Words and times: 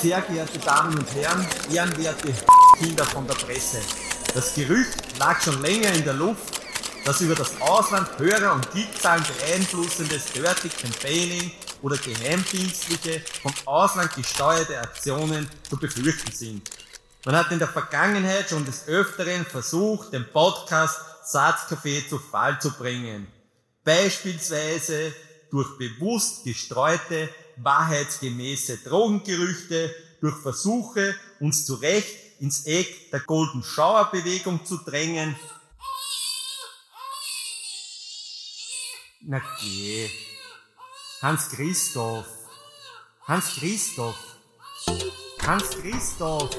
Sehr 0.00 0.20
geehrte 0.22 0.58
Damen 0.58 0.98
und 0.98 1.14
Herren, 1.14 1.46
ehrenwerte 1.72 2.34
Kinder 2.78 3.04
von 3.04 3.26
der 3.26 3.34
Presse. 3.34 3.80
Das 4.34 4.54
Gerücht 4.54 5.18
lag 5.18 5.40
schon 5.40 5.60
länger 5.62 5.92
in 5.92 6.04
der 6.04 6.14
Luft, 6.14 6.60
dass 7.04 7.20
über 7.20 7.34
das 7.34 7.60
Ausland 7.60 8.08
Hörer- 8.18 8.54
und 8.54 8.70
Klickzahlen 8.70 9.24
beeinflussendes 9.24 10.26
Dirty 10.32 10.68
Campaigning 10.68 11.52
oder 11.82 11.96
geheimdienstliche, 11.96 13.22
vom 13.42 13.52
Ausland 13.66 14.14
gesteuerte 14.14 14.78
Aktionen 14.78 15.48
zu 15.68 15.76
befürchten 15.78 16.32
sind. 16.32 16.70
Man 17.24 17.36
hat 17.36 17.50
in 17.52 17.58
der 17.58 17.68
Vergangenheit 17.68 18.50
schon 18.50 18.64
des 18.66 18.86
Öfteren 18.86 19.46
versucht, 19.46 20.12
den 20.12 20.26
Podcast 20.30 21.00
Satzcafé 21.24 22.06
zu 22.06 22.18
Fall 22.18 22.60
zu 22.60 22.70
bringen. 22.72 23.26
Beispielsweise 23.82 25.14
durch 25.50 25.78
bewusst 25.78 26.44
gestreute, 26.44 27.28
wahrheitsgemäße 27.56 28.78
Drogengerüchte, 28.78 29.94
durch 30.20 30.36
Versuche, 30.36 31.14
uns 31.40 31.66
zu 31.66 31.74
Recht 31.74 32.40
ins 32.40 32.64
Eck 32.66 33.10
der 33.10 33.20
Golden 33.20 33.62
Shower 33.62 34.10
Bewegung 34.10 34.64
zu 34.64 34.78
drängen. 34.78 35.36
Na 39.20 39.40
geh. 39.60 40.10
Hans 41.20 41.48
Christoph. 41.50 42.26
Hans 43.26 43.54
Christoph. 43.56 44.18
Hans 45.42 45.70
Christoph. 45.70 46.50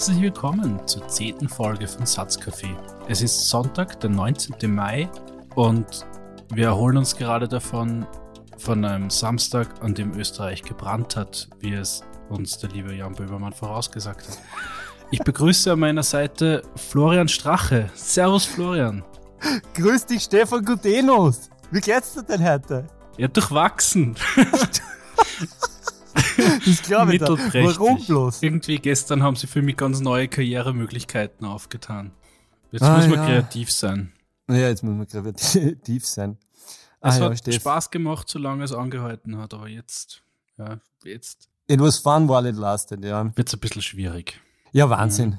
Herzlich 0.00 0.22
willkommen 0.22 0.80
zur 0.88 1.06
zehnten 1.08 1.46
Folge 1.46 1.86
von 1.86 2.06
Satzcafé. 2.06 2.74
Es 3.06 3.20
ist 3.20 3.50
Sonntag, 3.50 4.00
der 4.00 4.08
19. 4.08 4.74
Mai 4.74 5.10
und 5.54 6.06
wir 6.48 6.68
erholen 6.68 6.96
uns 6.96 7.14
gerade 7.14 7.46
davon, 7.46 8.06
von 8.56 8.82
einem 8.86 9.10
Samstag, 9.10 9.68
an 9.84 9.94
dem 9.94 10.14
Österreich 10.14 10.62
gebrannt 10.62 11.16
hat, 11.16 11.50
wie 11.58 11.74
es 11.74 12.00
uns 12.30 12.56
der 12.56 12.70
liebe 12.70 12.94
Jan 12.94 13.12
Böhmermann 13.12 13.52
vorausgesagt 13.52 14.26
hat. 14.26 14.38
Ich 15.10 15.22
begrüße 15.22 15.70
an 15.70 15.80
meiner 15.80 16.02
Seite 16.02 16.62
Florian 16.76 17.28
Strache. 17.28 17.90
Servus 17.94 18.46
Florian. 18.46 19.04
Grüß 19.74 20.06
dich 20.06 20.22
Stefan 20.22 20.64
Gudenus. 20.64 21.50
Wie 21.70 21.80
geht's 21.80 22.14
dir 22.14 22.22
denn 22.22 22.42
heute? 22.42 22.86
Ja, 23.18 23.28
durchwachsen. 23.28 24.16
Das 26.66 26.82
glaube 26.82 27.14
ich. 27.14 27.20
da. 27.20 27.28
Warum 27.30 28.04
bloß? 28.04 28.42
Irgendwie 28.42 28.78
gestern 28.78 29.22
haben 29.22 29.36
sie 29.36 29.46
für 29.46 29.62
mich 29.62 29.76
ganz 29.76 30.00
neue 30.00 30.28
Karrieremöglichkeiten 30.28 31.46
aufgetan. 31.46 32.12
Jetzt 32.72 32.82
Ah, 32.82 32.96
muss 32.96 33.06
man 33.08 33.18
ja. 33.18 33.26
kreativ 33.26 33.70
sein. 33.70 34.12
Ja, 34.48 34.56
jetzt 34.68 34.82
muss 34.82 34.94
man 34.94 35.06
kreativ 35.06 36.06
sein. 36.06 36.38
Es 37.00 37.16
Ah, 37.16 37.18
ja, 37.18 37.30
hat. 37.30 37.54
Spaß 37.54 37.90
gemacht, 37.90 38.28
solange 38.28 38.64
es 38.64 38.72
angehalten 38.72 39.38
hat, 39.38 39.54
aber 39.54 39.68
jetzt, 39.68 40.22
ja, 40.58 40.78
jetzt 41.04 41.48
It 41.68 41.80
was 41.80 41.98
fun 41.98 42.28
while 42.28 42.48
it 42.48 42.56
lasted, 42.56 43.04
ja. 43.04 43.24
wird 43.36 43.48
es 43.48 43.54
ein 43.54 43.60
bisschen 43.60 43.82
schwierig. 43.82 44.40
Ja, 44.72 44.90
Wahnsinn. 44.90 45.38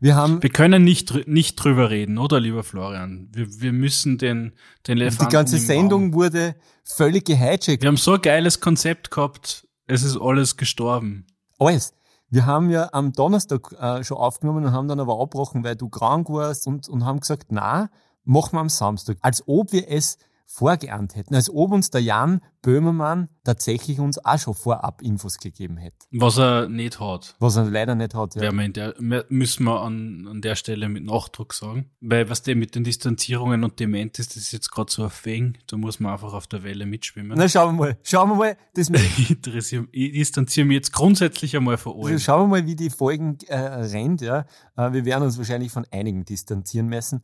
Wir 0.00 0.16
haben 0.16 0.42
Wir 0.42 0.50
können 0.50 0.82
nicht, 0.82 1.28
nicht 1.28 1.54
drüber 1.56 1.90
reden, 1.90 2.18
oder, 2.18 2.40
lieber 2.40 2.64
Florian? 2.64 3.28
Wir, 3.32 3.46
wir 3.60 3.72
müssen 3.72 4.18
den, 4.18 4.52
den 4.86 4.96
die 4.96 5.02
Elefanten 5.02 5.32
ganze 5.32 5.56
im 5.56 5.62
Sendung 5.62 6.12
wurde 6.12 6.56
völlig 6.82 7.24
gehijackt. 7.26 7.82
Wir 7.82 7.88
haben 7.88 7.96
so 7.96 8.14
ein 8.14 8.22
geiles 8.22 8.60
Konzept 8.60 9.10
gehabt, 9.12 9.65
es 9.86 10.02
ist 10.02 10.18
alles 10.20 10.56
gestorben. 10.56 11.26
Alles. 11.58 11.94
Wir 12.28 12.44
haben 12.44 12.70
ja 12.70 12.88
am 12.92 13.12
Donnerstag 13.12 13.72
äh, 13.80 14.02
schon 14.02 14.16
aufgenommen 14.18 14.64
und 14.64 14.72
haben 14.72 14.88
dann 14.88 14.98
aber 14.98 15.20
abgebrochen, 15.20 15.62
weil 15.62 15.76
du 15.76 15.88
krank 15.88 16.28
warst 16.28 16.66
und, 16.66 16.88
und 16.88 17.04
haben 17.04 17.20
gesagt, 17.20 17.46
na, 17.50 17.88
machen 18.24 18.54
wir 18.54 18.60
am 18.60 18.68
Samstag. 18.68 19.16
Als 19.20 19.46
ob 19.46 19.72
wir 19.72 19.88
es 19.88 20.18
vorgeahnt 20.46 21.16
hätten. 21.16 21.34
Als 21.34 21.50
ob 21.50 21.72
uns 21.72 21.90
der 21.90 22.00
Jan 22.00 22.40
Böhmermann 22.62 23.28
tatsächlich 23.44 24.00
uns 24.00 24.24
auch 24.24 24.38
schon 24.38 24.54
vorab 24.54 25.02
Infos 25.02 25.38
gegeben 25.38 25.76
hätte. 25.76 25.96
Was 26.12 26.38
er 26.38 26.68
nicht 26.68 26.98
hat. 26.98 27.36
Was 27.38 27.56
er 27.56 27.64
leider 27.64 27.94
nicht 27.94 28.14
hat. 28.14 28.34
Ja. 28.36 28.52
Wir 28.52 28.68
der, 28.70 28.94
müssen 29.28 29.64
wir 29.64 29.82
an, 29.82 30.26
an 30.28 30.40
der 30.40 30.54
Stelle 30.56 30.88
mit 30.88 31.04
Nachdruck 31.04 31.52
sagen. 31.52 31.90
Weil 32.00 32.30
was 32.30 32.42
der 32.42 32.56
mit 32.56 32.74
den 32.74 32.84
Distanzierungen 32.84 33.64
und 33.64 33.78
Dement 33.78 34.18
ist, 34.18 34.34
das 34.34 34.44
ist 34.44 34.52
jetzt 34.52 34.70
gerade 34.70 34.90
so 34.90 35.04
ein 35.04 35.10
Fang. 35.10 35.58
Da 35.66 35.76
muss 35.76 36.00
man 36.00 36.12
einfach 36.12 36.32
auf 36.32 36.46
der 36.46 36.62
Welle 36.62 36.86
mitschwimmen. 36.86 37.36
Na, 37.36 37.48
schauen 37.48 37.76
wir 37.76 37.84
mal. 37.84 37.98
Schauen 38.02 38.30
wir 38.30 38.36
mal. 38.36 38.56
Das, 38.74 38.90
Ich, 39.18 39.30
interessiere, 39.30 39.86
ich 39.92 40.12
distanziere 40.12 40.66
mich 40.66 40.76
jetzt 40.76 40.92
grundsätzlich 40.92 41.56
einmal 41.56 41.76
von 41.76 41.94
also 41.94 42.08
allem. 42.08 42.18
schauen 42.18 42.50
wir 42.50 42.60
mal, 42.60 42.66
wie 42.66 42.76
die 42.76 42.90
Folgen 42.90 43.38
äh, 43.48 43.56
rennt. 43.56 44.20
Ja. 44.20 44.46
Äh, 44.76 44.92
wir 44.92 45.04
werden 45.04 45.24
uns 45.24 45.38
wahrscheinlich 45.38 45.70
von 45.70 45.86
einigen 45.90 46.24
distanzieren 46.24 46.88
müssen. 46.88 47.22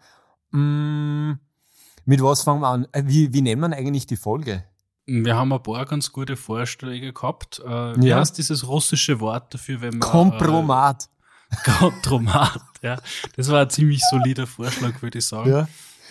Mm, 0.50 1.32
mit 2.04 2.22
was 2.22 2.42
fangen 2.42 2.60
wir 2.60 2.68
an? 2.68 2.86
Äh, 2.92 3.02
wie, 3.06 3.32
wie 3.32 3.42
nennen 3.42 3.60
wir 3.60 3.76
eigentlich 3.76 4.06
die 4.06 4.16
Folge? 4.16 4.64
Wir 5.06 5.34
haben 5.36 5.52
ein 5.52 5.62
paar 5.62 5.84
ganz 5.84 6.12
gute 6.12 6.36
Vorschläge 6.36 7.12
gehabt. 7.12 7.60
Äh, 7.60 8.00
wie 8.00 8.08
Ja. 8.08 8.18
heißt 8.20 8.38
dieses 8.38 8.66
russische 8.66 9.18
Wort 9.20 9.52
dafür, 9.52 9.80
wenn 9.80 9.98
man. 9.98 10.08
Kompromat. 10.08 11.08
Äh, 11.50 11.70
Kompromat, 11.78 12.60
ja. 12.82 12.98
Das 13.36 13.48
war 13.50 13.62
ein 13.62 13.70
ziemlich 13.70 14.00
solider 14.10 14.46
Vorschlag, 14.46 15.02
würde 15.02 15.18
ich 15.18 15.26
sagen. 15.26 15.50
Ja. 15.50 15.68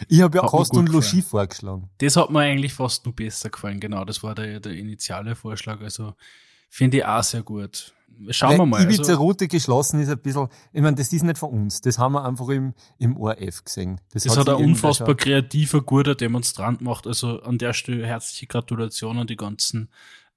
Ich 0.08 0.22
habe 0.22 0.38
ja 0.38 0.44
Kost 0.46 0.74
und. 0.74 0.90
Logis 0.90 1.26
vorgeschlagen. 1.26 1.90
Das 2.00 2.16
hat 2.16 2.30
mir 2.32 2.40
eigentlich 2.40 2.74
fast 2.74 3.06
nur 3.06 3.16
besser 3.16 3.50
gefallen, 3.50 3.80
genau. 3.80 4.04
Das 4.04 4.22
war 4.24 4.36
der, 4.36 4.60
der 4.60 4.74
initiale 4.74 5.36
Vorschlag. 5.36 5.80
Also 5.82 6.14
finde 6.70 6.98
ich 6.98 7.06
auch 7.06 7.24
sehr 7.24 7.44
gut. 7.44 7.94
Schauen 8.30 8.52
wir 8.52 8.60
Weil 8.60 8.68
mal. 8.68 8.84
Ibiza 8.84 9.04
Also, 9.04 9.16
Route 9.16 9.48
geschlossen 9.48 10.00
ist 10.00 10.10
ein 10.10 10.20
bisschen, 10.20 10.48
ich 10.74 10.82
meine, 10.82 10.96
das 10.96 11.12
ist 11.12 11.24
nicht 11.24 11.38
von 11.38 11.50
uns. 11.50 11.82
Das 11.82 11.98
haben 11.98 12.14
wir 12.14 12.24
einfach 12.24 12.50
im, 12.50 12.74
im 12.98 13.18
ORF 13.18 13.64
gesehen. 13.64 14.00
das 14.14 14.26
hat 14.28 14.38
hat 14.38 14.46
sich 14.46 14.56
ein 14.56 14.64
unfassbar 14.64 15.16
kreativer, 15.16 15.82
guter 15.82 16.16
Demonstrant 16.16 16.80
gemacht. 16.80 17.08
Also 17.08 17.42
an 17.42 17.58
der 17.58 17.74
Stelle 17.74 18.06
herzliche 18.06 18.48
Gratulation 18.48 19.18
an 19.18 19.28
die 19.28 19.38
ganzen 19.38 19.90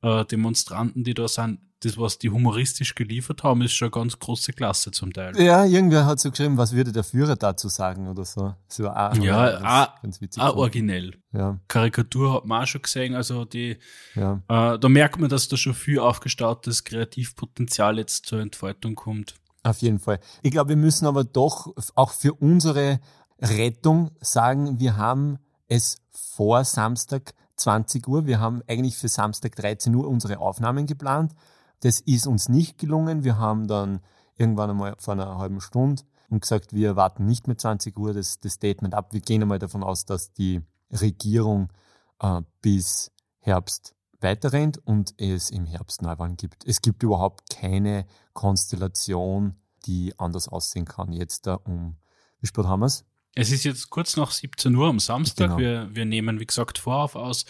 äh, 0.04 0.24
Demonstranten, 0.24 1.04
die 1.04 1.14
da 1.14 1.26
sind. 1.28 1.58
Das, 1.80 1.98
was 1.98 2.18
die 2.18 2.30
humoristisch 2.30 2.94
geliefert 2.94 3.42
haben, 3.42 3.60
ist 3.60 3.74
schon 3.74 3.90
ganz 3.90 4.18
große 4.18 4.54
Klasse 4.54 4.90
zum 4.90 5.12
Teil. 5.12 5.38
Ja, 5.38 5.66
irgendwer 5.66 6.06
hat 6.06 6.18
so 6.18 6.30
geschrieben, 6.30 6.56
was 6.56 6.72
würde 6.72 6.92
der 6.92 7.04
Führer 7.04 7.36
dazu 7.36 7.68
sagen 7.68 8.08
oder 8.08 8.24
so. 8.24 8.54
so 8.68 8.88
auch, 8.88 9.14
Ja, 9.16 9.58
auch- 9.92 10.00
ganz 10.00 10.18
witzig. 10.22 10.42
Auch 10.42 10.56
originell. 10.56 11.18
ja, 11.32 11.58
Karikatur 11.68 12.34
hat 12.36 12.46
man 12.46 12.62
auch 12.62 12.66
schon 12.66 12.80
gesehen. 12.80 13.14
Also 13.14 13.44
die, 13.44 13.76
ja. 14.14 14.40
äh, 14.48 14.78
da 14.78 14.88
merkt 14.88 15.20
man, 15.20 15.28
dass 15.28 15.48
da 15.48 15.58
schon 15.58 15.74
viel 15.74 15.98
aufgestautes 15.98 16.84
Kreativpotenzial 16.84 17.98
jetzt 17.98 18.26
zur 18.26 18.40
Entfaltung 18.40 18.94
kommt. 18.94 19.34
Auf 19.62 19.78
jeden 19.78 19.98
Fall. 19.98 20.20
Ich 20.42 20.52
glaube, 20.52 20.70
wir 20.70 20.76
müssen 20.76 21.06
aber 21.06 21.24
doch 21.24 21.74
auch 21.94 22.12
für 22.12 22.32
unsere 22.32 22.98
Rettung 23.40 24.10
sagen, 24.20 24.78
wir 24.80 24.96
haben 24.96 25.38
es 25.68 25.98
vor 26.12 26.64
Samstag 26.64 27.34
20 27.56 28.06
Uhr. 28.08 28.26
Wir 28.26 28.40
haben 28.40 28.62
eigentlich 28.68 28.96
für 28.96 29.08
Samstag 29.08 29.56
13 29.56 29.94
Uhr 29.94 30.08
unsere 30.08 30.38
Aufnahmen 30.38 30.86
geplant. 30.86 31.34
Das 31.80 32.00
ist 32.00 32.26
uns 32.26 32.48
nicht 32.48 32.78
gelungen. 32.78 33.24
Wir 33.24 33.38
haben 33.38 33.66
dann 33.66 34.00
irgendwann 34.36 34.70
einmal 34.70 34.94
vor 34.98 35.12
einer 35.12 35.38
halben 35.38 35.60
Stunde 35.60 36.02
und 36.30 36.40
gesagt, 36.40 36.72
wir 36.72 36.96
warten 36.96 37.26
nicht 37.26 37.46
mit 37.46 37.60
20 37.60 37.98
Uhr 37.98 38.12
das, 38.12 38.40
das 38.40 38.54
Statement 38.54 38.94
ab. 38.94 39.12
Wir 39.12 39.20
gehen 39.20 39.42
einmal 39.42 39.58
davon 39.58 39.82
aus, 39.82 40.04
dass 40.04 40.32
die 40.32 40.62
Regierung 40.90 41.72
äh, 42.20 42.42
bis 42.62 43.12
Herbst 43.38 43.94
weiterrennt 44.20 44.78
und 44.86 45.14
es 45.18 45.50
im 45.50 45.66
Herbst 45.66 46.02
Neuwahlen 46.02 46.36
gibt. 46.36 46.66
Es 46.66 46.80
gibt 46.80 47.02
überhaupt 47.02 47.50
keine 47.50 48.06
Konstellation, 48.32 49.56
die 49.86 50.18
anders 50.18 50.48
aussehen 50.48 50.86
kann. 50.86 51.12
Jetzt 51.12 51.46
da 51.46 51.54
um, 51.54 51.96
wie 52.40 52.46
spät 52.46 52.64
haben 52.64 52.80
wir's? 52.80 53.00
Es 53.00 53.13
ist 53.50 53.64
jetzt 53.64 53.90
kurz 53.90 54.16
nach 54.16 54.30
17 54.30 54.74
Uhr 54.74 54.88
am 54.88 55.00
Samstag. 55.00 55.48
Genau. 55.48 55.58
Wir, 55.58 55.88
wir 55.92 56.04
nehmen, 56.04 56.38
wie 56.40 56.46
gesagt, 56.46 56.78
Vorauf 56.78 57.16
aus. 57.16 57.44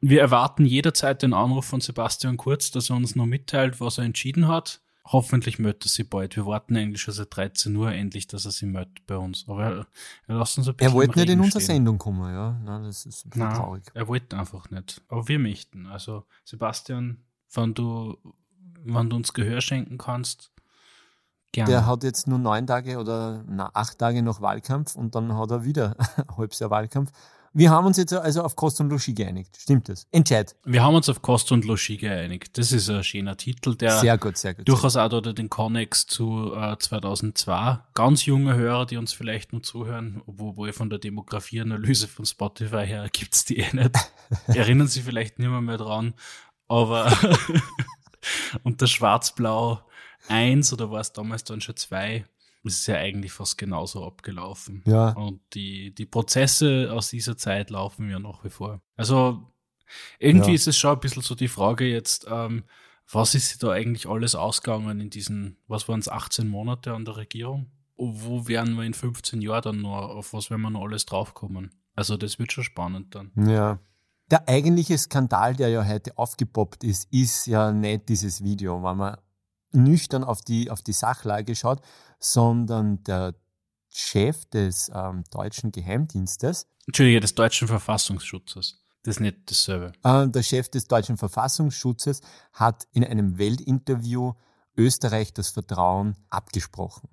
Wir 0.00 0.20
erwarten 0.20 0.64
jederzeit 0.64 1.22
den 1.22 1.32
Anruf 1.32 1.64
von 1.66 1.80
Sebastian 1.80 2.36
Kurz, 2.36 2.70
dass 2.70 2.90
er 2.90 2.96
uns 2.96 3.16
noch 3.16 3.26
mitteilt, 3.26 3.80
was 3.80 3.98
er 3.98 4.04
entschieden 4.04 4.48
hat. 4.48 4.80
Hoffentlich 5.06 5.58
meldet 5.58 5.84
er 5.84 5.88
sich 5.90 6.08
bald. 6.08 6.34
Wir 6.36 6.46
warten 6.46 6.76
eigentlich 6.76 7.02
schon 7.02 7.12
seit 7.12 7.34
13 7.36 7.76
Uhr 7.76 7.92
endlich, 7.92 8.26
dass 8.26 8.46
er 8.46 8.52
sich 8.52 8.68
meldet 8.68 9.06
bei 9.06 9.16
uns. 9.16 9.44
Aber 9.48 9.62
er, 9.62 9.86
er 10.28 10.38
lässt 10.38 10.56
uns 10.56 10.68
ein 10.68 10.76
bisschen 10.76 10.92
Er 10.92 10.94
wollte 10.94 11.18
nicht 11.18 11.28
in 11.28 11.40
unsere. 11.40 11.62
Sendung 11.62 11.98
kommen, 11.98 12.32
ja. 12.32 12.58
Nein, 12.64 12.84
das 12.84 13.04
ist 13.04 13.36
Nein, 13.36 13.54
traurig. 13.54 13.84
er 13.92 14.08
wollte 14.08 14.38
einfach 14.38 14.70
nicht. 14.70 15.02
Aber 15.08 15.28
wir 15.28 15.38
möchten. 15.38 15.86
Also, 15.86 16.24
Sebastian, 16.44 17.18
wenn 17.52 17.74
du, 17.74 18.16
wenn 18.82 19.10
du 19.10 19.16
uns 19.16 19.34
Gehör 19.34 19.60
schenken 19.60 19.98
kannst, 19.98 20.53
gerne. 21.54 21.70
Der 21.70 21.86
hat 21.86 22.02
jetzt 22.02 22.28
nur 22.28 22.38
neun 22.38 22.66
Tage 22.66 22.98
oder 22.98 23.44
na, 23.46 23.70
acht 23.72 23.98
Tage 23.98 24.22
noch 24.22 24.40
Wahlkampf 24.40 24.94
und 24.96 25.14
dann 25.14 25.36
hat 25.36 25.50
er 25.50 25.64
wieder 25.64 25.96
ein 26.16 26.36
halbes 26.36 26.58
Jahr 26.58 26.70
Wahlkampf. 26.70 27.10
Wir 27.56 27.70
haben 27.70 27.86
uns 27.86 27.96
jetzt 27.98 28.12
also 28.12 28.42
auf 28.42 28.56
Kost 28.56 28.80
und 28.80 28.90
Logis 28.90 29.14
geeinigt. 29.14 29.56
Stimmt 29.56 29.88
das? 29.88 30.08
Entscheid. 30.10 30.56
Wir 30.64 30.82
haben 30.82 30.96
uns 30.96 31.08
auf 31.08 31.22
Kost 31.22 31.52
und 31.52 31.64
Logis 31.64 32.00
geeinigt. 32.00 32.58
Das 32.58 32.72
ist 32.72 32.90
ein 32.90 33.04
schöner 33.04 33.36
Titel, 33.36 33.76
der 33.76 34.00
Sehr 34.00 34.18
gut, 34.18 34.36
sehr 34.36 34.54
gut. 34.54 34.68
durchaus 34.68 34.96
auch 34.96 35.08
dort 35.08 35.38
den 35.38 35.48
Connex 35.48 36.08
zu 36.08 36.52
äh, 36.52 36.76
2002. 36.76 37.78
Ganz 37.94 38.26
junge 38.26 38.56
Hörer, 38.56 38.86
die 38.86 38.96
uns 38.96 39.12
vielleicht 39.12 39.52
nur 39.52 39.62
zuhören, 39.62 40.20
obwohl 40.26 40.72
von 40.72 40.90
der 40.90 40.98
Demografieanalyse 40.98 42.08
von 42.08 42.26
Spotify 42.26 42.86
her 42.86 43.08
gibt's 43.12 43.44
die 43.44 43.58
eh 43.58 43.72
nicht. 43.72 43.92
Erinnern 44.48 44.88
Sie 44.88 45.02
vielleicht 45.02 45.38
nicht 45.38 45.48
mehr, 45.48 45.60
mehr 45.60 45.78
dran. 45.78 46.14
Aber 46.66 47.16
unter 48.64 48.88
Schwarz-Blau 48.88 49.80
1 50.28 50.72
oder 50.72 50.90
war 50.90 51.00
es 51.00 51.12
damals 51.12 51.44
dann 51.44 51.60
schon 51.60 51.76
2, 51.76 52.24
ist 52.64 52.80
es 52.80 52.86
ja 52.86 52.96
eigentlich 52.96 53.32
fast 53.32 53.58
genauso 53.58 54.04
abgelaufen. 54.06 54.82
Ja. 54.86 55.10
Und 55.10 55.40
die, 55.54 55.94
die 55.94 56.06
Prozesse 56.06 56.90
aus 56.92 57.10
dieser 57.10 57.36
Zeit 57.36 57.70
laufen 57.70 58.08
ja 58.10 58.18
nach 58.18 58.42
wie 58.44 58.50
vor. 58.50 58.80
Also 58.96 59.42
irgendwie 60.18 60.50
Ja. 60.50 60.54
ist 60.54 60.66
es 60.68 60.76
schon 60.78 60.92
ein 60.94 61.00
bisschen 61.00 61.22
so 61.22 61.34
die 61.34 61.48
Frage 61.48 61.84
jetzt, 61.86 62.26
ähm, 62.30 62.64
was 63.12 63.34
ist 63.34 63.62
da 63.62 63.70
eigentlich 63.70 64.08
alles 64.08 64.34
ausgegangen 64.34 64.98
in 64.98 65.10
diesen, 65.10 65.58
was 65.68 65.88
waren 65.88 66.00
es, 66.00 66.08
18 66.08 66.48
Monate 66.48 66.94
an 66.94 67.04
der 67.04 67.16
Regierung? 67.18 67.70
Wo 67.96 68.48
werden 68.48 68.74
wir 68.76 68.84
in 68.84 68.94
15 68.94 69.42
Jahren 69.42 69.62
dann 69.62 69.80
noch, 69.82 70.08
auf 70.08 70.32
was 70.32 70.48
werden 70.50 70.62
wir 70.62 70.70
noch 70.70 70.82
alles 70.84 71.04
draufkommen? 71.04 71.70
Also 71.94 72.16
das 72.16 72.38
wird 72.38 72.50
schon 72.50 72.64
spannend 72.64 73.14
dann. 73.14 73.30
Ja. 73.36 73.78
Der 74.30 74.48
eigentliche 74.48 74.96
Skandal, 74.96 75.54
der 75.54 75.68
ja 75.68 75.86
heute 75.86 76.16
aufgepoppt 76.16 76.82
ist, 76.82 77.12
ist 77.12 77.46
ja 77.46 77.70
nicht 77.70 78.08
dieses 78.08 78.42
Video, 78.42 78.82
wenn 78.82 78.96
man 78.96 79.18
nüchtern 79.74 80.24
auf 80.24 80.42
die, 80.42 80.70
auf 80.70 80.82
die 80.82 80.92
Sachlage 80.92 81.54
schaut, 81.54 81.80
sondern 82.18 83.02
der 83.04 83.34
Chef 83.90 84.44
des 84.46 84.90
ähm, 84.94 85.24
deutschen 85.30 85.70
Geheimdienstes, 85.72 86.66
Entschuldige, 86.86 87.20
des 87.20 87.34
deutschen 87.34 87.68
Verfassungsschutzes. 87.68 88.80
Das 89.04 89.16
ist 89.16 89.20
nicht 89.20 89.36
dasselbe. 89.50 89.92
äh, 90.02 90.28
der 90.28 90.42
Chef 90.42 90.68
des 90.68 90.86
deutschen 90.86 91.16
Verfassungsschutzes 91.16 92.20
hat 92.52 92.86
in 92.92 93.04
einem 93.04 93.38
Weltinterview 93.38 94.32
Österreich 94.76 95.32
das 95.32 95.50
Vertrauen 95.50 96.16
abgesprochen. 96.30 97.08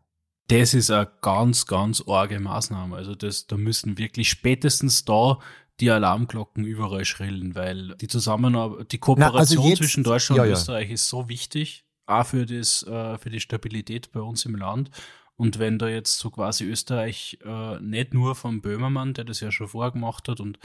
Das 0.48 0.74
ist 0.74 0.90
eine 0.92 1.10
ganz, 1.22 1.66
ganz 1.66 2.04
arge 2.08 2.40
Maßnahme. 2.40 2.96
Also 2.96 3.16
das, 3.16 3.48
da 3.48 3.56
müssen 3.58 3.98
wirklich 3.98 4.30
spätestens 4.30 5.06
da 5.06 5.40
die 5.80 5.90
Alarmglocken 5.92 6.66
überall 6.66 7.06
schrillen, 7.06 7.56
weil 7.56 7.96
die 7.98 8.08
Zusammenarbeit, 8.08 8.92
die 8.92 8.98
Kooperation 8.98 9.58
also 9.60 9.70
jetzt- 9.70 9.78
zwischen 9.78 10.04
Deutschland 10.04 10.38
ja, 10.38 10.44
und 10.44 10.50
ja. 10.50 10.56
Österreich 10.56 10.90
ist 10.92 11.08
so 11.08 11.30
wichtig, 11.30 11.86
auch 12.12 12.26
für, 12.26 12.46
das, 12.46 12.84
äh, 12.84 13.18
für 13.18 13.30
die 13.30 13.40
Stabilität 13.40 14.12
bei 14.12 14.20
uns 14.22 14.46
im 14.46 14.56
Land. 14.56 14.92
Und 15.36 15.58
wenn 15.58 15.80
da 15.80 15.88
jetzt 15.88 16.20
so 16.20 16.30
quasi 16.30 16.66
Österreich 16.66 17.40
äh, 17.44 17.80
nicht 17.80 18.14
nur 18.14 18.36
vom 18.36 18.62
Böhmermann, 18.62 19.14
der 19.14 19.24
das 19.24 19.40
ja 19.40 19.52
schon 19.52 19.70
vorher 19.70 19.92
gemacht 19.92 20.28
hat, 20.28 20.40
und 20.40 20.60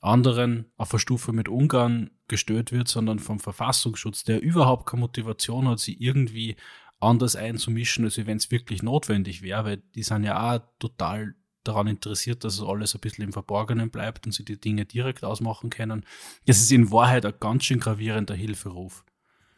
anderen 0.00 0.66
auf 0.76 0.90
der 0.90 0.98
Stufe 0.98 1.32
mit 1.32 1.48
Ungarn 1.48 2.10
gestört 2.28 2.72
wird, 2.72 2.88
sondern 2.88 3.18
vom 3.18 3.38
Verfassungsschutz, 3.38 4.24
der 4.24 4.40
überhaupt 4.40 4.86
keine 4.86 5.00
Motivation 5.00 5.68
hat, 5.68 5.80
sie 5.80 5.94
irgendwie 5.94 6.56
anders 7.00 7.36
einzumischen, 7.36 8.04
als 8.04 8.16
wenn 8.24 8.36
es 8.36 8.50
wirklich 8.50 8.82
notwendig 8.82 9.42
wäre, 9.42 9.64
weil 9.64 9.76
die 9.94 10.02
sind 10.02 10.24
ja 10.24 10.54
auch 10.54 10.60
total 10.78 11.34
daran 11.64 11.86
interessiert, 11.86 12.44
dass 12.44 12.54
es 12.54 12.62
alles 12.62 12.94
ein 12.94 13.00
bisschen 13.00 13.24
im 13.24 13.32
Verborgenen 13.32 13.90
bleibt 13.90 14.26
und 14.26 14.32
sie 14.32 14.44
die 14.44 14.60
Dinge 14.60 14.86
direkt 14.86 15.24
ausmachen 15.24 15.70
können. 15.70 16.04
Das 16.46 16.58
ist 16.58 16.72
in 16.72 16.90
Wahrheit 16.90 17.26
ein 17.26 17.34
ganz 17.38 17.64
schön 17.64 17.80
gravierender 17.80 18.34
Hilferuf, 18.34 19.04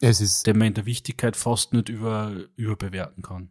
Es 0.04 0.20
ist 0.20 0.48
den 0.48 0.58
man 0.58 0.66
in 0.66 0.74
der 0.74 0.84
Wichtigkeit 0.84 1.36
fast 1.36 1.72
nicht 1.72 1.88
über, 1.88 2.32
überbewerten 2.56 3.22
kann. 3.22 3.50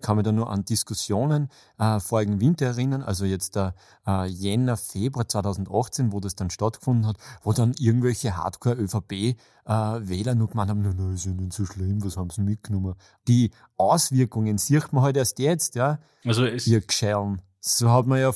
kann 0.00 0.16
mich 0.16 0.24
da 0.24 0.32
nur 0.32 0.50
an 0.50 0.64
Diskussionen 0.64 1.48
äh, 1.78 2.00
vorigen 2.00 2.40
Winter 2.40 2.66
erinnern, 2.66 3.04
also 3.04 3.24
jetzt 3.24 3.54
der 3.54 3.76
äh, 4.04 4.26
Jänner, 4.26 4.76
Februar 4.76 5.28
2018, 5.28 6.10
wo 6.10 6.18
das 6.18 6.34
dann 6.34 6.50
stattgefunden 6.50 7.06
hat, 7.06 7.18
wo 7.44 7.52
dann 7.52 7.72
irgendwelche 7.78 8.36
Hardcore-ÖVP-Wähler 8.36 10.34
nur 10.34 10.48
gemeint 10.48 10.70
haben, 10.70 10.82
na, 10.82 11.14
ist 11.14 11.26
ja 11.26 11.30
nicht 11.30 11.52
so 11.52 11.64
schlimm, 11.66 12.02
was 12.04 12.16
haben 12.16 12.30
sie 12.30 12.42
mitgenommen. 12.42 12.96
Die 13.28 13.52
Auswirkungen 13.76 14.58
sieht 14.58 14.92
man 14.92 15.04
halt 15.04 15.16
erst 15.16 15.38
jetzt, 15.38 15.76
ja, 15.76 16.00
Also 16.24 16.44
es, 16.44 16.66
ihr 16.66 16.80
Geschellen. 16.80 17.42
So 17.60 17.92
hat 17.92 18.08
man 18.08 18.18
ja 18.18 18.32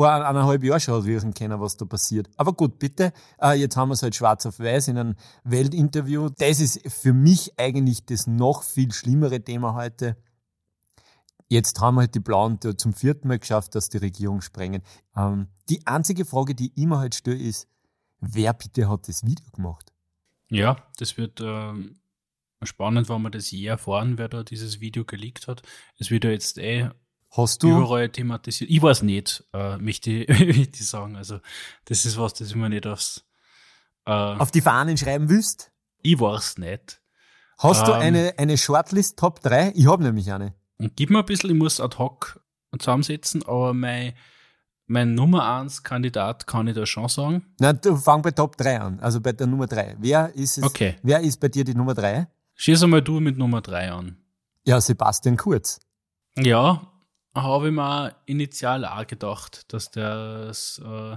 vor 0.00 0.10
eineinhalb 0.10 0.64
Jahren 0.64 0.80
schon 0.80 1.04
wissen 1.04 1.34
können, 1.34 1.60
was 1.60 1.76
da 1.76 1.84
passiert. 1.84 2.30
Aber 2.38 2.54
gut, 2.54 2.78
bitte, 2.78 3.12
äh, 3.38 3.52
jetzt 3.60 3.76
haben 3.76 3.90
wir 3.90 3.92
es 3.92 4.02
halt 4.02 4.14
schwarz 4.14 4.46
auf 4.46 4.58
weiß 4.58 4.88
in 4.88 4.96
einem 4.96 5.14
Weltinterview. 5.44 6.30
Das 6.38 6.58
ist 6.58 6.80
für 6.90 7.12
mich 7.12 7.52
eigentlich 7.58 8.06
das 8.06 8.26
noch 8.26 8.62
viel 8.62 8.92
schlimmere 8.92 9.44
Thema 9.44 9.74
heute. 9.74 10.16
Jetzt 11.50 11.78
haben 11.82 11.96
wir 11.96 12.00
halt 12.00 12.14
die 12.14 12.20
Blauen 12.20 12.58
zum 12.78 12.94
vierten 12.94 13.28
Mal 13.28 13.40
geschafft, 13.40 13.74
dass 13.74 13.90
die 13.90 13.98
Regierung 13.98 14.40
sprengen. 14.40 14.80
Ähm, 15.14 15.48
die 15.68 15.86
einzige 15.86 16.24
Frage, 16.24 16.54
die 16.54 16.72
ich 16.74 16.86
mir 16.86 16.96
halt 16.96 17.14
stelle, 17.14 17.36
ist, 17.36 17.68
wer 18.20 18.54
bitte 18.54 18.88
hat 18.88 19.06
das 19.06 19.22
Video 19.26 19.50
gemacht? 19.50 19.92
Ja, 20.48 20.78
das 20.96 21.18
wird 21.18 21.42
ähm, 21.42 22.00
spannend, 22.62 23.10
wenn 23.10 23.20
wir 23.20 23.30
das 23.30 23.50
je 23.50 23.66
erfahren, 23.66 24.16
wer 24.16 24.30
da 24.30 24.44
dieses 24.44 24.80
Video 24.80 25.04
geleakt 25.04 25.46
hat. 25.46 25.60
Es 25.98 26.10
wird 26.10 26.24
ja 26.24 26.30
jetzt 26.30 26.56
eh 26.56 26.88
Hast 27.30 27.62
du? 27.62 27.68
überall 27.78 28.08
thematisiert. 28.08 28.70
Ich 28.70 28.82
weiß 28.82 29.02
nicht, 29.02 29.44
äh, 29.52 29.76
möchte 29.78 30.10
ich, 30.10 30.70
sagen. 30.88 31.16
Also, 31.16 31.38
das 31.84 32.04
ist 32.04 32.18
was, 32.18 32.34
das 32.34 32.48
ich 32.48 32.56
mir 32.56 32.68
nicht 32.68 32.86
aufs. 32.86 33.24
Äh, 34.06 34.10
Auf 34.12 34.50
die 34.50 34.60
Fahnen 34.60 34.96
schreiben 34.96 35.28
willst? 35.28 35.70
ich 36.02 36.18
weiß 36.18 36.58
nicht. 36.58 37.00
Hast 37.58 37.86
du 37.86 37.92
Ähm. 37.92 38.00
eine, 38.00 38.34
eine 38.38 38.56
Shortlist 38.56 39.18
Top 39.18 39.40
3? 39.42 39.72
Ich 39.76 39.86
habe 39.86 40.02
nämlich 40.02 40.32
eine. 40.32 40.54
Und 40.78 40.96
gib 40.96 41.10
mir 41.10 41.18
ein 41.18 41.26
bisschen, 41.26 41.50
ich 41.50 41.56
muss 41.56 41.78
ad 41.78 41.98
hoc 41.98 42.40
zusammensetzen, 42.78 43.42
aber 43.46 43.74
mein, 43.74 44.14
mein 44.86 45.14
Nummer 45.14 45.56
1 45.58 45.82
Kandidat 45.82 46.46
kann 46.46 46.66
ich 46.68 46.74
da 46.74 46.86
schon 46.86 47.08
sagen. 47.08 47.44
Na, 47.60 47.74
du 47.74 47.94
fang 47.96 48.22
bei 48.22 48.30
Top 48.30 48.56
3 48.56 48.80
an, 48.80 49.00
also 49.00 49.20
bei 49.20 49.32
der 49.32 49.46
Nummer 49.46 49.66
3. 49.66 49.96
Wer 50.00 50.34
ist 50.34 50.56
es? 50.56 50.64
Okay. 50.64 50.96
Wer 51.02 51.20
ist 51.20 51.38
bei 51.38 51.48
dir 51.48 51.64
die 51.64 51.74
Nummer 51.74 51.92
3? 51.94 52.26
Schieß 52.54 52.82
einmal 52.82 53.02
du 53.02 53.20
mit 53.20 53.36
Nummer 53.36 53.60
3 53.60 53.92
an. 53.92 54.16
Ja, 54.64 54.80
Sebastian 54.80 55.36
Kurz. 55.36 55.80
Ja, 56.38 56.89
habe 57.34 57.68
ich 57.68 57.74
mir 57.74 58.14
initial 58.26 58.84
auch 58.84 59.06
gedacht, 59.06 59.72
dass 59.72 59.90
das 59.90 60.80
äh, 60.84 61.16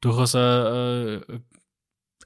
durchaus 0.00 0.34
ein, 0.34 0.40
äh, 0.40 1.20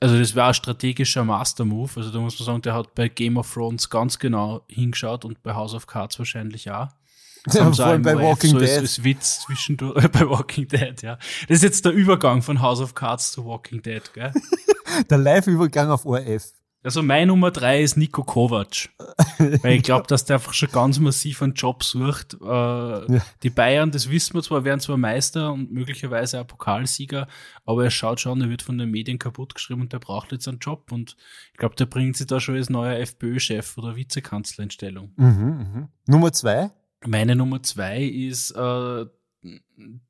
also 0.00 0.18
das 0.18 0.34
war 0.34 0.48
ein 0.48 0.54
strategischer 0.54 1.24
Master-Move. 1.24 1.92
Also 1.96 2.10
da 2.10 2.18
muss 2.18 2.38
man 2.38 2.46
sagen, 2.46 2.62
der 2.62 2.74
hat 2.74 2.94
bei 2.94 3.08
Game 3.08 3.36
of 3.36 3.52
Thrones 3.52 3.88
ganz 3.90 4.18
genau 4.18 4.64
hingeschaut 4.68 5.24
und 5.24 5.42
bei 5.42 5.54
House 5.54 5.74
of 5.74 5.86
Cards 5.86 6.18
wahrscheinlich 6.18 6.70
auch. 6.70 6.88
Das 7.44 7.60
haben 7.60 7.74
sie 7.74 7.82
Vor 7.82 7.90
allem 7.90 8.02
bei 8.02 8.16
Walking 8.16 8.52
so 8.52 8.58
Dead. 8.58 8.70
Als, 8.70 8.78
als 8.78 9.04
Witz 9.04 9.40
zwischendurch, 9.42 10.08
bei 10.12 10.28
Walking 10.28 10.66
Dead, 10.66 11.00
ja. 11.02 11.16
Das 11.48 11.58
ist 11.58 11.62
jetzt 11.62 11.84
der 11.84 11.92
Übergang 11.92 12.40
von 12.40 12.60
House 12.62 12.80
of 12.80 12.94
Cards 12.94 13.32
zu 13.32 13.44
Walking 13.44 13.82
Dead, 13.82 14.02
gell? 14.14 14.32
Der 15.10 15.18
Live-Übergang 15.18 15.90
auf 15.90 16.06
ORF. 16.06 16.52
Also 16.84 17.02
mein 17.02 17.28
Nummer 17.28 17.50
drei 17.50 17.82
ist 17.82 17.96
Nico 17.96 18.22
Kovac. 18.22 18.90
Weil 19.38 19.76
ich 19.76 19.82
glaube, 19.82 20.06
dass 20.06 20.26
der 20.26 20.36
einfach 20.36 20.52
schon 20.52 20.70
ganz 20.70 20.98
massiv 20.98 21.40
einen 21.40 21.54
Job 21.54 21.82
sucht. 21.82 22.34
Äh, 22.34 23.20
Die 23.42 23.50
Bayern, 23.50 23.90
das 23.90 24.10
wissen 24.10 24.34
wir 24.34 24.42
zwar, 24.42 24.64
werden 24.64 24.80
zwar 24.80 24.98
Meister 24.98 25.50
und 25.50 25.72
möglicherweise 25.72 26.40
auch 26.40 26.46
Pokalsieger, 26.46 27.26
aber 27.64 27.84
er 27.84 27.90
schaut 27.90 28.20
schon, 28.20 28.42
er 28.42 28.50
wird 28.50 28.60
von 28.60 28.76
den 28.76 28.90
Medien 28.90 29.18
kaputt 29.18 29.54
geschrieben 29.54 29.80
und 29.80 29.94
der 29.94 29.98
braucht 29.98 30.32
jetzt 30.32 30.46
einen 30.46 30.58
Job. 30.58 30.92
Und 30.92 31.16
ich 31.52 31.58
glaube, 31.58 31.74
der 31.74 31.86
bringt 31.86 32.18
sich 32.18 32.26
da 32.26 32.38
schon 32.38 32.56
als 32.56 32.68
neuer 32.68 32.98
FPÖ-Chef 32.98 33.78
oder 33.78 33.96
Vizekanzler 33.96 34.64
in 34.64 34.70
Stellung. 34.70 35.12
Mhm, 35.16 35.26
mhm. 35.26 35.88
Nummer 36.06 36.32
2? 36.32 36.70
Meine 37.06 37.34
Nummer 37.34 37.62
zwei 37.62 38.02
ist 38.02 38.50
äh, 38.52 39.06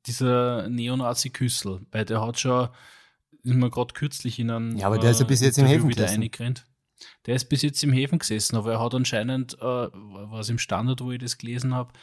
dieser 0.05 0.69
Neonazi 0.69 1.29
Küssel, 1.29 1.81
weil 1.91 2.05
der 2.05 2.21
hat 2.21 2.39
schon, 2.39 2.69
ist 3.45 3.53
mir 3.55 3.69
gerade 3.69 3.93
kürzlich 3.93 4.39
in 4.39 4.49
einem 4.51 4.75
Ja, 4.75 4.87
aber 4.87 4.97
der 4.99 5.11
ist 5.11 5.19
ja 5.19 5.25
bis 5.25 5.41
jetzt 5.41 5.57
im 5.57 5.65
Häfen 5.67 5.87
wieder 5.89 6.03
gesessen. 6.03 6.23
eingerannt. 6.23 6.65
Der 7.25 7.35
ist 7.35 7.45
bis 7.49 7.61
jetzt 7.61 7.83
im 7.83 7.91
Häfen 7.93 8.19
gesessen, 8.19 8.55
aber 8.55 8.73
er 8.73 8.79
hat 8.79 8.93
anscheinend, 8.95 9.53
äh, 9.55 9.63
was 9.63 10.49
im 10.49 10.57
Standard, 10.59 11.01
wo 11.01 11.11
ich 11.11 11.19
das 11.19 11.37
gelesen 11.37 11.73
habe, 11.73 11.93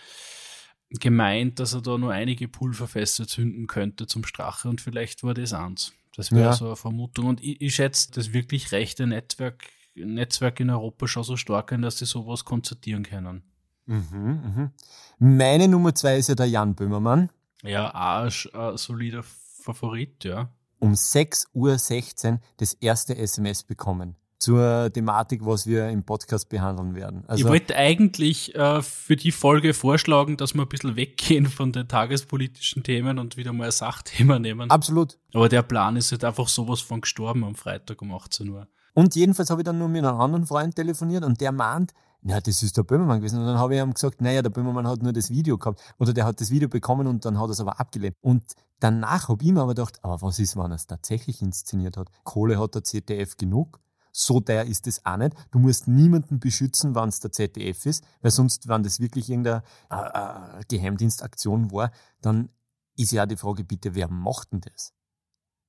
gemeint, 0.90 1.58
dass 1.58 1.72
er 1.72 1.80
da 1.80 1.96
nur 1.98 2.12
einige 2.12 2.48
Pulverfässer 2.48 3.26
zünden 3.26 3.66
könnte 3.66 4.06
zum 4.06 4.24
Strache 4.24 4.68
und 4.68 4.80
vielleicht 4.80 5.22
war 5.22 5.34
das 5.34 5.52
eins. 5.54 5.92
Das 6.14 6.30
wäre 6.30 6.44
Ja. 6.46 6.52
so 6.52 6.66
eine 6.66 6.76
Vermutung. 6.76 7.26
Und 7.26 7.42
ich, 7.42 7.60
ich 7.62 7.74
schätze 7.74 8.10
das 8.12 8.32
wirklich 8.34 8.72
rechte 8.72 9.06
Netzwerk, 9.06 9.64
Netzwerk 9.94 10.60
in 10.60 10.68
Europa 10.70 11.06
schon 11.08 11.24
so 11.24 11.36
stark 11.36 11.72
ein, 11.72 11.80
dass 11.82 11.98
sie 11.98 12.04
sowas 12.06 12.44
konzertieren 12.44 13.02
können. 13.04 13.42
Mhm, 13.86 14.00
mhm. 14.08 14.70
Meine 15.18 15.68
Nummer 15.68 15.94
2 15.94 16.18
ist 16.18 16.28
ja 16.28 16.34
der 16.34 16.46
Jan 16.46 16.74
Böhmermann. 16.74 17.30
Ja, 17.62 17.90
auch 17.90 18.24
ein 18.26 18.54
ein 18.60 18.76
solider 18.76 19.22
Favorit, 19.22 20.24
ja. 20.24 20.50
Um 20.82 20.94
6.16 20.94 22.32
Uhr 22.32 22.40
das 22.56 22.72
erste 22.74 23.16
SMS 23.16 23.62
bekommen. 23.62 24.16
Zur 24.40 24.90
Thematik, 24.92 25.46
was 25.46 25.68
wir 25.68 25.88
im 25.88 26.02
Podcast 26.02 26.48
behandeln 26.48 26.96
werden. 26.96 27.22
Also, 27.28 27.44
ich 27.44 27.48
wollte 27.48 27.76
eigentlich 27.76 28.52
äh, 28.56 28.82
für 28.82 29.14
die 29.14 29.30
Folge 29.30 29.74
vorschlagen, 29.74 30.36
dass 30.36 30.54
wir 30.54 30.62
ein 30.62 30.68
bisschen 30.68 30.96
weggehen 30.96 31.46
von 31.46 31.70
den 31.70 31.86
tagespolitischen 31.86 32.82
Themen 32.82 33.20
und 33.20 33.36
wieder 33.36 33.52
mal 33.52 33.66
ein 33.66 33.70
Sachthema 33.70 34.40
nehmen. 34.40 34.72
absolut. 34.72 35.20
Aber 35.32 35.48
der 35.48 35.62
Plan 35.62 35.94
ist 35.94 36.10
halt 36.10 36.24
einfach 36.24 36.48
sowas 36.48 36.80
von 36.80 37.00
gestorben 37.00 37.44
am 37.44 37.54
Freitag 37.54 38.02
um 38.02 38.12
18 38.12 38.48
Uhr. 38.48 38.66
Und 38.92 39.14
jedenfalls 39.14 39.50
habe 39.50 39.60
ich 39.60 39.64
dann 39.64 39.78
nur 39.78 39.88
mit 39.88 40.04
einem 40.04 40.20
anderen 40.20 40.46
Freund 40.46 40.74
telefoniert 40.74 41.22
und 41.22 41.40
der 41.40 41.52
meint, 41.52 41.92
na, 42.22 42.40
das 42.40 42.60
ist 42.62 42.76
der 42.76 42.82
Böhmermann 42.82 43.20
gewesen. 43.20 43.38
Und 43.38 43.46
dann 43.46 43.58
habe 43.58 43.76
ich 43.76 43.80
ihm 43.80 43.94
gesagt, 43.94 44.20
naja, 44.20 44.42
der 44.42 44.50
Böhmermann 44.50 44.88
hat 44.88 45.00
nur 45.00 45.12
das 45.12 45.30
Video 45.30 45.58
gehabt. 45.58 45.80
Oder 45.98 46.12
der 46.12 46.24
hat 46.24 46.40
das 46.40 46.50
Video 46.50 46.68
bekommen 46.68 47.06
und 47.06 47.24
dann 47.24 47.38
hat 47.38 47.48
er 47.48 47.50
es 47.50 47.60
aber 47.60 47.78
abgelehnt. 47.78 48.16
Und 48.20 48.42
danach 48.82 49.28
habe 49.28 49.44
ich 49.44 49.52
mir 49.52 49.60
aber 49.60 49.74
gedacht, 49.74 49.98
aber 50.02 50.22
was 50.22 50.38
ist, 50.38 50.56
wenn 50.56 50.72
er 50.72 50.76
es 50.76 50.86
tatsächlich 50.86 51.40
inszeniert 51.40 51.96
hat? 51.96 52.10
Kohle 52.24 52.58
hat 52.58 52.74
der 52.74 52.84
ZDF 52.84 53.36
genug. 53.36 53.80
So 54.10 54.40
teuer 54.40 54.64
ist 54.64 54.86
es 54.86 55.06
auch 55.06 55.16
nicht. 55.16 55.34
Du 55.52 55.58
musst 55.58 55.88
niemanden 55.88 56.38
beschützen, 56.38 56.94
wenn 56.94 57.08
es 57.08 57.20
der 57.20 57.32
ZDF 57.32 57.86
ist, 57.86 58.04
weil 58.20 58.30
sonst, 58.30 58.68
wenn 58.68 58.82
das 58.82 59.00
wirklich 59.00 59.30
irgendeine 59.30 59.62
äh, 59.90 60.60
äh, 60.60 60.64
Geheimdienstaktion 60.68 61.70
war, 61.70 61.92
dann 62.20 62.50
ist 62.96 63.12
ja 63.12 63.22
auch 63.22 63.28
die 63.28 63.36
Frage, 63.36 63.64
bitte, 63.64 63.94
wer 63.94 64.08
macht 64.08 64.52
denn 64.52 64.60
das? 64.60 64.92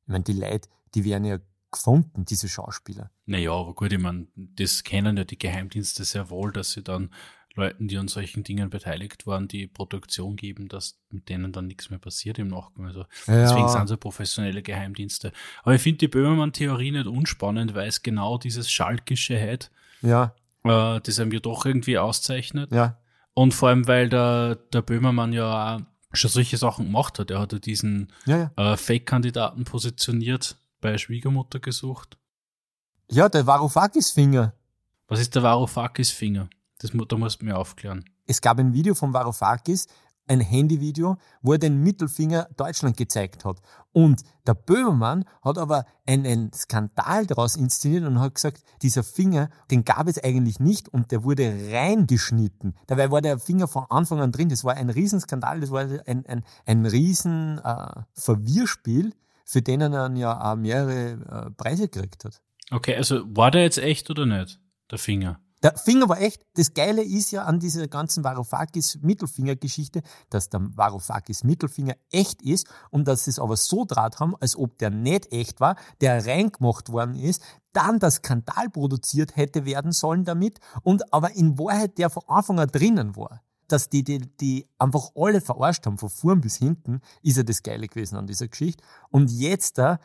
Ich 0.01 0.10
meine, 0.10 0.25
die 0.25 0.34
Leute, 0.34 0.67
die 0.93 1.05
werden 1.05 1.24
ja 1.24 1.39
gefunden, 1.72 2.25
diese 2.25 2.50
Schauspieler. 2.50 3.12
Naja, 3.25 3.51
aber 3.51 3.74
gut, 3.74 3.93
ich 3.93 4.00
meine, 4.00 4.27
das 4.36 4.84
kennen 4.84 5.15
ja 5.15 5.24
die 5.24 5.38
Geheimdienste 5.38 6.03
sehr 6.03 6.29
wohl, 6.29 6.51
dass 6.51 6.72
sie 6.72 6.84
dann 6.84 7.12
Leuten, 7.55 7.88
die 7.88 7.98
an 7.98 8.07
solchen 8.07 8.43
Dingen 8.43 8.69
beteiligt 8.69 9.27
waren, 9.27 9.48
die 9.48 9.67
Produktion 9.67 10.36
geben, 10.36 10.69
dass 10.69 11.00
mit 11.10 11.29
denen 11.29 11.51
dann 11.51 11.67
nichts 11.67 11.89
mehr 11.89 12.00
passiert 12.00 12.39
im 12.39 12.48
Nachgang. 12.48 12.88
Also 12.88 13.01
ja. 13.27 13.43
deswegen 13.43 13.69
sind 13.69 13.88
so 13.88 13.98
professionelle 13.98 14.63
Geheimdienste. 14.63 15.31
Aber 15.62 15.75
ich 15.75 15.81
finde 15.81 16.00
die 16.00 16.07
Böhmermann-Theorie 16.07 16.91
nicht 16.91 17.05
unspannend, 17.05 17.75
weil 17.75 17.88
es 17.88 18.01
genau 18.01 18.38
dieses 18.39 18.72
Schalkische 18.72 19.39
hat, 19.39 19.69
ja. 20.01 20.33
äh, 20.63 21.00
das 21.01 21.19
einem 21.19 21.31
ja 21.31 21.39
doch 21.39 21.65
irgendwie 21.65 22.00
auszeichnet. 22.00 22.72
Ja. 22.72 22.98
Und 23.36 23.53
vor 23.53 23.69
allem, 23.69 23.88
weil 23.88 24.10
der, 24.10 24.55
der 24.55 24.81
Böhmermann 24.81 25.33
ja 25.33 25.75
auch 25.75 25.81
schon 26.13 26.29
solche 26.29 26.57
Sachen 26.57 26.86
gemacht 26.86 27.19
hat. 27.19 27.31
Er 27.31 27.39
hat 27.39 27.53
ja 27.53 27.60
diesen 27.60 28.12
ja, 28.25 28.51
ja. 28.57 28.74
Äh, 28.74 28.77
Fake-Kandidaten 28.77 29.63
positioniert, 29.63 30.57
bei 30.81 30.98
Schwiegermutter 30.98 31.60
gesucht. 31.60 32.17
Ja, 33.10 33.29
der 33.29 33.45
Varoufakis-Finger. 33.45 34.53
Was 35.07 35.19
ist 35.19 35.36
der 35.36 35.43
Varoufakis-Finger? 35.43 36.50
Das, 36.84 36.92
da 36.92 37.18
musst 37.18 37.42
du 37.42 37.46
mir 37.46 37.58
aufklären. 37.58 38.04
Es 38.28 38.42
gab 38.42 38.60
ein 38.60 38.74
Video 38.74 38.94
von 38.94 39.13
Varoufakis, 39.13 39.88
ein 40.28 40.42
Handyvideo, 40.42 41.18
wo 41.42 41.54
er 41.54 41.60
den 41.60 41.82
Mittelfinger 41.82 42.50
Deutschland 42.58 42.98
gezeigt 42.98 43.46
hat. 43.46 43.62
Und 43.94 44.24
der 44.46 44.54
Böhmermann 44.54 45.24
hat 45.42 45.58
aber 45.58 45.86
einen 46.06 46.52
Skandal 46.52 47.25
daraus 47.25 47.56
inszeniert 47.56 48.04
und 48.04 48.20
hat 48.20 48.36
gesagt, 48.36 48.63
dieser 48.82 49.04
Finger, 49.04 49.50
den 49.72 49.86
gab 49.86 50.08
es 50.08 50.22
eigentlich 50.22 50.60
nicht 50.60 50.90
und 50.90 51.12
der 51.12 51.24
wurde 51.24 51.54
reingeschnitten. 51.72 52.75
Dabei 52.88 53.12
war 53.12 53.22
der 53.22 53.40
Finger 53.40 53.70
von 53.70 53.86
Anfang 53.90 54.20
an 54.20 54.34
drin. 54.34 54.50
Das 54.50 54.66
war 54.66 54.75
ein 54.75 54.90
Riesenskandal, 54.90 55.62
das 55.62 55.72
war 55.72 55.88
ein, 56.06 56.25
ein, 56.25 56.44
ein 56.66 56.86
riesen 56.86 57.60
äh, 57.63 58.02
Verwirrspiel, 58.13 59.13
für 59.46 59.62
den 59.62 59.80
er 59.80 59.90
dann 59.90 60.18
ja 60.18 60.52
auch 60.52 60.58
mehrere 60.58 61.48
äh, 61.48 61.52
Preise 61.52 61.88
gekriegt 61.88 62.25
hat. 62.25 62.42
Okay, 62.72 62.96
also 62.96 63.24
war 63.36 63.52
der 63.52 63.63
jetzt 63.63 63.78
echt 63.78 64.10
oder 64.10 64.25
nicht, 64.25 64.60
der 64.90 64.98
Finger? 64.98 65.40
Der 65.63 65.77
Finger 65.77 66.10
war 66.10 66.20
echt, 66.20 66.46
das 66.55 66.74
Geile 66.74 67.01
ist 67.01 67.32
ja 67.32 67.46
an 67.46 67.60
dieser 67.62 67.88
ganzen 67.88 68.25
Varoufakis-Mittelfinger-Geschichte, 68.25 70.01
dass 70.29 70.50
der 70.50 70.60
Varoufakis-Mittelfinger 70.62 71.96
echt 72.12 72.41
ist 72.41 72.67
und 72.91 73.08
dass 73.08 73.24
sie 73.24 73.32
es 73.32 73.39
aber 73.39 73.55
so 73.55 73.86
draht 73.86 74.20
haben, 74.20 74.36
als 74.41 74.58
ob 74.58 74.77
der 74.77 74.89
nicht 74.89 75.32
echt 75.32 75.62
war, 75.62 75.77
der 76.01 76.25
reingemacht 76.25 76.91
worden 76.91 77.15
ist, 77.15 77.41
dann 77.72 78.00
der 78.00 78.12
Skandal 78.12 78.70
produziert 78.70 79.38
hätte 79.38 79.63
werden 79.65 79.93
sollen 79.93 80.25
damit 80.25 80.60
und 80.84 81.13
aber 81.13 81.34
in 81.36 81.58
Wahrheit 81.58 81.98
der 81.98 82.10
von 82.10 82.24
Anfang 82.27 82.60
an 82.60 82.67
drinnen 82.67 83.15
war. 83.15 83.41
Dass 83.70 83.88
die, 83.88 84.03
die, 84.03 84.20
die 84.20 84.67
einfach 84.77 85.12
alle 85.15 85.39
verarscht 85.39 85.86
haben, 85.86 85.98
von 85.98 86.10
vorn 86.10 86.41
bis 86.41 86.58
hinten, 86.58 87.00
ist 87.22 87.38
ja 87.38 87.43
das 87.43 87.63
Geile 87.63 87.88
gewesen 87.88 88.17
an 88.17 88.27
dieser 88.27 88.50
Geschichte. 88.50 88.84
Und 89.10 89.32
jetzt 89.32 89.77
da 89.77 90.00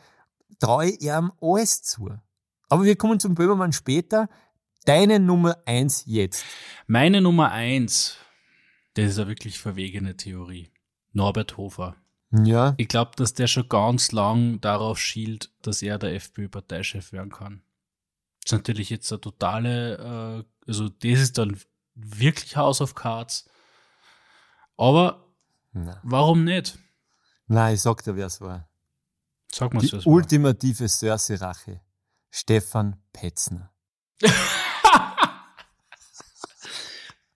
traue 0.59 0.85
ich 0.85 1.01
ihm 1.01 1.33
alles 1.41 1.83
zu. 1.83 2.09
Aber 2.69 2.83
wir 2.83 2.95
kommen 2.95 3.19
zum 3.19 3.35
Böhmermann 3.35 3.73
später. 3.73 4.29
Deine 4.85 5.19
Nummer 5.19 5.57
eins 5.65 6.03
jetzt. 6.05 6.43
Meine 6.87 7.21
Nummer 7.21 7.51
eins, 7.51 8.17
das 8.93 9.11
ist 9.11 9.19
eine 9.19 9.27
wirklich 9.27 9.59
verwegene 9.59 10.15
Theorie. 10.17 10.71
Norbert 11.11 11.57
Hofer. 11.57 11.95
Ja. 12.31 12.75
Ich 12.77 12.87
glaube, 12.87 13.11
dass 13.15 13.33
der 13.33 13.47
schon 13.47 13.67
ganz 13.67 14.11
lang 14.11 14.61
darauf 14.61 14.99
schielt, 14.99 15.51
dass 15.61 15.81
er 15.81 15.97
der 15.97 16.13
FPÖ-Parteichef 16.15 17.11
werden 17.11 17.31
kann. 17.31 17.63
Das 18.43 18.51
ist 18.53 18.57
natürlich 18.59 18.89
jetzt 18.89 19.11
eine 19.11 19.21
totale, 19.21 20.45
äh, 20.65 20.69
also 20.69 20.89
das 20.89 21.19
ist 21.19 21.37
dann 21.37 21.59
wirklich 21.95 22.55
House 22.55 22.81
of 22.81 22.95
Cards. 22.95 23.49
Aber 24.77 25.25
Na. 25.73 25.99
warum 26.03 26.43
nicht? 26.43 26.77
Nein, 27.47 27.73
ich 27.75 27.81
sag 27.81 28.03
dir, 28.03 28.15
wer 28.15 28.27
es 28.27 28.39
war. 28.41 28.69
Sag 29.51 29.73
mal, 29.73 29.81
Die 29.81 29.91
ultimative 30.05 30.87
Cersei-Rache. 30.87 31.81
Stefan 32.29 33.01
Petzner. 33.11 33.71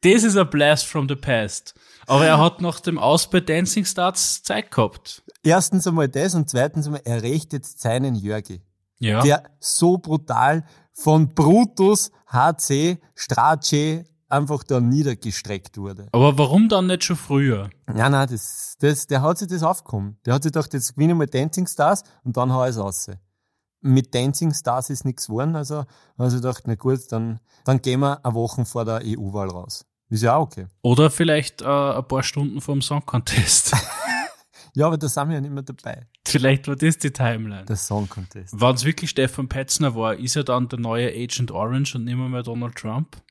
das 0.04 0.24
ist 0.24 0.38
ein 0.38 0.50
Blast 0.50 0.86
from 0.86 1.08
the 1.08 1.16
Past. 1.16 1.74
Aber 2.08 2.26
er 2.26 2.38
hat 2.38 2.62
nach 2.62 2.80
dem 2.80 3.00
Aus 3.00 3.30
bei 3.30 3.40
Dancing 3.40 3.86
Stars 3.86 4.44
Zeit 4.44 4.72
gehabt. 4.72 5.24
Erstens 5.44 5.88
einmal 5.88 6.10
das 6.10 6.36
und 6.36 6.50
zweitens 6.50 6.86
einmal, 6.86 7.02
er 7.06 7.24
rächt 7.24 7.54
jetzt 7.54 7.82
seinen 7.82 8.16
Jörgi. 8.16 8.62
Ja. 9.00 9.22
Der 9.22 9.44
so 9.60 9.98
brutal 9.98 10.66
von 10.94 11.30
Brutus 11.30 12.12
HC 12.28 13.00
Strace 13.16 14.04
einfach 14.30 14.64
da 14.64 14.80
niedergestreckt 14.80 15.78
wurde. 15.78 16.08
Aber 16.12 16.38
warum 16.38 16.68
dann 16.68 16.88
nicht 16.88 17.04
schon 17.04 17.16
früher? 17.16 17.70
Ja, 17.96 18.10
nein, 18.10 18.28
das, 18.30 18.76
das, 18.80 19.08
der 19.08 19.22
hat 19.22 19.38
sich 19.38 19.48
das 19.48 19.64
aufgekommen. 19.64 20.18
Der 20.26 20.34
hat 20.34 20.44
sich 20.44 20.52
gedacht, 20.52 20.74
jetzt 20.74 20.96
gewinne 20.96 21.14
ich 21.14 21.18
mal 21.20 21.28
Dancing 21.28 21.68
Stars 21.68 22.04
und 22.24 22.36
dann 22.36 22.52
hau 22.52 22.64
ich 22.64 22.72
es 22.72 22.78
raus 22.78 23.08
mit 23.84 24.16
Dancing 24.16 24.54
Stars 24.54 24.90
ist 24.90 25.06
nichts 25.06 25.28
geworden. 25.28 25.56
Also, 25.56 25.84
also 26.18 26.38
ich 26.38 26.42
dachte, 26.42 26.64
na 26.66 26.76
gut, 26.76 27.00
dann, 27.12 27.40
dann 27.66 27.82
gehen 27.82 28.00
wir 28.00 28.26
eine 28.26 28.34
Woche 28.34 28.66
vor 28.66 28.86
der 28.86 29.02
EU-Wahl 29.04 29.50
raus. 29.50 29.86
Ist 30.14 30.22
ja 30.22 30.36
auch 30.36 30.44
okay. 30.44 30.68
Oder 30.84 31.10
vielleicht 31.10 31.64
äh, 31.64 31.66
ein 31.66 32.08
paar 32.08 32.22
Stunden 32.22 32.62
vor 32.62 32.76
dem 32.76 32.84
Song 32.84 33.04
Contest. 33.04 33.76
ja, 34.76 34.86
aber 34.86 34.96
da 34.96 35.10
sind 35.10 35.30
wir 35.30 35.34
ja 35.34 35.42
nicht 35.42 35.52
mehr 35.52 35.64
dabei. 35.64 36.06
Vielleicht 36.24 36.68
war 36.68 36.76
das 36.76 37.00
die 37.00 37.10
Timeline. 37.10 37.66
Der 37.66 37.76
Song 37.76 38.08
Contest. 38.08 38.54
Wenn 38.62 38.76
es 38.76 38.86
wirklich 38.86 39.10
Stefan 39.10 39.50
Petzner 39.50 39.96
war, 39.96 40.14
ist 40.14 40.36
er 40.36 40.44
dann 40.44 40.70
der 40.70 40.78
neue 40.78 41.10
Agent 41.10 41.50
Orange 41.50 41.96
und 41.96 42.04
nicht 42.04 42.16
mehr 42.16 42.44
Donald 42.44 42.76
Trump? 42.76 43.24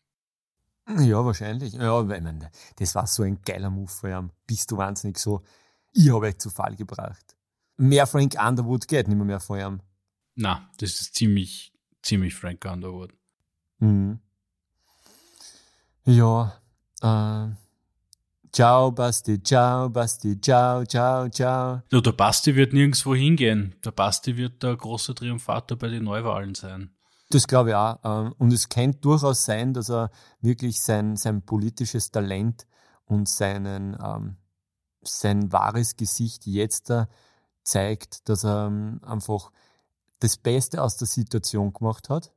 Ja, 0.99 1.25
wahrscheinlich. 1.25 1.75
Ja, 1.75 2.01
ich 2.01 2.09
meine, 2.09 2.51
das 2.75 2.97
war 2.97 3.07
so 3.07 3.23
ein 3.23 3.41
geiler 3.45 3.71
Move 3.71 3.87
von 3.89 4.11
ihm. 4.11 4.31
Bist 4.49 4.69
du 4.73 4.77
wahnsinnig 4.77 5.19
so. 5.19 5.45
Ich 5.93 6.13
habe 6.13 6.27
euch 6.27 6.39
zu 6.39 6.51
Fall 6.51 6.75
gebracht. 6.75 7.37
Mehr 7.77 8.09
Frank 8.09 8.35
Underwood 8.45 8.89
geht 8.89 9.07
nicht 9.07 9.17
mehr, 9.17 9.25
mehr 9.25 9.39
von 9.39 9.61
ihm. 9.61 9.83
Na, 10.35 10.69
das 10.79 11.01
ist 11.01 11.15
ziemlich, 11.15 11.73
ziemlich 12.03 12.35
Frank 12.35 12.65
Underwood. 12.65 13.15
Mhm. 13.79 14.19
Ja, 16.05 16.61
äh, 17.03 17.49
Ciao, 18.53 18.93
Basti, 18.93 19.43
ciao, 19.43 19.89
Basti, 19.89 20.39
ciao, 20.39 20.85
ciao, 20.85 21.27
ciao. 21.31 21.81
Ja, 21.91 22.01
der 22.03 22.13
Basti 22.13 22.55
wird 22.55 22.75
nirgendwo 22.75 23.15
hingehen. 23.15 23.75
Der 23.83 23.93
Basti 23.93 24.37
wird 24.37 24.63
der 24.63 24.77
große 24.77 25.15
Triumphator 25.15 25.79
bei 25.79 25.89
den 25.89 26.05
Neuwahlen 26.05 26.55
sein. 26.55 26.91
Das 27.31 27.47
glaube 27.47 27.71
ich 27.71 27.75
auch. 27.77 27.99
Ähm, 28.05 28.35
und 28.37 28.53
es 28.53 28.69
könnte 28.69 28.99
durchaus 29.01 29.47
sein, 29.47 29.73
dass 29.73 29.89
er 29.89 30.11
wirklich 30.43 30.83
sein, 30.83 31.17
sein 31.17 31.41
politisches 31.41 32.11
Talent 32.11 32.67
und 33.07 33.27
seinen, 33.27 33.97
ähm, 34.05 34.37
sein 35.01 35.51
wahres 35.51 35.97
Gesicht 35.97 36.45
jetzt 36.45 36.91
da 36.91 37.09
zeigt, 37.65 38.29
dass 38.29 38.45
er 38.45 38.67
ähm, 38.67 39.01
einfach 39.03 39.51
das 40.21 40.37
Beste 40.37 40.83
aus 40.83 40.99
der 40.99 41.09
Situation 41.09 41.73
gemacht 41.73 42.11
hat, 42.11 42.35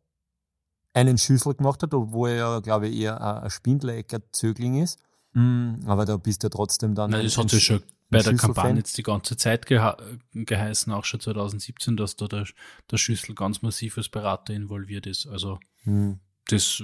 einen 0.96 1.18
Schüssel 1.18 1.54
gemacht 1.54 1.84
hat, 1.84 1.94
obwohl 1.94 2.30
er 2.30 2.36
ja, 2.36 2.60
glaube 2.60 2.88
ich, 2.88 3.00
eher 3.00 3.44
ein 3.44 3.50
Spindlerecker 3.50 4.20
Zögling 4.32 4.82
ist. 4.82 5.00
Mm, 5.34 5.76
aber 5.86 6.06
da 6.06 6.18
bist 6.18 6.44
du 6.44 6.50
trotzdem 6.50 6.96
dann. 6.96 7.12
Nein, 7.12 7.26
das 7.26 7.38
hat 7.38 7.50
sich 7.50 7.64
schon 7.64 7.84
bei 8.10 8.20
der 8.20 8.36
Kampagne 8.36 8.78
jetzt 8.78 8.98
die 8.98 9.04
ganze 9.04 9.36
Zeit 9.36 9.66
geha 9.66 9.98
geheißen, 10.34 10.94
auch 10.94 11.06
schon 11.06 11.20
2017, 11.20 11.98
dass 11.98 12.16
da 12.16 12.28
der, 12.28 12.46
der 12.90 12.98
Schüssel 12.98 13.36
ganz 13.36 13.62
massiv 13.62 13.98
als 13.98 14.10
Berater 14.10 14.54
involviert 14.54 15.08
ist. 15.08 15.28
Also 15.28 15.60
hm. 15.84 16.20
das 16.48 16.84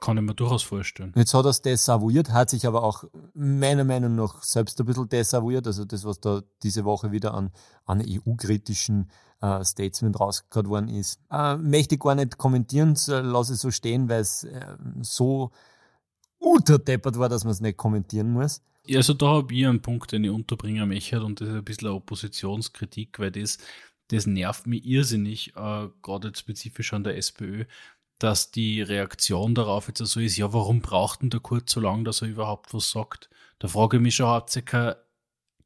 kann 0.00 0.18
ich 0.18 0.22
mir 0.22 0.34
durchaus 0.34 0.62
vorstellen. 0.62 1.12
Jetzt 1.16 1.34
hat 1.34 1.46
er 1.46 1.50
es 1.50 1.62
desavouiert, 1.62 2.30
hat 2.30 2.50
sich 2.50 2.66
aber 2.66 2.84
auch 2.84 3.04
meiner 3.34 3.84
Meinung 3.84 4.14
nach 4.14 4.42
selbst 4.42 4.78
ein 4.80 4.86
bisschen 4.86 5.08
desavouiert. 5.08 5.66
Also 5.66 5.84
das, 5.84 6.04
was 6.04 6.20
da 6.20 6.42
diese 6.62 6.84
Woche 6.84 7.10
wieder 7.10 7.34
an, 7.34 7.50
an 7.86 8.04
EU-kritischen 8.06 9.10
äh, 9.40 9.64
Statement 9.64 10.18
rausgehört 10.18 10.68
worden 10.68 10.88
ist. 10.88 11.20
Äh, 11.30 11.56
möchte 11.56 11.94
ich 11.94 12.00
gar 12.00 12.14
nicht 12.14 12.38
kommentieren, 12.38 12.96
lasse 13.06 13.54
es 13.54 13.60
so 13.60 13.70
stehen, 13.70 14.08
weil 14.08 14.20
es 14.20 14.44
äh, 14.44 14.76
so 15.02 15.50
unterdeppert 16.38 17.18
war, 17.18 17.28
dass 17.28 17.44
man 17.44 17.52
es 17.52 17.60
nicht 17.60 17.76
kommentieren 17.76 18.32
muss. 18.32 18.62
Ja, 18.86 18.98
also 18.98 19.14
da 19.14 19.26
habe 19.26 19.54
ich 19.54 19.66
einen 19.66 19.82
Punkt, 19.82 20.12
den 20.12 20.24
ich 20.24 20.30
unterbringen 20.30 20.88
möchte 20.88 21.22
und 21.22 21.40
das 21.40 21.48
ist 21.48 21.54
ein 21.54 21.64
bisschen 21.64 21.88
eine 21.88 21.96
Oppositionskritik, 21.96 23.18
weil 23.18 23.30
das, 23.30 23.58
das 24.08 24.26
nervt 24.26 24.66
mich 24.66 24.84
irrsinnig, 24.84 25.54
äh, 25.56 25.88
gerade 26.02 26.32
spezifisch 26.34 26.92
an 26.92 27.04
der 27.04 27.16
SPÖ, 27.16 27.66
dass 28.18 28.50
die 28.50 28.82
Reaktion 28.82 29.54
darauf 29.54 29.88
jetzt 29.88 29.98
so 29.98 30.04
also 30.04 30.20
ist, 30.20 30.36
ja, 30.36 30.52
warum 30.52 30.80
braucht 30.80 31.22
denn 31.22 31.30
der 31.30 31.40
Kurt 31.40 31.70
so 31.70 31.80
lange, 31.80 32.04
dass 32.04 32.22
er 32.22 32.28
überhaupt 32.28 32.74
was 32.74 32.90
sagt? 32.90 33.30
Da 33.58 33.68
frage 33.68 33.98
ich 33.98 34.02
mich 34.02 34.16
schon, 34.16 34.26
habt 34.26 34.54
ihr 34.56 34.62
keine, 34.62 34.96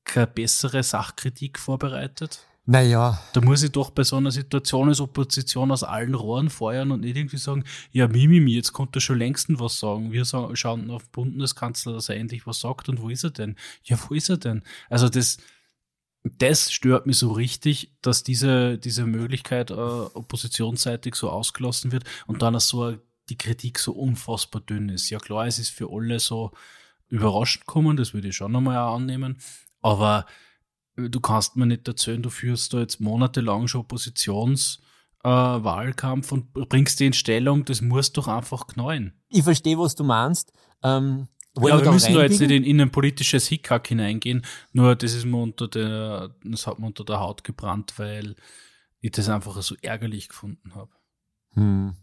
keine 0.05 0.27
bessere 0.27 0.83
Sachkritik 0.83 1.59
vorbereitet? 1.59 2.47
Naja. 2.67 3.21
Da 3.35 3.43
muss 3.43 3.63
ich 3.63 3.73
doch 3.73 3.91
bei 3.91 4.05
so 4.05 4.17
einer 4.17 4.31
Situation 4.31 4.89
als 4.89 5.01
Opposition 5.01 5.71
aus 5.71 5.83
allen 5.83 6.15
Rohren 6.15 6.49
feuern 6.49 6.93
und 6.93 7.01
nicht 7.01 7.17
irgendwie 7.17 7.37
sagen, 7.37 7.65
ja, 7.93 8.09
Mimimi, 8.09 8.53
jetzt 8.53 8.73
konnte 8.73 8.99
er 8.99 9.01
schon 9.03 9.19
längst 9.19 9.49
was 9.61 9.79
sagen. 9.79 10.13
Wir 10.13 10.25
schauen 10.25 10.91
auf 10.91 11.11
Bundeskanzler, 11.11 11.93
dass 11.93 12.09
er 12.09 12.17
endlich 12.17 12.47
was 12.47 12.61
sagt 12.61 12.89
und 12.89 13.03
wo 13.03 13.11
ist 13.11 13.25
er 13.25 13.31
denn? 13.31 13.57
Ja, 13.83 13.99
wo 14.09 14.15
ist 14.15 14.31
er 14.31 14.39
denn? 14.39 14.63
Also 14.89 15.11
das, 15.11 15.37
das 16.23 16.73
stört 16.73 17.07
mich 17.07 17.19
so 17.19 17.33
richtig, 17.33 17.93
dass 18.01 18.23
diese, 18.23 18.79
diese 18.79 19.05
Möglichkeit 19.05 19.71
äh, 19.71 19.75
oppositionsseitig 19.75 21.17
so 21.17 21.29
ausgelassen 21.29 21.93
wird 21.93 22.05
und 22.27 22.41
dann 22.41 22.59
so 22.61 22.97
die 23.29 23.37
Kritik 23.37 23.79
so 23.79 23.93
unfassbar 23.93 24.63
dünn 24.63 24.89
ist. 24.89 25.11
Ja 25.11 25.19
klar, 25.19 25.47
es 25.47 25.59
ist 25.59 25.71
für 25.71 25.91
alle 25.93 26.19
so 26.19 26.51
überraschend 27.09 27.67
kommen, 27.67 27.99
das 27.99 28.15
würde 28.15 28.29
ich 28.29 28.37
schon 28.37 28.53
nochmal 28.53 28.79
annehmen, 28.79 29.37
aber 29.83 30.25
du 30.97 31.21
kannst 31.21 31.57
mir 31.57 31.67
nicht 31.67 31.87
erzählen, 31.89 32.23
du 32.23 32.31
führst 32.31 32.73
da 32.73 32.81
jetzt 32.81 33.01
monatelang 33.01 33.69
schon 33.69 33.83
Oppositionswahlkampf 33.83 36.31
äh, 36.31 36.35
und 36.35 36.53
bringst 36.69 37.01
die 37.01 37.07
in 37.07 37.13
Stellung, 37.13 37.65
das 37.65 37.81
musst 37.81 38.17
doch 38.17 38.29
einfach 38.29 38.67
knallen. 38.67 39.13
Ich 39.29 39.43
verstehe, 39.43 39.79
was 39.79 39.95
du 39.95 40.05
meinst. 40.05 40.53
Ähm, 40.83 41.29
ja, 41.57 41.63
wir, 41.63 41.85
wir 41.85 41.93
müssen 41.93 42.15
da 42.15 42.23
jetzt 42.23 42.41
nicht 42.41 42.51
in, 42.51 42.65
in 42.65 42.81
ein 42.81 42.91
politisches 42.91 43.47
Hickhack 43.47 43.89
hineingehen, 43.89 44.45
nur 44.73 44.97
das 44.97 45.15
ist 45.15 45.25
mir 45.25 45.39
unter 45.39 45.69
der, 45.69 46.35
das 46.45 46.67
hat 46.67 46.79
mir 46.79 46.87
unter 46.87 47.05
der 47.05 47.21
Haut 47.21 47.45
gebrannt, 47.45 47.95
weil 47.97 48.35
ich 49.01 49.13
das 49.13 49.29
einfach 49.29 49.61
so 49.63 49.77
ärgerlich 49.83 50.29
gefunden 50.29 50.75
habe. 50.75 50.91
Hm. 51.53 51.95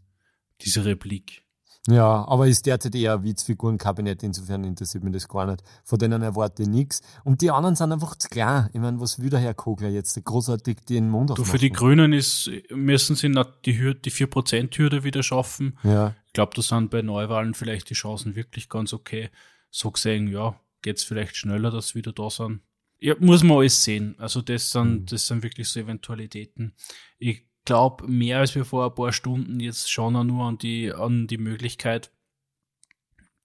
Diese 0.61 0.85
Replik. 0.85 1.43
Ja, 1.87 2.27
aber 2.27 2.47
ist 2.47 2.65
derzeit 2.67 2.93
eher 2.93 3.15
ein 3.15 3.23
Witzfigurenkabinett, 3.23 4.21
insofern 4.21 4.63
interessiert 4.63 5.03
mich 5.03 5.13
das 5.13 5.27
gar 5.27 5.47
nicht. 5.47 5.63
Von 5.83 5.97
denen 5.97 6.21
erwarte 6.21 6.61
ich 6.61 6.69
nichts. 6.69 7.01
Und 7.23 7.41
die 7.41 7.49
anderen 7.49 7.75
sind 7.75 7.91
einfach 7.91 8.15
zu 8.15 8.29
klein. 8.29 8.69
Ich 8.73 8.79
meine, 8.79 8.99
was 8.99 9.19
will 9.19 9.31
der 9.31 9.39
Herr 9.39 9.55
Kogler 9.55 9.89
jetzt 9.89 10.23
großartig 10.23 10.81
den 10.87 11.09
Mund 11.09 11.31
aufmachen? 11.31 11.45
Du, 11.45 11.51
für 11.51 11.57
die 11.57 11.71
Grünen 11.71 12.13
ist, 12.13 12.51
müssen 12.69 13.15
sie 13.15 13.31
die, 13.65 13.95
die 13.99 14.11
4%-Hürde 14.11 15.03
wieder 15.03 15.23
schaffen. 15.23 15.79
Ja. 15.83 16.15
Ich 16.27 16.33
glaube, 16.33 16.51
da 16.55 16.61
sind 16.61 16.91
bei 16.91 17.01
Neuwahlen 17.01 17.55
vielleicht 17.55 17.89
die 17.89 17.95
Chancen 17.95 18.35
wirklich 18.35 18.69
ganz 18.69 18.93
okay. 18.93 19.31
So 19.71 19.89
gesehen, 19.89 20.27
ja, 20.27 20.59
geht's 20.83 21.03
vielleicht 21.03 21.35
schneller, 21.35 21.71
dass 21.71 21.89
sie 21.89 21.95
wieder 21.95 22.13
da 22.13 22.29
sind. 22.29 22.61
Ja, 22.99 23.15
muss 23.19 23.41
man 23.41 23.57
alles 23.57 23.83
sehen. 23.83 24.13
Also 24.19 24.43
das 24.43 24.69
sind, 24.69 24.91
mhm. 24.91 25.05
das 25.07 25.25
sind 25.25 25.41
wirklich 25.41 25.67
so 25.67 25.79
Eventualitäten. 25.79 26.75
Ich 27.17 27.47
glaube, 27.71 28.05
mehr 28.05 28.39
als 28.39 28.53
wir 28.53 28.65
vor 28.65 28.83
ein 28.83 28.93
paar 28.93 29.13
Stunden 29.13 29.61
jetzt 29.61 29.89
wir 29.89 30.25
nur 30.25 30.43
an 30.43 30.57
die, 30.57 30.91
an 30.91 31.27
die 31.27 31.37
Möglichkeit, 31.37 32.11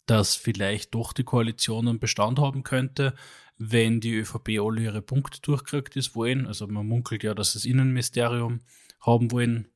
dass 0.07 0.35
vielleicht 0.35 0.97
doch 0.97 1.13
die 1.13 1.23
Koalition 1.23 1.87
einen 1.87 2.01
Bestand 2.01 2.41
haben 2.41 2.65
könnte, 2.65 3.15
wenn 3.57 4.01
die 4.01 4.15
ÖVP 4.15 4.59
alle 4.61 4.83
ihre 4.83 5.01
Punkte 5.01 5.41
durchkriegt, 5.43 5.95
ist 5.95 6.17
wollen. 6.17 6.45
Also 6.49 6.67
man 6.67 6.89
munkelt 6.89 7.23
ja, 7.23 7.35
dass 7.35 7.53
das 7.53 7.65
Innenministerium 7.65 8.63
haben 9.01 9.31
wollen. 9.31 9.69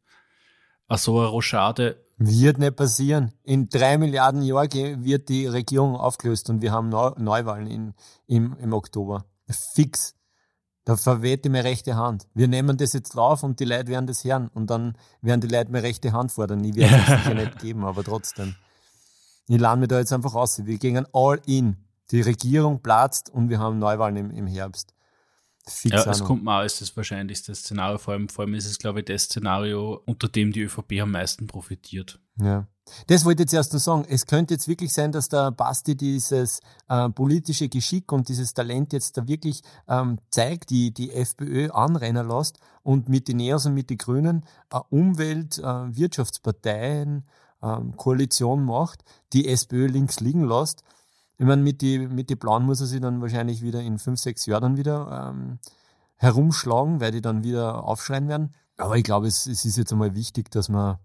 Also 0.88 1.21
eine 1.21 1.28
Rochade. 1.28 2.04
Wird 2.16 2.59
nicht 2.59 2.75
passieren. 2.75 3.33
In 3.45 3.69
drei 3.69 3.99
Milliarden 3.99 4.42
Jahren 4.42 5.04
wird 5.04 5.28
die 5.28 5.47
Regierung 5.47 5.95
aufgelöst 5.95 6.50
und 6.50 6.61
wir 6.61 6.73
haben 6.73 6.88
Neuwahlen 6.88 7.69
in, 7.69 7.95
im, 8.26 8.57
im 8.61 8.73
Oktober. 8.73 9.26
Fix. 9.76 10.16
Da 10.91 10.97
verweht 10.97 11.45
mir 11.49 11.63
rechte 11.63 11.95
Hand. 11.95 12.27
Wir 12.35 12.49
nehmen 12.49 12.77
das 12.77 12.95
jetzt 12.95 13.15
drauf 13.15 13.45
und 13.45 13.61
die 13.61 13.65
Leute 13.65 13.87
werden 13.87 14.09
das 14.09 14.25
hören. 14.25 14.51
Und 14.55 14.71
dann 14.71 14.97
werden 15.23 15.41
die 15.41 15.47
Leute 15.47 15.71
mir 15.71 15.85
rechte 15.85 16.11
Hand 16.11 16.33
fordern. 16.33 16.65
Ich 16.65 16.75
werde 16.75 16.97
es 16.97 17.07
sicher 17.07 17.35
nicht 17.35 17.59
geben, 17.61 17.85
aber 17.85 18.03
trotzdem. 18.03 18.57
Ich 19.47 19.61
lade 19.61 19.79
mich 19.79 19.89
da 19.89 20.01
jetzt 20.01 20.13
einfach 20.13 20.35
aus. 20.35 20.67
Wir 20.67 20.79
gehen 20.79 21.07
all 21.13 21.41
in. 21.47 21.77
Die 22.11 22.21
Regierung 22.23 22.83
platzt 22.83 23.31
und 23.31 23.51
wir 23.51 23.61
haben 23.61 23.79
Neuwahlen 23.79 24.17
im, 24.17 24.31
im 24.33 24.49
Herbst. 24.49 24.93
Fix 25.67 26.05
ja, 26.05 26.11
es 26.11 26.25
kommt 26.25 26.43
mal 26.43 26.61
als 26.61 26.79
das 26.79 26.97
wahrscheinlichste 26.97 27.55
Szenario. 27.55 27.99
Vor 27.99 28.14
allem, 28.14 28.29
vor 28.29 28.45
allem 28.45 28.55
ist 28.55 28.67
es, 28.67 28.79
glaube 28.79 29.00
ich, 29.00 29.05
das 29.05 29.25
Szenario, 29.25 30.02
unter 30.07 30.29
dem 30.29 30.52
die 30.52 30.62
ÖVP 30.62 31.00
am 31.00 31.12
meisten 31.12 31.47
profitiert. 31.47 32.19
Ja. 32.40 32.67
Das 33.07 33.25
wollte 33.25 33.43
ich 33.43 33.47
jetzt 33.47 33.55
erst 33.55 33.73
nur 33.73 33.81
sagen. 33.81 34.05
Es 34.09 34.26
könnte 34.26 34.55
jetzt 34.55 34.67
wirklich 34.67 34.93
sein, 34.93 35.12
dass 35.12 35.29
der 35.29 35.52
Basti 35.52 35.97
dieses 35.97 36.61
äh, 36.88 37.09
politische 37.11 37.69
Geschick 37.69 38.11
und 38.11 38.29
dieses 38.29 38.52
Talent 38.52 38.93
jetzt 38.93 39.17
da 39.17 39.29
wirklich 39.29 39.62
ähm, 39.88 40.19
zeigt, 40.31 40.71
die, 40.71 40.93
die 40.93 41.12
FPÖ 41.12 41.71
anrennen 41.71 42.26
lässt 42.26 42.59
und 42.83 43.09
mit 43.09 43.29
den 43.29 43.37
Neos 43.37 43.67
und 43.67 43.75
mit 43.75 43.90
den 43.90 43.99
Grünen 43.99 44.45
eine 44.71 44.83
Umwelt-, 44.90 45.59
äh, 45.59 45.97
Wirtschaftsparteien, 45.97 47.25
ähm, 47.62 47.97
Koalition 47.97 48.64
macht, 48.64 49.05
die 49.33 49.47
SPÖ 49.49 49.87
links 49.87 50.21
liegen 50.21 50.49
lässt. 50.49 50.83
Ich 51.41 51.47
meine, 51.47 51.63
mit 51.63 51.81
die, 51.81 51.99
mit 52.01 52.29
die 52.29 52.37
Plan 52.37 52.67
muss 52.67 52.83
er 52.83 52.87
sich 52.87 53.01
dann 53.01 53.23
wahrscheinlich 53.23 53.63
wieder 53.63 53.81
in 53.81 53.99
fünf, 53.99 54.21
sechs 54.21 54.45
Jahren 54.45 54.61
dann 54.61 54.77
wieder 54.77 55.31
ähm, 55.31 55.59
herumschlagen, 56.17 57.01
weil 57.01 57.13
die 57.13 57.23
dann 57.23 57.43
wieder 57.43 57.83
aufschreien 57.85 58.29
werden. 58.29 58.55
Aber 58.76 58.99
ich 58.99 59.05
glaube, 59.05 59.26
es, 59.26 59.47
es 59.47 59.65
ist 59.65 59.79
jetzt 59.79 59.91
einmal 59.91 60.15
wichtig, 60.15 60.50
dass 60.50 60.69
man 60.69 60.99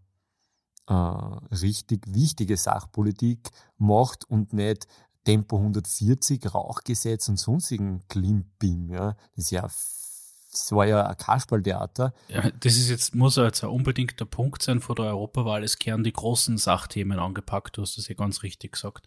äh, 0.87 0.93
richtig 0.93 2.01
wichtige 2.13 2.57
Sachpolitik 2.57 3.49
macht 3.77 4.29
und 4.29 4.51
nicht 4.51 4.87
Tempo 5.23 5.55
140, 5.55 6.53
Rauchgesetz 6.53 7.29
und 7.29 7.39
sonstigen 7.39 8.05
Klimbim. 8.09 8.89
Ja. 8.89 9.15
Das 9.37 9.45
ist 9.45 9.51
ja 9.51 9.61
das 9.61 10.71
war 10.71 10.85
ja 10.85 11.07
ein 11.07 11.15
Kasperltheater. 11.15 12.13
Ja, 12.27 12.51
das 12.51 12.75
ist 12.75 12.89
jetzt, 12.89 13.15
muss 13.15 13.37
jetzt 13.37 13.63
ein 13.63 13.69
unbedingter 13.69 14.25
Punkt 14.25 14.61
sein 14.61 14.81
vor 14.81 14.95
der 14.95 15.05
Europawahl. 15.05 15.63
Es 15.63 15.79
kehren 15.79 16.03
die 16.03 16.13
großen 16.13 16.57
Sachthemen 16.57 17.19
angepackt, 17.19 17.77
du 17.77 17.83
hast 17.83 17.97
das 17.97 18.09
ja 18.09 18.15
ganz 18.15 18.43
richtig 18.43 18.73
gesagt. 18.73 19.05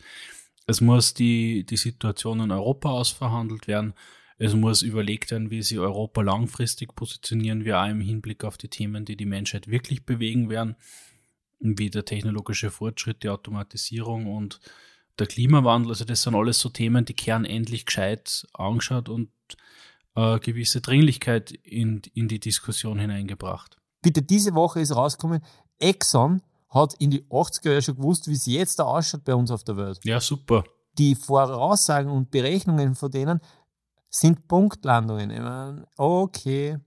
Es 0.69 0.83
muss 0.83 1.15
die, 1.15 1.65
die 1.65 1.79
Situation 1.79 2.41
in 2.41 2.51
Europa 2.51 2.91
ausverhandelt 2.91 3.67
werden. 3.67 3.95
Es 4.37 4.55
muss 4.55 4.83
überlegt 4.83 5.31
werden, 5.31 5.51
wie 5.51 5.63
sie 5.63 5.79
Europa 5.79 6.21
langfristig 6.21 6.95
positionieren, 6.95 7.65
wir 7.65 7.81
auch 7.81 7.89
im 7.89 8.03
Hinblick 8.03 8.45
auf 8.45 8.59
die 8.59 8.69
Themen, 8.69 9.07
die 9.07 9.17
die 9.17 9.27
Menschheit 9.27 9.69
wirklich 9.69 10.05
bewegen 10.05 10.51
werden 10.51 10.77
wie 11.59 11.91
der 11.91 12.05
technologische 12.05 12.71
Fortschritt, 12.71 13.23
die 13.23 13.31
Automatisierung 13.31 14.27
und 14.27 14.61
der 15.19 15.27
Klimawandel. 15.27 15.91
Also 15.91 16.05
das 16.05 16.23
sind 16.23 16.35
alles 16.35 16.61
so 16.61 16.69
Themen, 16.69 17.05
die 17.05 17.15
kehren 17.15 17.47
endlich 17.47 17.87
gescheit 17.87 18.47
angeschaut 18.53 19.09
und 19.09 19.31
äh, 20.15 20.39
gewisse 20.39 20.83
Dringlichkeit 20.83 21.51
in, 21.51 22.03
in 22.15 22.29
die 22.29 22.41
Diskussion 22.41 22.99
hineingebracht. 22.99 23.79
Bitte, 24.03 24.23
diese 24.23 24.55
Woche 24.55 24.81
ist 24.81 24.95
rausgekommen, 24.95 25.41
Exxon 25.79 26.43
hat 26.69 26.95
in 26.99 27.11
die 27.11 27.25
80er 27.25 27.71
Jahre 27.71 27.83
schon 27.83 27.97
gewusst, 27.97 28.29
wie 28.29 28.35
es 28.35 28.47
jetzt 28.47 28.79
da 28.79 28.85
ausschaut 28.85 29.25
bei 29.25 29.35
uns 29.35 29.51
auf 29.51 29.65
der 29.65 29.77
Welt. 29.77 30.01
Ja, 30.05 30.21
super. 30.21 30.65
Die 30.99 31.15
Voraussagen 31.15 32.11
und 32.11 32.31
Berechnungen 32.31 32.95
von 32.95 33.11
denen 33.11 33.41
sind 34.11 34.49
Punktlandungen. 34.49 35.31
Ich 35.31 35.41
meine, 35.41 35.87
okay, 35.97 36.79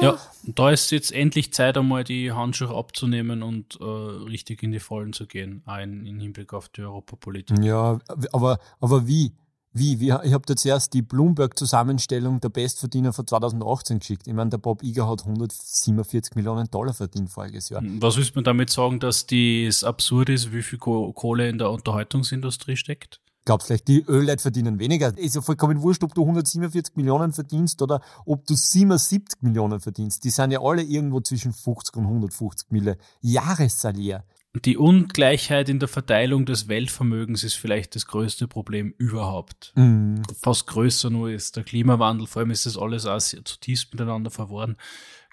ja, 0.00 0.18
da 0.44 0.70
ist 0.70 0.90
jetzt 0.90 1.12
endlich 1.12 1.52
Zeit, 1.52 1.78
einmal 1.78 2.02
die 2.02 2.32
Handschuhe 2.32 2.74
abzunehmen 2.74 3.42
und 3.42 3.78
äh, 3.80 3.84
richtig 3.84 4.62
in 4.64 4.72
die 4.72 4.80
Vollen 4.80 5.12
zu 5.12 5.26
gehen, 5.26 5.62
ein 5.64 6.06
im 6.06 6.18
Hinblick 6.18 6.52
auf 6.52 6.68
die 6.70 6.82
Europapolitik. 6.82 7.56
Ja, 7.62 8.00
aber, 8.32 8.58
aber 8.80 9.06
wie? 9.06 9.32
Wie? 9.72 10.00
wie? 10.00 10.06
Ich 10.24 10.32
habe 10.32 10.44
da 10.46 10.56
zuerst 10.56 10.92
die 10.94 11.02
Bloomberg-Zusammenstellung 11.02 12.40
der 12.40 12.48
Bestverdiener 12.48 13.12
von 13.12 13.26
2018 13.26 14.00
geschickt. 14.00 14.26
Ich 14.26 14.34
meine, 14.34 14.50
der 14.50 14.58
Bob 14.58 14.82
Iger 14.82 15.08
hat 15.08 15.20
147 15.20 16.34
Millionen 16.34 16.68
Dollar 16.70 16.92
verdient 16.92 17.30
voriges 17.30 17.68
Jahr. 17.68 17.82
Was 18.00 18.16
willst 18.16 18.34
du 18.34 18.40
damit 18.40 18.70
sagen, 18.70 18.98
dass 18.98 19.26
das 19.26 19.84
absurd 19.84 20.28
ist, 20.28 20.52
wie 20.52 20.62
viel 20.62 20.78
Kohle 20.78 21.48
in 21.48 21.58
der 21.58 21.70
Unterhaltungsindustrie 21.70 22.76
steckt? 22.76 23.20
glaubst 23.50 23.66
vielleicht, 23.66 23.88
die 23.88 24.04
Ölleute 24.06 24.42
verdienen 24.42 24.78
weniger. 24.78 25.16
Ist 25.18 25.34
ja 25.34 25.40
vollkommen 25.40 25.82
wurscht, 25.82 26.04
ob 26.04 26.14
du 26.14 26.22
147 26.22 26.94
Millionen 26.94 27.32
verdienst 27.32 27.82
oder 27.82 28.00
ob 28.24 28.46
du 28.46 28.54
77 28.54 29.42
Millionen 29.42 29.80
verdienst. 29.80 30.22
Die 30.22 30.30
sind 30.30 30.52
ja 30.52 30.60
alle 30.60 30.82
irgendwo 30.82 31.20
zwischen 31.20 31.52
50 31.52 31.96
und 31.96 32.04
150 32.04 32.70
Millionen 32.70 32.98
Jahressalier. 33.20 34.22
Die 34.56 34.76
Ungleichheit 34.76 35.68
in 35.68 35.78
der 35.78 35.88
Verteilung 35.88 36.44
des 36.44 36.66
Weltvermögens 36.66 37.44
ist 37.44 37.54
vielleicht 37.54 37.94
das 37.94 38.06
größte 38.06 38.48
Problem 38.48 38.92
überhaupt. 38.98 39.72
Mhm. 39.76 40.22
Fast 40.40 40.66
größer 40.66 41.08
nur 41.08 41.30
ist 41.30 41.56
der 41.56 41.62
Klimawandel, 41.62 42.26
vor 42.26 42.40
allem 42.40 42.50
ist 42.50 42.66
das 42.66 42.76
alles 42.76 43.06
auch 43.06 43.20
zutiefst 43.20 43.92
miteinander 43.92 44.30
verworren. 44.30 44.76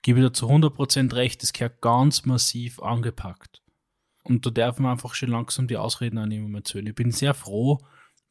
Gebe 0.04 0.22
dir 0.22 0.34
zu 0.34 0.48
100% 0.48 1.16
recht, 1.16 1.42
das 1.42 1.52
gehört 1.52 1.82
ganz 1.82 2.26
massiv 2.26 2.80
angepackt. 2.80 3.64
Und 4.24 4.46
da 4.46 4.52
darf 4.52 4.78
man 4.78 4.92
einfach 4.92 5.16
schon 5.16 5.30
langsam 5.30 5.68
die 5.68 5.78
Ausreden 5.78 6.20
annehmen 6.20 6.46
und 6.46 6.56
erzählen. 6.56 6.86
Ich 6.86 6.96
bin 6.96 7.12
sehr 7.12 7.34
froh, 7.34 7.80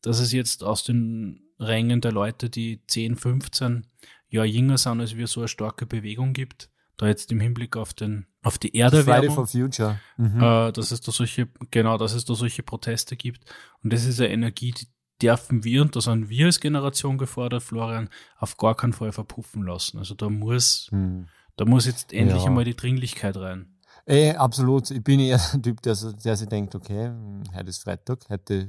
dass 0.02 0.20
es 0.20 0.30
jetzt 0.30 0.62
aus 0.62 0.84
den 0.84 1.42
Rängen 1.58 2.00
der 2.00 2.12
Leute, 2.12 2.48
die 2.48 2.82
10, 2.86 3.16
15 3.16 3.86
Jahre 4.28 4.46
jünger 4.46 4.78
sind 4.78 5.00
als 5.00 5.16
wir, 5.16 5.26
so 5.26 5.40
eine 5.40 5.48
starke 5.48 5.86
Bewegung 5.86 6.32
gibt. 6.32 6.70
Da 6.96 7.08
jetzt 7.08 7.32
im 7.32 7.40
Hinblick 7.40 7.76
auf 7.76 7.92
den, 7.92 8.26
auf 8.46 8.58
die 8.58 8.78
Erderwärmung. 8.78 9.34
Friday 9.34 9.34
for 9.34 9.46
Future. 9.46 10.00
Mhm. 10.16 10.40
Äh, 10.40 10.72
dass 10.72 10.92
es 10.92 11.00
da 11.00 11.10
solche, 11.10 11.48
genau, 11.72 11.98
dass 11.98 12.14
es 12.14 12.24
da 12.24 12.34
solche 12.34 12.62
Proteste 12.62 13.16
gibt. 13.16 13.44
Und 13.82 13.92
das 13.92 14.04
ist 14.04 14.20
eine 14.20 14.30
Energie, 14.30 14.70
die 14.72 14.86
dürfen 15.20 15.64
wir, 15.64 15.82
und 15.82 15.96
da 15.96 16.00
sind 16.00 16.28
wir 16.28 16.46
als 16.46 16.60
Generation 16.60 17.18
gefordert, 17.18 17.62
Florian, 17.62 18.08
auf 18.38 18.56
gar 18.56 18.76
keinen 18.76 18.92
Fall 18.92 19.10
verpuffen 19.10 19.64
lassen. 19.64 19.98
Also 19.98 20.14
da 20.14 20.28
muss, 20.28 20.88
mhm. 20.92 21.26
da 21.56 21.64
muss 21.64 21.86
jetzt 21.86 22.12
endlich 22.12 22.42
ja. 22.42 22.46
einmal 22.46 22.64
die 22.64 22.76
Dringlichkeit 22.76 23.36
rein. 23.36 23.66
Ey, 24.04 24.30
eh, 24.30 24.36
absolut. 24.36 24.92
Ich 24.92 25.02
bin 25.02 25.18
eher 25.18 25.40
ein 25.52 25.62
Typ, 25.62 25.82
der, 25.82 25.96
der 25.96 26.36
sich 26.36 26.48
denkt, 26.48 26.76
okay, 26.76 27.10
heute 27.52 27.68
ist 27.68 27.82
Freitag, 27.82 28.28
heute 28.28 28.68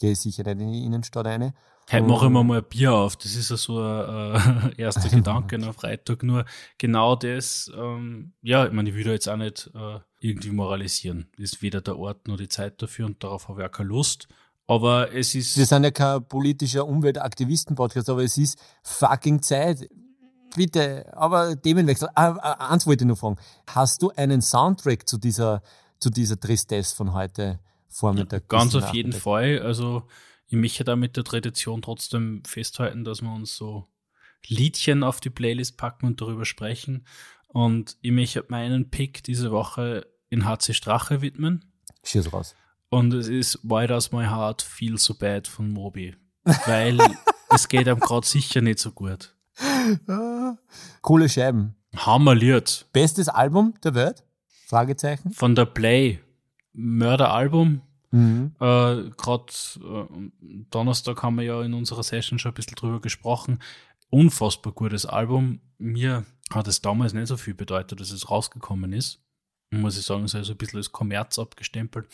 gehe 0.00 0.12
ich 0.12 0.20
sicher 0.20 0.44
nicht 0.44 0.60
in 0.60 0.72
die 0.72 0.84
Innenstadt 0.84 1.26
rein. 1.26 1.52
Heute 1.90 2.06
mache 2.06 2.26
ich 2.26 2.30
mir 2.30 2.44
mal 2.44 2.58
ein 2.58 2.64
Bier 2.64 2.92
auf. 2.92 3.16
Das 3.16 3.34
ist 3.34 3.50
ja 3.50 3.56
so 3.56 3.80
ein 3.80 4.34
äh, 4.34 4.74
erster 4.82 5.08
Gedanke 5.08 5.56
am 5.56 5.72
Freitag. 5.72 6.22
Nur 6.22 6.44
genau 6.76 7.16
das, 7.16 7.70
ähm, 7.74 8.32
ja, 8.42 8.66
ich 8.66 8.72
meine, 8.72 8.90
ich 8.90 8.94
will 8.94 9.04
da 9.04 9.12
jetzt 9.12 9.28
auch 9.28 9.36
nicht 9.36 9.70
äh, 9.74 9.98
irgendwie 10.20 10.50
moralisieren. 10.50 11.28
Ist 11.38 11.62
weder 11.62 11.80
der 11.80 11.98
Ort 11.98 12.28
noch 12.28 12.36
die 12.36 12.48
Zeit 12.48 12.82
dafür 12.82 13.06
und 13.06 13.24
darauf 13.24 13.48
habe 13.48 13.62
ich 13.62 13.68
auch 13.68 13.72
keine 13.72 13.88
Lust. 13.88 14.28
Aber 14.66 15.14
es 15.14 15.34
ist. 15.34 15.56
Wir 15.56 15.64
sind 15.64 15.82
ja 15.84 15.90
kein 15.90 16.22
politischer 16.26 16.86
Umweltaktivisten-Podcast, 16.86 18.10
aber 18.10 18.22
es 18.22 18.36
ist 18.36 18.58
fucking 18.82 19.40
Zeit. 19.40 19.88
Bitte, 20.54 21.10
aber 21.16 21.60
Themenwechsel. 21.60 22.08
Ah, 22.14 22.36
ah, 22.40 22.70
eins 22.70 22.86
wollte 22.86 23.04
ich 23.04 23.08
noch 23.08 23.16
fragen. 23.16 23.36
Hast 23.66 24.02
du 24.02 24.10
einen 24.10 24.42
Soundtrack 24.42 25.08
zu 25.08 25.16
dieser, 25.16 25.62
zu 26.00 26.10
dieser 26.10 26.38
Tristesse 26.38 26.94
von 26.94 27.14
heute 27.14 27.60
Vormittag? 27.88 28.46
Ganz 28.48 28.74
bis 28.74 28.82
auf 28.82 28.92
jeden? 28.92 29.12
Fall. 29.12 29.60
Also 29.60 30.02
ich 30.48 30.56
möchte 30.56 30.82
da 30.82 30.96
mit 30.96 31.16
der 31.16 31.24
Tradition 31.24 31.82
trotzdem 31.82 32.42
festhalten, 32.44 33.04
dass 33.04 33.20
wir 33.20 33.30
uns 33.30 33.54
so 33.54 33.86
Liedchen 34.46 35.02
auf 35.02 35.20
die 35.20 35.30
Playlist 35.30 35.76
packen 35.76 36.06
und 36.06 36.20
darüber 36.20 36.46
sprechen. 36.46 37.06
Und 37.48 37.96
ich 38.00 38.12
möchte 38.12 38.44
meinen 38.48 38.90
Pick 38.90 39.22
diese 39.22 39.50
Woche 39.50 40.06
in 40.30 40.46
HC 40.46 40.72
Strache 40.72 41.20
widmen. 41.20 41.64
Schieß 42.02 42.32
raus. 42.32 42.54
Und 42.88 43.12
es 43.12 43.28
ist 43.28 43.58
Why 43.62 43.86
Does 43.86 44.12
My 44.12 44.24
Heart 44.24 44.62
Feel 44.62 44.96
So 44.96 45.14
Bad 45.14 45.46
von 45.46 45.70
Moby. 45.70 46.16
Weil 46.44 46.98
es 47.50 47.68
geht 47.68 47.86
einem 47.86 48.00
gerade 48.00 48.26
sicher 48.26 48.62
nicht 48.62 48.78
so 48.78 48.92
gut. 48.92 49.34
Coole 51.02 51.28
Scheiben. 51.28 51.74
Hammerliert. 51.94 52.86
Bestes 52.92 53.28
Album 53.28 53.74
der 53.84 53.94
Welt? 53.94 54.24
Fragezeichen. 54.66 55.32
Von 55.32 55.54
der 55.54 55.66
Play. 55.66 56.20
Mörderalbum. 56.72 57.82
Mhm. 58.10 58.54
Äh, 58.60 59.10
Gerade 59.16 59.52
äh, 59.76 60.30
Donnerstag 60.70 61.22
haben 61.22 61.36
wir 61.36 61.44
ja 61.44 61.62
in 61.62 61.74
unserer 61.74 62.02
Session 62.02 62.38
schon 62.38 62.52
ein 62.52 62.54
bisschen 62.54 62.76
drüber 62.76 63.00
gesprochen. 63.00 63.60
Unfassbar 64.10 64.72
gutes 64.72 65.04
Album. 65.04 65.60
Mir 65.78 66.24
hat 66.50 66.68
es 66.68 66.80
damals 66.80 67.12
nicht 67.12 67.28
so 67.28 67.36
viel 67.36 67.54
bedeutet, 67.54 68.00
dass 68.00 68.10
es 68.10 68.30
rausgekommen 68.30 68.92
ist. 68.92 69.20
Muss 69.70 69.98
ich 69.98 70.04
sagen, 70.04 70.24
es 70.24 70.32
ist 70.32 70.36
also 70.36 70.52
ein 70.52 70.58
bisschen 70.58 70.78
als 70.78 70.92
Kommerz 70.92 71.38
abgestempelt. 71.38 72.08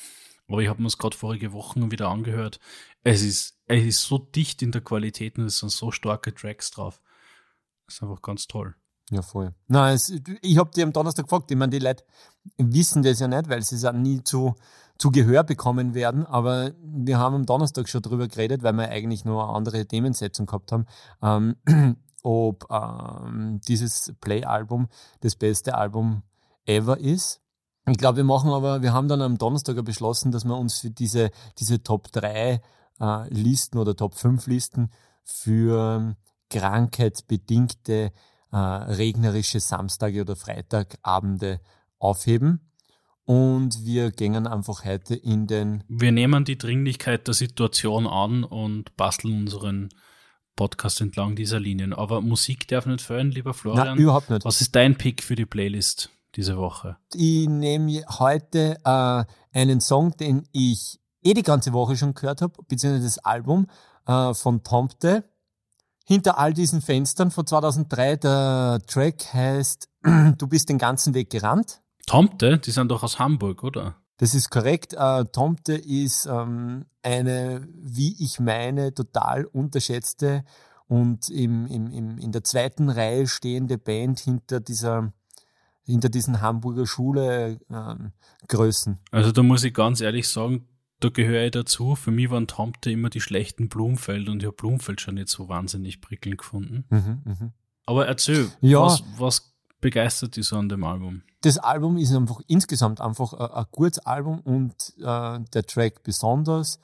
Aber 0.49 0.61
ich 0.61 0.69
habe 0.69 0.83
mir 0.83 0.89
es 0.89 0.99
gerade 0.99 1.17
vorige 1.17 1.53
Wochen 1.53 1.91
wieder 1.91 2.09
angehört. 2.09 2.59
Es 3.03 3.23
ist, 3.23 3.61
es 3.67 3.85
ist 3.85 4.03
so 4.03 4.19
dicht 4.19 4.61
in 4.63 4.73
der 4.73 4.83
Qualität 4.83 5.39
und 5.39 5.47
es 5.47 5.59
sind 5.59 5.71
so 5.71 5.91
starke 5.91 6.35
Tracks 6.35 6.71
drauf. 6.71 7.01
Das 7.87 7.97
ist 7.97 8.03
einfach 8.03 8.23
ganz 8.23 8.47
toll. 8.47 8.75
Ja, 9.11 9.23
voll. 9.23 9.55
Nein, 9.69 9.95
es, 9.95 10.13
ich 10.43 10.59
habe 10.59 10.71
dir 10.71 10.85
am 10.85 10.93
Donnerstag 10.93 11.27
gefragt, 11.27 11.51
ich 11.51 11.57
meine, 11.57 11.71
die 11.71 11.79
Leute 11.79 12.05
wissen 12.57 13.03
das 13.03 13.21
ja 13.21 13.29
nicht, 13.29 13.49
weil 13.49 13.63
sie 13.63 13.89
auch 13.89 13.93
nie 13.93 14.23
zu, 14.25 14.55
zu 14.99 15.11
Gehör 15.11 15.43
bekommen 15.43 15.95
werden, 15.95 16.25
aber 16.25 16.73
wir 16.83 17.19
haben 17.19 17.35
am 17.35 17.47
Donnerstag 17.47 17.89
schon 17.89 18.03
drüber 18.03 18.29
geredet, 18.29 18.63
weil 18.63 18.75
wir 18.75 18.89
eigentlich 18.89 19.25
nur 19.25 19.55
andere 19.55 19.87
Themensetzung 19.87 20.47
gehabt 20.47 20.73
haben, 20.73 20.87
ähm, 21.23 21.97
ob 22.23 22.71
ähm, 22.71 23.61
dieses 23.67 24.15
Play-Album 24.21 24.89
das 25.21 25.37
beste 25.37 25.75
Album 25.75 26.23
ever 26.65 26.99
ist. 26.99 27.41
Ich 27.87 27.99
glaube, 27.99 28.19
wir 28.19 28.25
machen 28.25 28.51
aber, 28.51 28.81
wir 28.83 28.93
haben 28.93 29.09
dann 29.09 29.21
am 29.21 29.37
Donnerstag 29.37 29.83
beschlossen, 29.85 30.33
dass 30.33 30.45
wir 30.45 30.57
uns 30.57 30.79
für 30.79 30.91
diese, 30.91 31.31
diese 31.59 31.83
Top 31.83 32.11
3 32.13 32.63
äh, 33.01 33.29
Listen 33.29 33.79
oder 33.79 33.95
Top 33.95 34.15
5 34.15 34.47
Listen 34.47 34.91
für 35.23 36.17
krankheitsbedingte 36.49 38.13
äh, 38.53 38.57
regnerische 38.57 39.61
Samstage 39.61 40.23
oder 40.23 40.37
Freitagabende 40.37 41.61
aufheben. 41.99 42.61
Und 43.25 43.85
wir 43.85 44.11
gehen 44.11 44.47
einfach 44.47 44.85
heute 44.85 45.15
in 45.15 45.47
den. 45.47 45.83
Wir 45.89 46.13
nehmen 46.13 46.45
die 46.45 46.59
Dringlichkeit 46.59 47.27
der 47.27 47.35
Situation 47.35 48.07
an 48.07 48.45
und 48.45 48.97
basteln 48.97 49.41
unseren 49.41 49.89
Podcast 50.57 51.01
entlang 51.01 51.35
dieser 51.35 51.59
Linien. 51.59 51.93
Aber 51.93 52.21
Musik 52.21 52.69
darf 52.69 52.87
nicht 52.87 53.01
fehlen, 53.01 53.31
lieber 53.31 53.55
Florian. 53.55 53.87
Nein, 53.89 53.99
überhaupt 53.99 54.31
nicht. 54.31 54.45
Was 54.45 54.61
ist 54.61 54.75
dein 54.77 54.97
Pick 54.97 55.23
für 55.23 55.37
die 55.37 55.47
Playlist 55.47 56.11
diese 56.37 56.57
Woche? 56.59 56.97
Ich 57.15 57.49
nehme 57.49 58.05
heute 58.19 58.79
äh, 58.85 59.25
einen 59.53 59.81
Song, 59.81 60.17
den 60.17 60.47
ich 60.53 61.01
eh 61.23 61.35
die 61.35 61.43
ganze 61.43 61.73
Woche 61.73 61.97
schon 61.97 62.15
gehört 62.15 62.43
habe, 62.43 62.53
beziehungsweise 62.69 63.05
das 63.05 63.19
Album 63.19 63.67
äh, 64.07 64.35
von 64.35 64.63
Tomte. 64.63 65.25
Hinter 66.07 66.39
all 66.39 66.53
diesen 66.53 66.83
Fenstern 66.83 67.31
von 67.31 67.47
2003, 67.47 68.17
der 68.17 68.81
Track 68.87 69.33
heißt 69.33 69.89
Du 70.39 70.47
bist 70.47 70.69
den 70.69 70.77
ganzen 70.77 71.15
Weg 71.15 71.31
gerannt. 71.31 71.81
Tomte, 72.07 72.59
die 72.59 72.71
sind 72.71 72.91
doch 72.91 73.03
aus 73.03 73.19
Hamburg, 73.19 73.63
oder? 73.65 73.97
Das 74.19 74.35
ist 74.35 74.51
korrekt. 74.51 74.95
Äh, 74.95 75.25
Tomte 75.27 75.75
ist 75.75 76.27
ähm, 76.27 76.87
eine, 77.03 77.67
wie 77.75 78.15
ich 78.23 78.39
meine, 78.41 78.95
total 78.95 79.45
unterschätzte 79.45 80.45
und 80.87 81.29
im, 81.31 81.67
im, 81.67 81.91
im, 81.91 82.19
in 82.19 82.31
der 82.33 82.45
zweiten 82.45 82.91
Reihe 82.91 83.27
stehende 83.27 83.79
Band 83.79 84.21
hinter 84.21 84.61
dieser 84.61 85.13
hinter 85.87 86.09
diesen 86.09 86.41
Hamburger 86.41 86.87
Schule 86.87 87.59
ähm, 87.71 88.13
Größen. 88.49 88.99
Also 89.11 89.33
da 89.33 89.43
muss 89.43 89.65
ich 89.65 89.75
ganz 89.75 90.01
ehrlich 90.01 90.27
sagen, 90.29 90.67
da 91.01 91.11
gehöre 91.11 91.45
ich 91.45 91.51
dazu. 91.51 91.95
Für 91.95 92.11
mich 92.11 92.31
waren 92.31 92.47
Tomte 92.47 92.91
immer 92.91 93.11
die 93.11 93.21
schlechten 93.21 93.69
Blumfeld 93.69 94.29
und 94.31 94.41
ich 94.41 94.47
habe 94.47 94.57
Blumfeld 94.57 95.03
schon 95.03 95.17
nicht 95.17 95.29
so 95.29 95.51
wahnsinnig 95.51 96.01
prickelnd 96.01 96.39
gefunden. 96.39 96.85
Mhm, 96.89 97.23
mhm. 97.25 97.53
Aber 97.85 98.07
erzähl, 98.07 98.51
Ja. 98.63 98.81
was, 98.81 99.03
was 99.19 99.53
begeistert 99.83 100.37
dich 100.37 100.47
so 100.47 100.57
an 100.57 100.71
dem 100.71 100.85
Album? 100.85 101.23
Das 101.45 101.59
Album 101.59 101.99
ist 101.99 102.15
einfach 102.15 102.41
insgesamt 102.47 103.03
einfach 103.03 103.35
ein, 103.35 103.51
ein 103.51 103.67
gutes 103.71 103.99
Album 103.99 104.41
und 104.41 104.95
äh, 104.97 105.41
der 105.53 105.67
Track 105.67 106.03
besonders. 106.03 106.79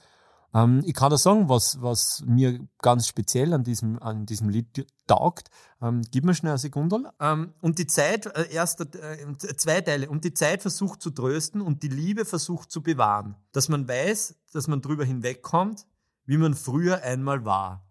Ähm, 0.52 0.82
ich 0.84 0.92
kann 0.92 1.10
da 1.10 1.16
sagen, 1.16 1.48
was, 1.48 1.80
was 1.80 2.22
mir 2.26 2.60
ganz 2.82 3.06
speziell 3.06 3.54
an 3.54 3.64
diesem, 3.64 3.98
an 4.02 4.26
diesem 4.26 4.50
Lied 4.50 4.86
taugt. 5.06 5.48
Ähm, 5.80 6.02
gib 6.10 6.24
mir 6.24 6.34
schnell 6.34 6.52
eine 6.52 6.58
Sekunde. 6.58 7.10
Ähm, 7.20 7.54
und 7.62 7.78
die 7.78 7.86
Zeit, 7.86 8.26
äh, 8.26 8.52
erst 8.52 8.82
äh, 8.82 9.36
zwei 9.38 9.80
Teile, 9.80 10.10
und 10.10 10.24
die 10.24 10.34
Zeit 10.34 10.60
versucht 10.60 11.00
zu 11.00 11.08
trösten 11.08 11.62
und 11.62 11.82
die 11.82 11.88
Liebe 11.88 12.26
versucht 12.26 12.70
zu 12.70 12.82
bewahren. 12.82 13.36
Dass 13.52 13.70
man 13.70 13.88
weiß, 13.88 14.34
dass 14.52 14.68
man 14.68 14.82
drüber 14.82 15.06
hinwegkommt, 15.06 15.86
wie 16.26 16.36
man 16.36 16.52
früher 16.52 17.02
einmal 17.02 17.46
war. 17.46 17.86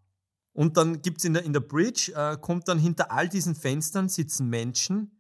Und 0.54 0.78
dann 0.78 1.02
gibt's 1.02 1.24
in 1.24 1.34
der, 1.34 1.46
in 1.46 1.54
der 1.54 1.62
Bridge, 1.62 2.14
äh, 2.16 2.38
kommt 2.38 2.68
dann 2.68 2.78
hinter 2.78 3.12
all 3.12 3.28
diesen 3.28 3.56
Fenstern 3.56 4.08
sitzen 4.08 4.50
Menschen, 4.50 5.19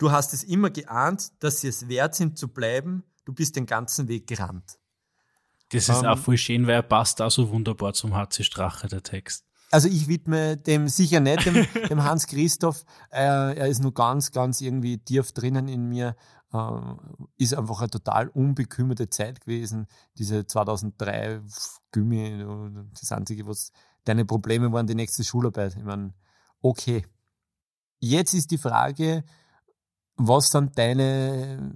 Du 0.00 0.10
hast 0.10 0.32
es 0.32 0.42
immer 0.42 0.70
geahnt, 0.70 1.30
dass 1.40 1.60
sie 1.60 1.68
es 1.68 1.86
wert 1.86 2.14
sind 2.14 2.38
zu 2.38 2.48
bleiben. 2.48 3.04
Du 3.26 3.34
bist 3.34 3.54
den 3.54 3.66
ganzen 3.66 4.08
Weg 4.08 4.26
gerannt. 4.26 4.78
Das 5.72 5.90
ist 5.90 6.02
Ähm, 6.02 6.06
auch 6.06 6.18
voll 6.18 6.38
schön, 6.38 6.66
weil 6.66 6.76
er 6.76 6.82
passt 6.82 7.20
auch 7.20 7.30
so 7.30 7.50
wunderbar 7.50 7.92
zum 7.92 8.14
HC 8.14 8.42
Strache, 8.44 8.88
der 8.88 9.02
Text. 9.02 9.44
Also 9.70 9.88
ich 9.88 10.08
widme 10.08 10.56
dem 10.56 10.88
sicher 10.88 11.20
nicht, 11.20 11.44
dem, 11.44 11.66
dem 11.90 12.02
Hans 12.02 12.26
Christoph. 12.26 12.86
Äh, 13.10 13.58
er 13.58 13.66
ist 13.66 13.82
nur 13.82 13.92
ganz, 13.92 14.32
ganz 14.32 14.62
irgendwie 14.62 14.96
tief 14.96 15.32
drinnen 15.32 15.68
in 15.68 15.86
mir. 15.90 16.16
Äh, 16.50 16.80
ist 17.36 17.52
einfach 17.54 17.80
eine 17.80 17.90
total 17.90 18.28
unbekümmerte 18.28 19.10
Zeit 19.10 19.42
gewesen. 19.42 19.86
Diese 20.16 20.46
2003 20.46 21.42
Gummi, 21.92 22.42
das 22.98 23.12
Einzige, 23.12 23.46
was 23.46 23.70
deine 24.04 24.24
Probleme 24.24 24.72
waren, 24.72 24.86
die 24.86 24.94
nächste 24.94 25.24
Schularbeit. 25.24 25.76
Ich 25.76 25.84
meine, 25.84 26.14
okay. 26.62 27.04
Jetzt 27.98 28.32
ist 28.32 28.50
die 28.50 28.56
Frage, 28.56 29.24
was 30.26 30.50
sind 30.50 30.76
deine, 30.76 31.72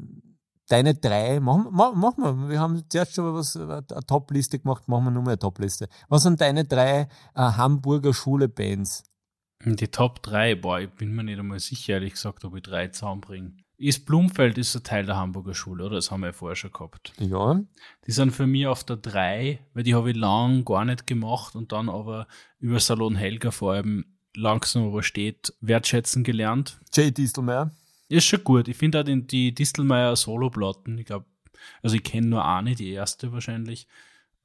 deine 0.69 0.95
drei, 0.95 1.41
machen, 1.41 1.69
mach, 1.71 1.95
mach 1.95 2.17
mal, 2.17 2.49
wir 2.49 2.61
haben 2.61 2.83
zuerst 2.89 3.15
schon 3.15 3.35
was, 3.35 3.57
eine 3.57 3.85
Top-Liste 4.07 4.59
gemacht, 4.59 4.89
machen 4.89 5.05
wir 5.05 5.11
nur 5.11 5.23
mal 5.23 5.31
eine 5.31 5.39
Top-Liste. 5.39 5.89
Was 6.09 6.23
sind 6.23 6.41
deine 6.41 6.65
drei 6.65 7.09
äh, 7.35 7.41
Hamburger 7.41 8.13
Schule-Bands? 8.13 9.05
Die 9.65 9.89
Top 9.89 10.23
3, 10.23 10.57
boah, 10.57 10.81
ich 10.81 10.91
bin 10.91 11.15
mir 11.15 11.25
nicht 11.25 11.39
einmal 11.39 11.59
sicher, 11.59 11.95
ehrlich 11.95 12.13
gesagt, 12.13 12.45
ob 12.45 12.55
ich 12.57 12.63
drei 12.63 12.89
zusammenbringe. 12.89 13.53
Ist 13.77 14.07
Blumfeld 14.07 14.57
ist 14.57 14.77
ein 14.77 14.85
Teil 14.85 15.07
der 15.07 15.17
Hamburger 15.17 15.55
Schule, 15.55 15.85
oder? 15.85 15.97
Das 15.97 16.11
haben 16.11 16.21
wir 16.21 16.29
ja 16.29 16.33
vorher 16.33 16.55
schon 16.55 16.71
gehabt. 16.71 17.13
Ja, 17.19 17.61
Die 18.07 18.13
sind 18.13 18.31
für 18.31 18.47
mich 18.47 18.67
auf 18.67 18.85
der 18.85 18.97
3, 18.97 19.59
weil 19.73 19.83
die 19.83 19.95
habe 19.95 20.11
ich 20.11 20.17
lang 20.17 20.65
gar 20.65 20.85
nicht 20.85 21.07
gemacht 21.07 21.57
und 21.57 21.73
dann 21.73 21.89
aber 21.89 22.29
über 22.59 22.79
Salon 22.79 23.17
Helga 23.17 23.51
vor 23.51 23.73
allem 23.73 24.05
langsam 24.37 24.87
aber 24.87 25.03
steht 25.03 25.55
wertschätzen 25.61 26.25
gelernt. 26.25 26.81
Jay 26.93 27.11
Distelmeier. 27.11 27.71
Ist 28.09 28.27
schon 28.27 28.45
gut. 28.45 28.69
Ich 28.69 28.77
finde 28.77 29.01
auch 29.01 29.05
den, 29.05 29.27
die 29.27 29.55
Distelmeier 29.55 30.15
Solo-Platten, 30.17 30.99
ich 30.99 31.07
glaube, 31.07 31.27
also 31.83 31.97
ich 31.97 32.03
kenne 32.03 32.27
nur 32.27 32.45
eine, 32.45 32.75
die 32.75 32.91
erste 32.91 33.33
wahrscheinlich. 33.33 33.87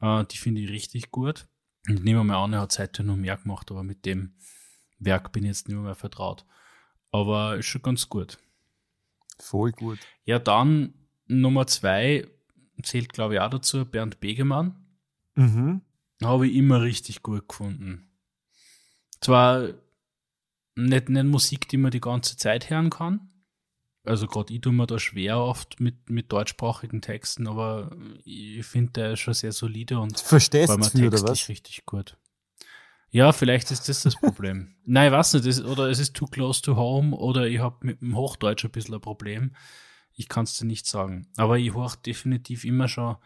Äh, 0.01 0.25
die 0.25 0.37
finde 0.37 0.61
ich 0.61 0.69
richtig 0.69 1.11
gut. 1.11 1.47
Und 1.87 2.03
nehmen 2.03 2.19
wir 2.19 2.23
mal 2.23 2.43
an, 2.43 2.53
er 2.53 2.61
hat 2.61 2.71
seitdem 2.71 3.07
noch 3.07 3.15
mehr 3.15 3.37
gemacht, 3.37 3.71
aber 3.71 3.83
mit 3.83 4.05
dem 4.05 4.33
Werk 4.99 5.31
bin 5.31 5.43
ich 5.43 5.49
jetzt 5.49 5.67
nicht 5.67 5.77
mehr 5.77 5.95
vertraut. 5.95 6.45
Aber 7.11 7.57
ist 7.57 7.65
schon 7.65 7.81
ganz 7.81 8.09
gut. 8.09 8.37
Voll 9.39 9.71
gut. 9.71 9.99
Ja, 10.25 10.39
dann 10.39 10.93
Nummer 11.27 11.67
zwei 11.67 12.27
zählt, 12.83 13.13
glaube 13.13 13.35
ich, 13.35 13.39
auch 13.39 13.49
dazu, 13.49 13.85
Bernd 13.85 14.19
Begemann. 14.19 14.75
Mhm. 15.35 15.81
Habe 16.23 16.47
ich 16.47 16.55
immer 16.55 16.81
richtig 16.81 17.23
gut 17.23 17.47
gefunden. 17.47 18.09
Zwar 19.21 19.69
nicht, 20.75 21.09
nicht 21.09 21.25
Musik, 21.25 21.67
die 21.69 21.77
man 21.77 21.91
die 21.91 22.01
ganze 22.01 22.37
Zeit 22.37 22.69
hören 22.69 22.89
kann. 22.89 23.28
Also 24.03 24.27
gerade 24.27 24.53
ich 24.53 24.61
tue 24.61 24.71
mir 24.71 24.87
da 24.87 24.97
schwer 24.97 25.39
oft 25.39 25.79
mit, 25.79 26.09
mit 26.09 26.31
deutschsprachigen 26.31 27.01
Texten, 27.01 27.47
aber 27.47 27.95
ich 28.23 28.65
finde, 28.65 28.93
der 28.93 29.11
ist 29.13 29.19
schon 29.19 29.33
sehr 29.33 29.51
solide 29.51 29.99
und 29.99 30.19
Verstehst 30.19 30.73
du 30.73 30.83
viel, 30.83 31.07
oder 31.07 31.21
was? 31.23 31.49
richtig 31.49 31.85
gut. 31.85 32.17
Ja, 33.11 33.31
vielleicht 33.31 33.71
ist 33.71 33.89
das 33.89 34.03
das 34.03 34.15
Problem. 34.15 34.75
Nein, 34.85 35.07
ich 35.07 35.13
weiß 35.13 35.33
nicht, 35.33 35.45
das, 35.47 35.63
oder 35.63 35.89
es 35.89 35.99
ist 35.99 36.15
too 36.15 36.27
close 36.27 36.61
to 36.61 36.75
home 36.75 37.15
oder 37.15 37.47
ich 37.47 37.59
habe 37.59 37.77
mit 37.81 38.01
dem 38.01 38.15
Hochdeutsch 38.15 38.63
ein 38.65 38.71
bisschen 38.71 38.95
ein 38.95 39.01
Problem. 39.01 39.55
Ich 40.13 40.29
kann 40.29 40.43
es 40.43 40.57
dir 40.57 40.65
nicht 40.65 40.85
sagen. 40.85 41.27
Aber 41.37 41.57
ich 41.57 41.73
höre 41.73 41.95
definitiv 42.05 42.65
immer 42.65 42.87
schon 42.87 43.17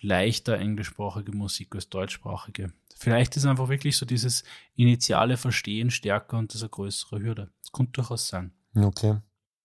leichter 0.00 0.58
englischsprachige 0.58 1.32
Musik 1.32 1.74
als 1.74 1.88
deutschsprachige. 1.88 2.72
Vielleicht 2.96 3.36
ist 3.36 3.46
einfach 3.46 3.68
wirklich 3.68 3.96
so 3.96 4.04
dieses 4.04 4.44
initiale 4.74 5.36
Verstehen 5.36 5.90
stärker 5.90 6.38
und 6.38 6.52
das 6.52 6.62
eine 6.62 6.70
größere 6.70 7.20
Hürde. 7.20 7.50
Das 7.62 7.72
könnte 7.72 7.92
durchaus 7.92 8.28
sein. 8.28 8.52
Okay. 8.74 9.18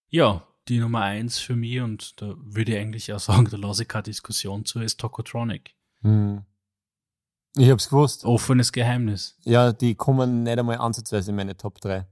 Ja, 0.09 0.43
die 0.67 0.79
Nummer 0.79 1.01
eins 1.01 1.39
für 1.39 1.55
mich, 1.55 1.79
und 1.79 2.21
da 2.21 2.33
würde 2.37 2.73
ich 2.73 2.77
eigentlich 2.77 3.13
auch 3.13 3.19
sagen, 3.19 3.47
da 3.49 3.57
lasse 3.57 3.83
ich 3.83 3.87
keine 3.87 4.03
Diskussion 4.03 4.65
zu, 4.65 4.79
ist 4.79 4.99
Tokotronic. 4.99 5.75
Hm. 6.01 6.43
Ich 7.55 7.69
hab's 7.69 7.89
gewusst. 7.89 8.23
Offenes 8.25 8.71
Geheimnis. 8.71 9.35
Ja, 9.43 9.73
die 9.73 9.95
kommen 9.95 10.43
nicht 10.43 10.59
einmal 10.59 10.77
ansatzweise 10.77 11.31
in 11.31 11.37
meine 11.37 11.57
Top 11.57 11.81
3. 11.81 12.05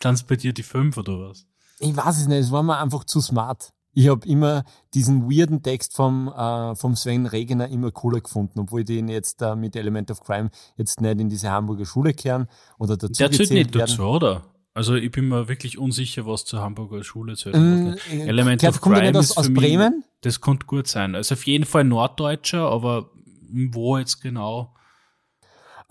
Dann 0.00 0.20
bei 0.28 0.36
dir 0.36 0.52
die 0.52 0.62
fünf 0.62 0.96
oder 0.96 1.30
was? 1.30 1.46
Ich 1.78 1.96
weiß 1.96 2.18
es 2.18 2.26
nicht, 2.26 2.38
es 2.38 2.50
war 2.50 2.62
mir 2.62 2.78
einfach 2.78 3.04
zu 3.04 3.20
smart. 3.20 3.72
Ich 3.94 4.08
habe 4.08 4.26
immer 4.26 4.64
diesen 4.94 5.30
weirden 5.30 5.62
Text 5.62 5.94
vom, 5.94 6.28
äh, 6.28 6.74
vom 6.76 6.96
Sven 6.96 7.26
Regener 7.26 7.68
immer 7.68 7.90
cooler 7.90 8.20
gefunden, 8.20 8.60
obwohl 8.60 8.84
die 8.84 8.98
ihn 8.98 9.08
jetzt 9.08 9.42
äh, 9.42 9.54
mit 9.54 9.76
Element 9.76 10.10
of 10.10 10.20
Crime 10.20 10.50
jetzt 10.76 11.00
nicht 11.00 11.20
in 11.20 11.28
diese 11.28 11.50
Hamburger 11.50 11.84
Schule 11.84 12.14
kehren 12.14 12.48
oder 12.78 12.96
dazu 12.96 13.12
Der 13.14 13.30
zählt 13.30 13.50
nicht 13.50 13.74
werden. 13.74 13.90
dazu, 13.90 14.02
oder? 14.02 14.42
Also 14.74 14.94
ich 14.94 15.10
bin 15.10 15.28
mir 15.28 15.48
wirklich 15.48 15.76
unsicher, 15.78 16.26
was 16.26 16.44
zur 16.46 16.60
Hamburger 16.62 17.04
Schule 17.04 17.36
zählt. 17.36 17.54
Ähm, 17.56 17.96
Element 18.10 18.60
gehört- 18.62 18.76
of 18.76 18.80
kommt 18.80 18.96
er 18.96 19.00
Crime 19.02 19.12
nicht 19.12 19.18
aus, 19.18 19.30
ist 19.30 19.36
aus 19.38 19.48
mich- 19.48 19.58
Bremen? 19.58 20.04
Das 20.22 20.40
könnte 20.40 20.66
gut 20.66 20.86
sein. 20.88 21.14
Also 21.14 21.34
auf 21.34 21.44
jeden 21.46 21.64
Fall 21.66 21.84
Norddeutscher, 21.84 22.68
aber 22.70 23.10
wo 23.50 23.98
jetzt 23.98 24.20
genau? 24.22 24.74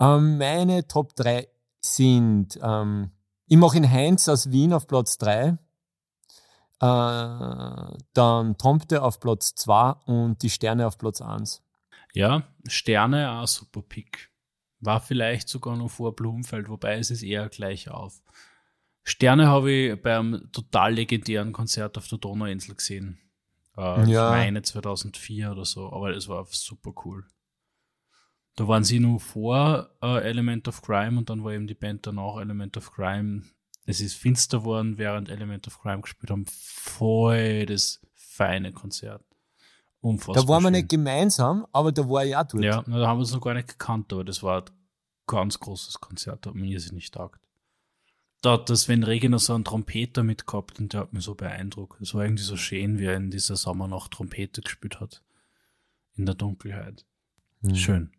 Ähm, 0.00 0.36
meine 0.38 0.88
Top 0.88 1.14
3 1.14 1.46
sind, 1.80 2.58
ähm, 2.62 3.12
ich 3.46 3.56
mache 3.56 3.76
in 3.76 3.88
Heinz 3.88 4.28
aus 4.28 4.50
Wien 4.50 4.72
auf 4.72 4.88
Platz 4.88 5.16
3, 5.18 5.58
äh, 6.80 7.96
dann 8.14 8.56
Tomte 8.58 9.02
auf 9.02 9.20
Platz 9.20 9.54
2 9.54 9.92
und 10.06 10.42
die 10.42 10.50
Sterne 10.50 10.86
auf 10.86 10.98
Platz 10.98 11.20
1. 11.20 11.62
Ja, 12.14 12.42
Sterne, 12.66 13.30
auch 13.40 13.46
super 13.46 13.82
Pick. 13.82 14.30
War 14.80 15.00
vielleicht 15.00 15.48
sogar 15.48 15.76
noch 15.76 15.90
vor 15.90 16.16
Blumenfeld, 16.16 16.68
wobei 16.68 16.98
es 16.98 17.10
ist 17.12 17.22
eher 17.22 17.48
gleich 17.48 17.88
auf. 17.88 18.20
Sterne 19.04 19.48
habe 19.48 19.70
ich 19.72 20.00
beim 20.02 20.48
total 20.52 20.94
legendären 20.94 21.52
Konzert 21.52 21.98
auf 21.98 22.06
der 22.08 22.18
Donauinsel 22.18 22.74
gesehen. 22.74 23.18
Äh, 23.76 24.10
Ja. 24.10 24.30
Ich 24.30 24.36
meine 24.44 24.62
2004 24.62 25.50
oder 25.50 25.64
so, 25.64 25.92
aber 25.92 26.10
es 26.10 26.28
war 26.28 26.46
super 26.50 26.92
cool. 27.04 27.24
Da 28.54 28.68
waren 28.68 28.84
sie 28.84 29.00
nur 29.00 29.18
vor 29.18 29.90
äh, 30.02 30.22
Element 30.22 30.68
of 30.68 30.82
Crime 30.82 31.18
und 31.18 31.30
dann 31.30 31.42
war 31.42 31.52
eben 31.52 31.66
die 31.66 31.74
Band 31.74 32.06
danach 32.06 32.36
Element 32.38 32.76
of 32.76 32.92
Crime. 32.92 33.42
Es 33.86 34.00
ist 34.00 34.14
finster 34.14 34.58
geworden, 34.58 34.98
während 34.98 35.30
Element 35.30 35.66
of 35.66 35.80
Crime 35.80 36.02
gespielt 36.02 36.30
haben. 36.30 36.44
Voll 36.46 37.66
das 37.66 38.00
feine 38.14 38.72
Konzert. 38.72 39.24
Unfassbar. 40.00 40.34
Da 40.34 40.48
waren 40.48 40.62
wir 40.64 40.70
nicht 40.70 40.88
gemeinsam, 40.88 41.66
aber 41.72 41.92
da 41.92 42.08
war 42.08 42.24
ich 42.24 42.36
auch 42.36 42.44
dort. 42.44 42.62
Ja, 42.62 42.82
da 42.82 43.06
haben 43.06 43.18
wir 43.18 43.22
es 43.22 43.32
noch 43.32 43.40
gar 43.40 43.54
nicht 43.54 43.68
gekannt, 43.68 44.12
aber 44.12 44.24
das 44.24 44.42
war 44.42 44.62
ein 44.62 44.70
ganz 45.26 45.58
großes 45.58 46.00
Konzert, 46.00 46.44
da 46.44 46.50
hat 46.50 46.56
mir 46.56 46.66
irrsinnig 46.66 47.10
taugt. 47.10 47.40
Da 48.42 48.54
hat 48.54 48.68
der 48.68 48.76
Sven 48.76 49.04
Regener 49.04 49.38
so 49.38 49.54
einen 49.54 49.64
Trompeter 49.64 50.24
mitgehabt 50.24 50.80
und 50.80 50.92
der 50.92 51.02
hat 51.02 51.12
mich 51.12 51.24
so 51.24 51.36
beeindruckt. 51.36 52.00
Es 52.00 52.12
war 52.12 52.24
irgendwie 52.24 52.42
so 52.42 52.56
schön, 52.56 52.98
wie 52.98 53.04
er 53.04 53.16
in 53.16 53.30
dieser 53.30 53.54
Sommernacht 53.54 54.10
Trompete 54.10 54.62
gespielt 54.62 55.00
hat. 55.00 55.22
In 56.16 56.26
der 56.26 56.34
Dunkelheit. 56.34 57.06
Hm. 57.62 57.76
Schön. 57.76 58.12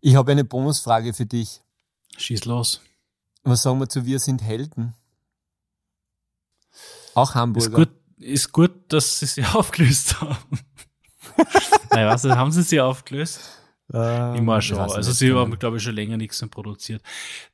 Ich 0.00 0.16
habe 0.16 0.32
eine 0.32 0.44
Bonusfrage 0.44 1.14
für 1.14 1.24
dich. 1.24 1.62
Schieß 2.18 2.46
los. 2.46 2.80
Was 3.44 3.62
sagen 3.62 3.78
wir 3.78 3.88
zu 3.88 4.04
Wir 4.04 4.18
sind 4.18 4.42
Helden? 4.42 4.94
Auch 7.14 7.36
Hamburger. 7.36 7.68
Ist 7.68 7.72
gut, 7.72 7.90
ist 8.18 8.52
gut, 8.52 8.92
dass 8.92 9.20
sie 9.20 9.26
sie 9.26 9.44
aufgelöst 9.54 10.20
haben. 10.20 10.58
Nein, 11.90 12.06
was, 12.08 12.24
haben 12.24 12.50
sie 12.50 12.62
sie 12.62 12.80
aufgelöst? 12.80 13.59
Ähm, 13.92 14.36
Immer 14.36 14.62
schon. 14.62 14.78
Also 14.78 15.12
sie 15.12 15.32
haben, 15.32 15.58
glaube 15.58 15.78
ich, 15.78 15.82
schon 15.82 15.94
länger 15.94 16.16
nichts 16.16 16.40
mehr 16.40 16.48
produziert. 16.48 17.02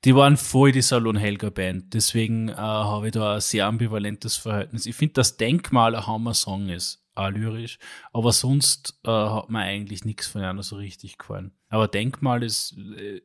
Die 0.05 0.15
waren 0.15 0.37
voll 0.37 0.73
die 0.73 0.83
Salon 0.83 1.17
Helga 1.17 1.51
Band. 1.51 1.95
Deswegen 1.95 2.49
äh, 2.49 2.55
habe 2.55 3.07
ich 3.07 3.13
da 3.13 3.35
ein 3.35 3.41
sehr 3.41 3.67
ambivalentes 3.67 4.37
Verhältnis. 4.37 4.87
Ich 4.87 4.97
finde, 4.97 5.15
dass 5.15 5.37
Denkmal 5.37 5.95
ein 5.95 6.07
Hammer-Song 6.07 6.69
ist, 6.69 7.05
auch 7.15 7.31
lyrisch. 7.31 7.79
Aber 8.13 8.33
sonst 8.33 9.01
äh, 9.05 9.11
hat 9.11 9.49
mir 9.49 9.61
eigentlich 9.61 10.05
nichts 10.05 10.27
von 10.27 10.43
einer 10.43 10.63
so 10.63 10.77
richtig 10.77 11.19
gefallen. 11.19 11.53
Aber 11.69 11.89
Denkmal 11.89 12.43
ist, 12.43 12.77
äh, 12.79 13.23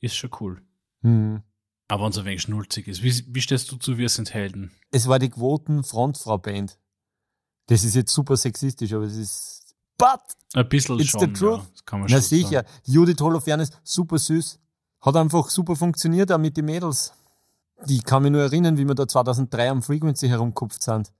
ist 0.00 0.16
schon 0.16 0.30
cool. 0.40 0.62
Hm. 1.02 1.42
Aber 1.88 2.04
wenn 2.04 2.10
es 2.10 2.18
ein 2.18 2.24
wenig 2.24 2.42
schnulzig 2.42 2.88
ist. 2.88 3.02
Wie, 3.02 3.12
wie 3.34 3.40
stehst 3.40 3.70
du 3.70 3.76
zu 3.76 3.96
Wir 3.98 4.08
sind 4.08 4.34
Helden? 4.34 4.72
Es 4.90 5.06
war 5.08 5.18
die 5.18 5.30
Quoten 5.30 5.84
Frontfrau-Band. 5.84 6.78
Das 7.66 7.84
ist 7.84 7.94
jetzt 7.94 8.12
super 8.12 8.36
sexistisch, 8.36 8.92
aber 8.92 9.04
es 9.04 9.16
ist. 9.16 9.55
But! 9.98 10.20
Ein 10.54 10.68
bisschen 10.68 10.98
It's 11.00 11.10
schon. 11.10 11.20
the 11.20 11.32
truth. 11.32 11.60
Ja, 11.60 11.66
das 11.72 11.84
kann 11.84 12.00
man 12.00 12.08
Na 12.10 12.16
schon 12.16 12.22
sicher. 12.22 12.64
Sagen. 12.64 12.68
Judith 12.84 13.20
Holofernes, 13.20 13.70
super 13.82 14.18
süß. 14.18 14.58
Hat 15.00 15.16
einfach 15.16 15.48
super 15.50 15.76
funktioniert, 15.76 16.32
auch 16.32 16.38
mit 16.38 16.56
den 16.56 16.64
Mädels. 16.64 17.12
Die 17.84 18.00
kann 18.00 18.22
mich 18.22 18.32
nur 18.32 18.42
erinnern, 18.42 18.76
wie 18.78 18.86
wir 18.86 18.94
da 18.94 19.06
2003 19.06 19.70
am 19.70 19.82
Frequency 19.82 20.28
herumkupft 20.28 20.82
sind. 20.82 21.12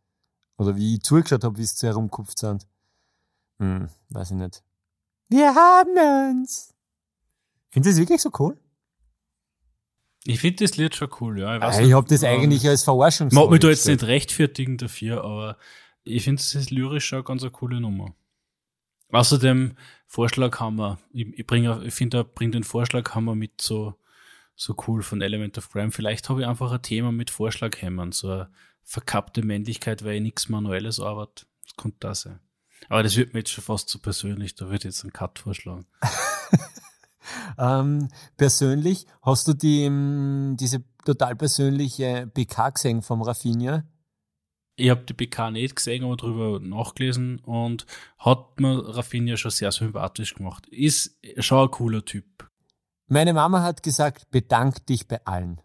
Oder 0.56 0.74
wie 0.76 0.94
ich 0.94 1.02
zugeschaut 1.02 1.44
habe, 1.44 1.56
wie 1.58 1.64
sie 1.64 1.74
zu 1.74 1.86
herumkupft 1.86 2.38
sind. 2.38 2.66
Hm, 3.58 3.88
weiß 4.08 4.30
ich 4.30 4.36
nicht. 4.36 4.62
Wir 5.28 5.54
haben 5.54 6.30
uns. 6.30 6.74
Findest 7.70 7.98
du 7.98 8.00
das 8.02 8.08
wirklich 8.08 8.22
so 8.22 8.30
cool? 8.38 8.58
Ich 10.24 10.40
finde 10.40 10.64
das 10.64 10.76
Lied 10.76 10.94
schon 10.94 11.08
cool, 11.20 11.38
ja. 11.38 11.56
Ich, 11.56 11.62
weiß 11.62 11.78
Ich, 11.80 11.92
habe 11.92 12.08
das 12.08 12.22
ähm, 12.22 12.30
eigentlich 12.40 12.66
als 12.66 12.82
Verarschung 12.82 13.28
Ich 13.28 13.34
mag 13.34 13.48
mich 13.50 13.60
da 13.60 13.68
jetzt 13.68 13.86
nicht 13.86 14.02
rechtfertigen 14.02 14.76
dafür, 14.76 15.22
aber 15.22 15.56
ich 16.02 16.24
finde 16.24 16.40
es 16.40 16.54
ist 16.54 16.70
lyrisch 16.70 17.06
schon 17.06 17.18
eine 17.18 17.24
ganz 17.24 17.42
eine 17.42 17.50
coole 17.52 17.80
Nummer. 17.80 18.14
Außerdem, 19.12 19.76
Vorschlaghammer. 20.06 20.98
Ich, 21.10 21.26
ich, 21.38 21.46
bringe, 21.46 21.82
ich 21.84 21.94
finde, 21.94 22.24
bringt 22.24 22.54
den 22.54 22.64
Vorschlaghammer 22.64 23.34
mit 23.34 23.60
so, 23.60 23.94
so 24.54 24.74
cool 24.86 25.02
von 25.02 25.20
Element 25.20 25.58
of 25.58 25.70
Crime. 25.70 25.92
Vielleicht 25.92 26.28
habe 26.28 26.42
ich 26.42 26.46
einfach 26.46 26.72
ein 26.72 26.82
Thema 26.82 27.12
mit 27.12 27.30
Vorschlaghämmern, 27.30 28.12
so 28.12 28.30
eine 28.30 28.50
verkappte 28.82 29.42
Männlichkeit, 29.42 30.04
weil 30.04 30.16
ich 30.16 30.22
nichts 30.22 30.48
Manuelles 30.48 31.00
arbeite. 31.00 31.46
Das 31.64 31.76
könnte 31.76 31.98
da 32.00 32.14
sein. 32.14 32.40
Aber 32.88 33.02
das 33.02 33.16
wird 33.16 33.32
mir 33.32 33.40
jetzt 33.40 33.50
schon 33.50 33.64
fast 33.64 33.88
zu 33.88 33.98
persönlich, 33.98 34.54
da 34.54 34.66
würde 34.66 34.76
ich 34.76 34.84
jetzt 34.84 35.02
einen 35.02 35.12
Cut 35.12 35.38
vorschlagen. 35.38 35.86
Ähm, 37.58 38.08
persönlich, 38.36 39.06
hast 39.22 39.48
du 39.48 39.54
die, 39.54 39.88
diese 40.56 40.84
total 41.04 41.36
persönliche 41.36 42.30
PK 42.32 42.70
gesehen 42.70 43.02
vom 43.02 43.22
Raffinia? 43.22 43.84
Ich 44.78 44.90
habe 44.90 45.02
die 45.02 45.14
PK 45.14 45.50
nicht 45.50 45.76
gesehen, 45.76 46.04
aber 46.04 46.16
drüber 46.16 46.60
nachgelesen 46.60 47.38
und 47.40 47.86
hat 48.18 48.60
mir 48.60 48.94
Raffinia 48.94 49.36
schon 49.38 49.50
sehr 49.50 49.72
sympathisch 49.72 50.34
gemacht. 50.34 50.66
Ist 50.68 51.16
schon 51.38 51.64
ein 51.66 51.70
cooler 51.70 52.04
Typ. 52.04 52.50
Meine 53.08 53.32
Mama 53.32 53.62
hat 53.62 53.82
gesagt, 53.82 54.30
bedank 54.30 54.84
dich 54.86 55.08
bei 55.08 55.24
allen. 55.24 55.60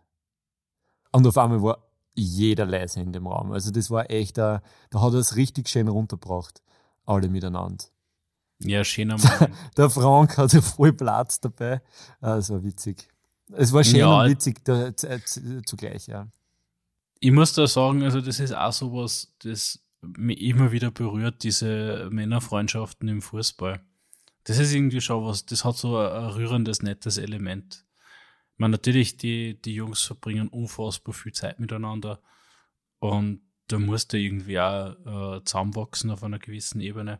Und 1.11 1.27
auf 1.27 1.37
einmal 1.37 1.61
war 1.61 1.89
jeder 2.13 2.65
leise 2.65 3.01
in 3.01 3.11
dem 3.11 3.27
Raum. 3.27 3.51
Also 3.51 3.71
das 3.71 3.89
war 3.89 4.09
echt, 4.09 4.37
äh, 4.37 4.59
da 4.89 5.01
hat 5.01 5.13
er 5.13 5.19
es 5.19 5.35
richtig 5.35 5.67
schön 5.67 5.87
runtergebracht. 5.89 6.61
Alle 7.05 7.27
miteinander. 7.27 7.83
Ja, 8.59 8.83
schöner 8.85 9.17
Mann. 9.39 9.53
Der 9.75 9.89
Frank 9.89 10.37
hatte 10.37 10.61
voll 10.61 10.93
Platz 10.93 11.39
dabei. 11.41 11.81
Das 12.21 12.49
war 12.49 12.63
witzig. 12.63 13.09
Es 13.53 13.73
war 13.73 13.83
schön 13.83 13.99
Ja. 13.99 14.21
und 14.21 14.29
witzig 14.29 14.61
zugleich, 15.65 16.07
ja. 16.07 16.27
Ich 17.21 17.31
muss 17.31 17.53
da 17.53 17.67
sagen, 17.67 18.03
also 18.03 18.19
das 18.19 18.39
ist 18.39 18.53
auch 18.53 18.73
sowas, 18.73 19.35
das 19.43 19.79
mich 20.01 20.41
immer 20.41 20.71
wieder 20.71 20.89
berührt, 20.89 21.43
diese 21.43 22.09
Männerfreundschaften 22.11 23.07
im 23.07 23.21
Fußball. 23.21 23.79
Das 24.43 24.57
ist 24.57 24.73
irgendwie 24.73 25.01
schon 25.01 25.23
was, 25.23 25.45
das 25.45 25.63
hat 25.63 25.77
so 25.77 25.97
ein, 25.97 26.31
rührendes, 26.31 26.81
nettes 26.81 27.19
Element. 27.19 27.85
Meine, 28.57 28.71
natürlich, 28.71 29.17
die, 29.17 29.61
die 29.61 29.75
Jungs 29.75 30.01
verbringen 30.01 30.47
unfassbar 30.47 31.13
viel 31.13 31.31
Zeit 31.31 31.59
miteinander 31.59 32.19
und 32.99 33.41
da 33.67 33.77
musst 33.77 34.13
du 34.13 34.17
irgendwie 34.17 34.59
auch 34.59 35.37
äh, 35.37 35.43
zusammenwachsen 35.43 36.09
auf 36.09 36.23
einer 36.23 36.39
gewissen 36.39 36.81
Ebene. 36.81 37.19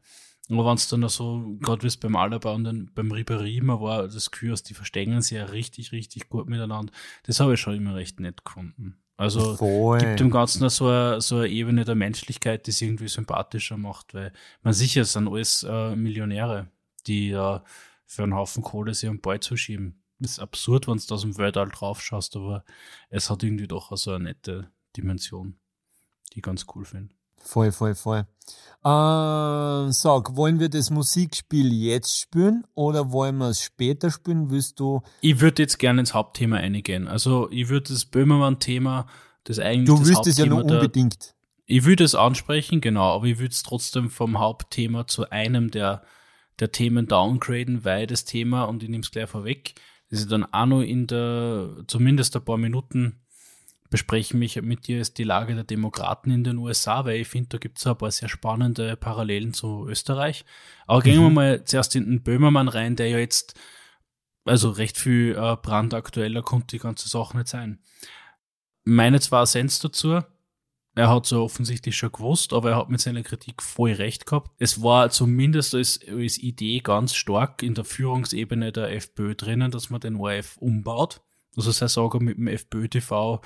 Aber 0.49 0.65
wenn 0.65 0.75
es 0.75 0.87
dann 0.87 1.03
auch 1.03 1.09
so, 1.09 1.57
gerade 1.61 1.83
wie 1.83 1.87
es 1.87 1.97
beim 1.97 2.15
Alaba 2.15 2.53
und 2.53 2.63
dann 2.63 2.91
beim 2.95 3.11
Ribéry 3.11 3.57
immer 3.57 3.79
war, 3.81 4.07
das 4.07 4.31
Gefühl, 4.31 4.55
die 4.67 4.73
verstehen 4.73 5.21
sich 5.21 5.37
ja 5.37 5.45
richtig, 5.45 5.91
richtig 5.91 6.27
gut 6.27 6.49
miteinander. 6.49 6.91
Das 7.23 7.39
habe 7.39 7.53
ich 7.53 7.59
schon 7.59 7.75
immer 7.75 7.93
recht 7.93 8.19
nett 8.19 8.43
gefunden. 8.43 9.00
Also 9.21 9.55
Voll. 9.55 9.99
gibt 9.99 10.19
dem 10.19 10.31
Ganzen 10.31 10.67
so 10.69 10.87
eine, 10.87 11.21
so 11.21 11.35
eine 11.37 11.47
Ebene 11.47 11.85
der 11.85 11.93
Menschlichkeit, 11.93 12.65
die 12.65 12.71
es 12.71 12.81
irgendwie 12.81 13.07
sympathischer 13.07 13.77
macht, 13.77 14.15
weil 14.15 14.33
man 14.63 14.73
sicher 14.73 15.03
es 15.03 15.13
sind 15.13 15.27
alles 15.27 15.61
äh, 15.61 15.95
Millionäre, 15.95 16.71
die 17.05 17.29
äh, 17.29 17.59
für 18.07 18.23
einen 18.23 18.33
Haufen 18.33 18.63
Kohle 18.63 18.95
sich 18.95 19.07
am 19.07 19.21
Ball 19.21 19.39
zuschieben. 19.39 20.01
Das 20.17 20.31
ist 20.31 20.39
absurd, 20.39 20.87
wenn 20.87 20.97
du 20.97 21.13
aus 21.13 21.21
dem 21.21 21.37
Weltall 21.37 21.69
drauf 21.69 22.01
schaust, 22.01 22.35
aber 22.35 22.65
es 23.11 23.29
hat 23.29 23.43
irgendwie 23.43 23.67
doch 23.67 23.95
so 23.95 24.09
eine 24.09 24.23
nette 24.23 24.71
Dimension, 24.97 25.55
die 26.33 26.39
ich 26.39 26.43
ganz 26.43 26.65
cool 26.73 26.83
finde. 26.83 27.13
Voll, 27.43 27.71
voll, 27.71 27.95
voll. 27.95 28.25
Äh, 28.83 29.91
sag, 29.91 30.35
wollen 30.35 30.59
wir 30.59 30.69
das 30.69 30.89
Musikspiel 30.89 31.71
jetzt 31.71 32.19
spielen 32.19 32.63
oder 32.73 33.11
wollen 33.11 33.37
wir 33.37 33.49
es 33.49 33.61
später 33.61 34.09
spielen? 34.09 34.49
Willst 34.49 34.79
du, 34.79 35.01
Ich 35.21 35.39
würde 35.39 35.61
jetzt 35.61 35.77
gerne 35.77 35.99
ins 36.01 36.13
Hauptthema 36.15 36.57
eingehen. 36.57 37.07
Also 37.07 37.49
ich 37.51 37.69
würde 37.69 37.89
das 37.93 38.05
Böhmermann-Thema, 38.05 39.05
das 39.43 39.59
eigentlich 39.59 39.85
du 39.87 40.05
willst 40.05 40.25
es 40.25 40.37
ja 40.37 40.45
nur 40.47 40.59
Hauptthema 40.59 40.79
der- 40.79 40.81
unbedingt. 40.87 41.35
Ich 41.67 41.85
würde 41.85 42.03
es 42.03 42.15
ansprechen, 42.15 42.81
genau, 42.81 43.13
aber 43.15 43.25
ich 43.25 43.37
würde 43.37 43.53
es 43.53 43.63
trotzdem 43.63 44.09
vom 44.09 44.39
Hauptthema 44.39 45.05
zu 45.07 45.29
einem 45.29 45.69
der, 45.71 46.01
der 46.59 46.71
Themen 46.71 47.07
downgraden, 47.07 47.85
weil 47.85 48.07
das 48.07 48.25
Thema, 48.25 48.63
und 48.63 48.81
ich 48.83 48.89
nehme 48.89 49.03
es 49.03 49.11
gleich 49.11 49.29
vorweg, 49.29 49.75
das 50.09 50.19
ist 50.21 50.31
dann 50.31 50.43
auch 50.51 50.65
noch 50.65 50.81
in 50.81 51.07
der, 51.07 51.69
zumindest 51.87 52.35
ein 52.35 52.43
paar 52.43 52.57
Minuten 52.57 53.21
besprechen 53.91 54.39
mich 54.39 54.59
mit 54.61 54.87
dir 54.87 55.01
ist 55.01 55.19
die 55.19 55.23
Lage 55.23 55.53
der 55.53 55.65
Demokraten 55.65 56.31
in 56.31 56.43
den 56.43 56.57
USA, 56.57 57.05
weil 57.05 57.17
ich 57.17 57.27
finde, 57.27 57.49
da 57.49 57.57
gibt 57.59 57.77
es 57.77 57.85
ein 57.85 57.97
paar 57.97 58.09
sehr 58.09 58.29
spannende 58.29 58.95
Parallelen 58.95 59.53
zu 59.53 59.85
Österreich. 59.87 60.45
Aber 60.87 60.99
mhm. 60.99 61.03
gehen 61.03 61.21
wir 61.21 61.29
mal 61.29 61.65
zuerst 61.65 61.95
in 61.95 62.05
den 62.05 62.23
Böhmermann 62.23 62.69
rein, 62.69 62.95
der 62.95 63.09
ja 63.09 63.19
jetzt, 63.19 63.59
also 64.45 64.71
recht 64.71 64.97
viel 64.97 65.35
äh, 65.37 65.57
brandaktueller 65.57 66.41
konnte 66.41 66.77
die 66.77 66.81
ganze 66.81 67.09
Sache 67.09 67.37
nicht 67.37 67.49
sein. 67.49 67.79
Meine 68.83 69.19
zwei 69.19 69.43
Cents 69.45 69.79
dazu. 69.79 70.21
Er 70.93 71.09
hat 71.09 71.25
so 71.25 71.43
offensichtlich 71.43 71.95
schon 71.95 72.11
gewusst, 72.11 72.51
aber 72.51 72.71
er 72.71 72.77
hat 72.77 72.89
mit 72.89 72.99
seiner 72.99 73.23
Kritik 73.23 73.61
voll 73.61 73.93
recht 73.93 74.25
gehabt. 74.25 74.51
Es 74.57 74.81
war 74.81 75.09
zumindest 75.09 75.73
als, 75.73 75.99
als 76.05 76.37
Idee 76.37 76.79
ganz 76.79 77.13
stark 77.13 77.63
in 77.63 77.75
der 77.75 77.85
Führungsebene 77.85 78.73
der 78.73 78.91
FPÖ 78.93 79.35
drinnen, 79.35 79.71
dass 79.71 79.89
man 79.89 80.01
den 80.01 80.17
ORF 80.17 80.57
umbaut. 80.57 81.21
Also 81.55 81.71
sei 81.71 81.87
sagen 81.87 82.25
mit 82.25 82.37
dem 82.37 82.47
FPÖ-TV 82.47 83.41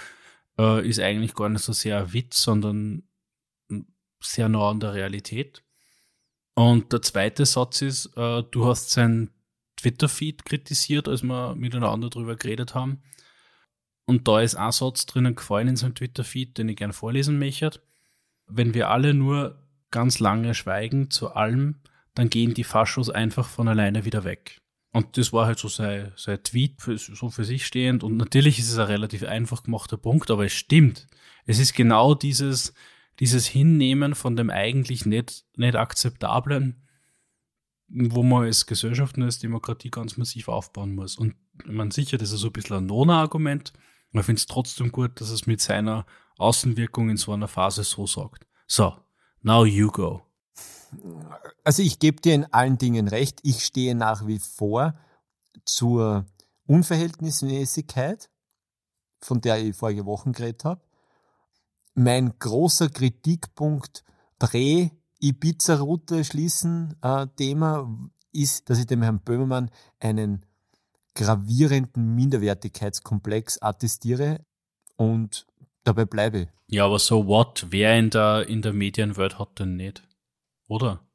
äh, 0.59 0.87
ist 0.87 0.99
eigentlich 0.99 1.33
gar 1.33 1.49
nicht 1.49 1.63
so 1.63 1.73
sehr 1.73 1.99
ein 1.99 2.13
Witz, 2.13 2.41
sondern 2.41 3.03
sehr 4.21 4.49
nah 4.49 4.69
an 4.69 4.79
der 4.79 4.93
Realität. 4.93 5.63
Und 6.55 6.93
der 6.93 7.01
zweite 7.01 7.45
Satz 7.45 7.81
ist, 7.81 8.05
äh, 8.15 8.43
du 8.49 8.65
hast 8.65 8.91
sein 8.91 9.31
Twitter-Feed 9.77 10.45
kritisiert, 10.45 11.07
als 11.07 11.23
wir 11.23 11.55
miteinander 11.55 12.09
drüber 12.09 12.35
geredet 12.35 12.75
haben. 12.75 13.03
Und 14.05 14.27
da 14.27 14.39
ist 14.39 14.55
ein 14.55 14.71
Satz 14.71 15.05
drinnen 15.05 15.35
gefallen 15.35 15.67
in 15.67 15.75
seinem 15.75 15.95
Twitter-Feed, 15.95 16.57
den 16.57 16.69
ich 16.69 16.77
gerne 16.77 16.93
vorlesen 16.93 17.39
möchte. 17.39 17.81
Wenn 18.47 18.73
wir 18.73 18.89
alle 18.89 19.13
nur 19.13 19.61
ganz 19.91 20.19
lange 20.19 20.53
schweigen 20.53 21.09
zu 21.09 21.33
allem, 21.33 21.81
dann 22.13 22.29
gehen 22.29 22.53
die 22.53 22.63
Faschos 22.63 23.09
einfach 23.09 23.47
von 23.47 23.67
alleine 23.67 24.05
wieder 24.05 24.23
weg. 24.23 24.61
Und 24.95 25.17
das 25.17 25.33
war 25.33 25.45
halt 25.45 25.59
so 25.59 25.67
sein, 25.67 26.13
sein 26.15 26.41
Tweet, 26.41 26.81
für, 26.81 26.97
so 26.97 27.29
für 27.29 27.43
sich 27.43 27.65
stehend. 27.65 28.01
Und 28.01 28.15
natürlich 28.15 28.59
ist 28.59 28.71
es 28.71 28.77
ein 28.77 28.85
relativ 28.85 29.23
einfach 29.23 29.63
gemachter 29.63 29.97
Punkt, 29.97 30.31
aber 30.31 30.45
es 30.45 30.53
stimmt. 30.53 31.07
Es 31.45 31.59
ist 31.59 31.73
genau 31.73 32.15
dieses, 32.15 32.73
dieses 33.19 33.45
Hinnehmen 33.45 34.15
von 34.15 34.37
dem 34.37 34.49
eigentlich 34.49 35.05
nicht, 35.05 35.43
nicht 35.57 35.75
akzeptablen, 35.75 36.87
wo 37.89 38.23
man 38.23 38.45
als 38.45 38.67
Gesellschaft 38.67 39.17
und 39.17 39.23
als 39.23 39.39
Demokratie 39.39 39.91
ganz 39.91 40.15
massiv 40.15 40.47
aufbauen 40.47 40.95
muss. 40.95 41.17
Und 41.17 41.35
man 41.65 41.91
sicher, 41.91 42.17
das 42.17 42.31
ist 42.31 42.39
so 42.39 42.47
ein 42.47 42.53
bisschen 42.53 42.77
ein 42.77 42.85
Nona-Argument, 42.85 43.73
aber 44.11 44.21
ich 44.21 44.25
finde 44.25 44.39
es 44.39 44.45
trotzdem 44.45 44.93
gut, 44.93 45.19
dass 45.19 45.29
es 45.29 45.45
mit 45.45 45.59
seiner 45.59 46.05
Außenwirkung 46.37 47.09
in 47.09 47.17
so 47.17 47.33
einer 47.33 47.49
Phase 47.49 47.83
so 47.83 48.07
sagt. 48.07 48.47
So, 48.65 48.93
now 49.41 49.65
you 49.65 49.91
go. 49.91 50.24
Also 51.63 51.81
ich 51.81 51.99
gebe 51.99 52.21
dir 52.21 52.33
in 52.33 52.45
allen 52.53 52.77
Dingen 52.77 53.07
recht. 53.07 53.39
Ich 53.43 53.65
stehe 53.65 53.95
nach 53.95 54.27
wie 54.27 54.39
vor 54.39 54.95
zur 55.65 56.25
Unverhältnismäßigkeit, 56.67 58.29
von 59.21 59.41
der 59.41 59.63
ich 59.63 59.75
vorige 59.75 60.05
Wochen 60.05 60.33
geredet 60.33 60.65
habe. 60.65 60.81
Mein 61.93 62.33
großer 62.39 62.89
Kritikpunkt 62.89 64.03
Prä-Ibiza-Route 64.39 66.23
schließen 66.25 66.95
äh, 67.01 67.27
Thema 67.37 67.89
ist, 68.33 68.69
dass 68.69 68.79
ich 68.79 68.85
dem 68.85 69.01
Herrn 69.01 69.21
Böhmermann 69.21 69.71
einen 69.99 70.45
gravierenden 71.13 72.13
Minderwertigkeitskomplex 72.15 73.61
attestiere 73.61 74.45
und 74.97 75.47
dabei 75.85 76.05
bleibe. 76.05 76.49
Ja, 76.67 76.85
aber 76.85 76.99
so 76.99 77.27
what? 77.27 77.67
Wer 77.69 77.97
in 77.97 78.09
der, 78.09 78.47
in 78.49 78.61
der 78.61 78.73
Medienwelt 78.73 79.39
hat 79.39 79.59
denn 79.59 79.77
nicht? 79.77 80.03
Oder? 80.67 81.05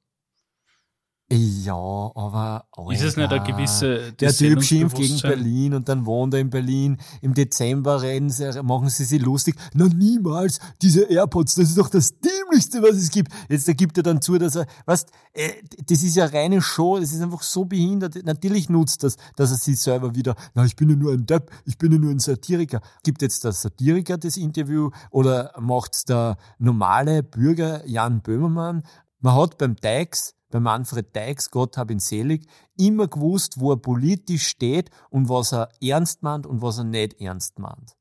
Ja, 1.32 1.74
aber 1.74 2.64
Alter, 2.72 2.92
ist 2.92 3.02
es 3.02 3.16
nicht 3.16 3.30
eine 3.30 3.44
gewisse 3.44 4.12
der 4.14 4.32
Typ 4.32 4.64
schimpft 4.64 4.96
gegen 4.96 5.20
Berlin 5.20 5.74
und 5.74 5.88
dann 5.88 6.04
wohnt 6.04 6.34
er 6.34 6.40
in 6.40 6.50
Berlin. 6.50 6.96
Im 7.22 7.34
Dezember 7.34 8.02
reden 8.02 8.30
sie, 8.30 8.60
machen 8.64 8.88
sie 8.88 9.04
sich 9.04 9.22
lustig. 9.22 9.54
Na 9.72 9.86
niemals, 9.86 10.58
diese 10.82 11.04
AirPods, 11.04 11.54
das 11.54 11.68
ist 11.68 11.78
doch 11.78 11.88
das 11.88 12.18
Dämlichste, 12.18 12.82
was 12.82 12.96
es 12.96 13.12
gibt. 13.12 13.30
Jetzt 13.48 13.68
da 13.68 13.74
gibt 13.74 13.96
er 13.96 14.02
dann 14.02 14.20
zu, 14.20 14.38
dass 14.38 14.56
er, 14.56 14.66
weißt, 14.86 15.12
äh, 15.34 15.50
das 15.86 16.02
ist 16.02 16.16
ja 16.16 16.26
reine 16.26 16.60
Show, 16.60 16.98
das 16.98 17.12
ist 17.12 17.22
einfach 17.22 17.42
so 17.42 17.64
behindert. 17.64 18.24
Natürlich 18.24 18.68
nutzt 18.68 19.04
das, 19.04 19.16
dass 19.36 19.52
er 19.52 19.56
sich 19.56 19.78
selber 19.78 20.16
wieder, 20.16 20.34
na 20.54 20.64
ich 20.64 20.74
bin 20.74 20.90
ja 20.90 20.96
nur 20.96 21.12
ein 21.12 21.26
Depp, 21.26 21.52
ich 21.64 21.78
bin 21.78 21.92
ja 21.92 21.98
nur 21.98 22.10
ein 22.10 22.18
Satiriker. 22.18 22.80
Gibt 23.04 23.22
jetzt 23.22 23.44
der 23.44 23.52
Satiriker 23.52 24.18
das 24.18 24.36
Interview 24.36 24.90
oder 25.12 25.52
macht 25.60 26.08
der 26.08 26.38
normale 26.58 27.22
Bürger 27.22 27.86
Jan 27.86 28.20
Böhmermann? 28.20 28.82
Man 29.20 29.34
hat 29.34 29.58
beim 29.58 29.76
Teix 29.76 30.34
bei 30.50 30.60
Manfred 30.60 31.14
Deix, 31.14 31.50
Gott 31.50 31.76
hab 31.76 31.90
ihn 31.90 32.00
selig, 32.00 32.46
immer 32.76 33.08
gewusst, 33.08 33.60
wo 33.60 33.72
er 33.72 33.76
politisch 33.76 34.46
steht 34.46 34.90
und 35.08 35.28
was 35.28 35.52
er 35.52 35.70
ernst 35.80 36.22
meint 36.22 36.46
und 36.46 36.60
was 36.60 36.78
er 36.78 36.84
nicht 36.84 37.20
ernst 37.20 37.58
meint. 37.58 37.96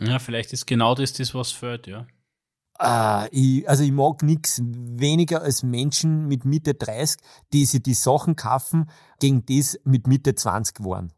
Ja, 0.00 0.18
vielleicht 0.18 0.52
ist 0.52 0.66
genau 0.66 0.94
das 0.94 1.12
das, 1.12 1.34
was 1.34 1.50
fällt, 1.50 1.88
ja. 1.88 2.06
Äh, 2.78 3.28
ich, 3.30 3.68
also 3.68 3.82
ich 3.82 3.90
mag 3.90 4.22
nichts 4.22 4.62
weniger 4.64 5.42
als 5.42 5.64
Menschen 5.64 6.28
mit 6.28 6.44
Mitte 6.44 6.74
30, 6.74 7.20
die 7.52 7.64
sich 7.64 7.82
die 7.82 7.94
Sachen 7.94 8.36
kaufen, 8.36 8.88
gegen 9.18 9.44
das 9.46 9.78
mit 9.82 10.06
Mitte 10.06 10.36
20 10.36 10.84
waren. 10.84 11.12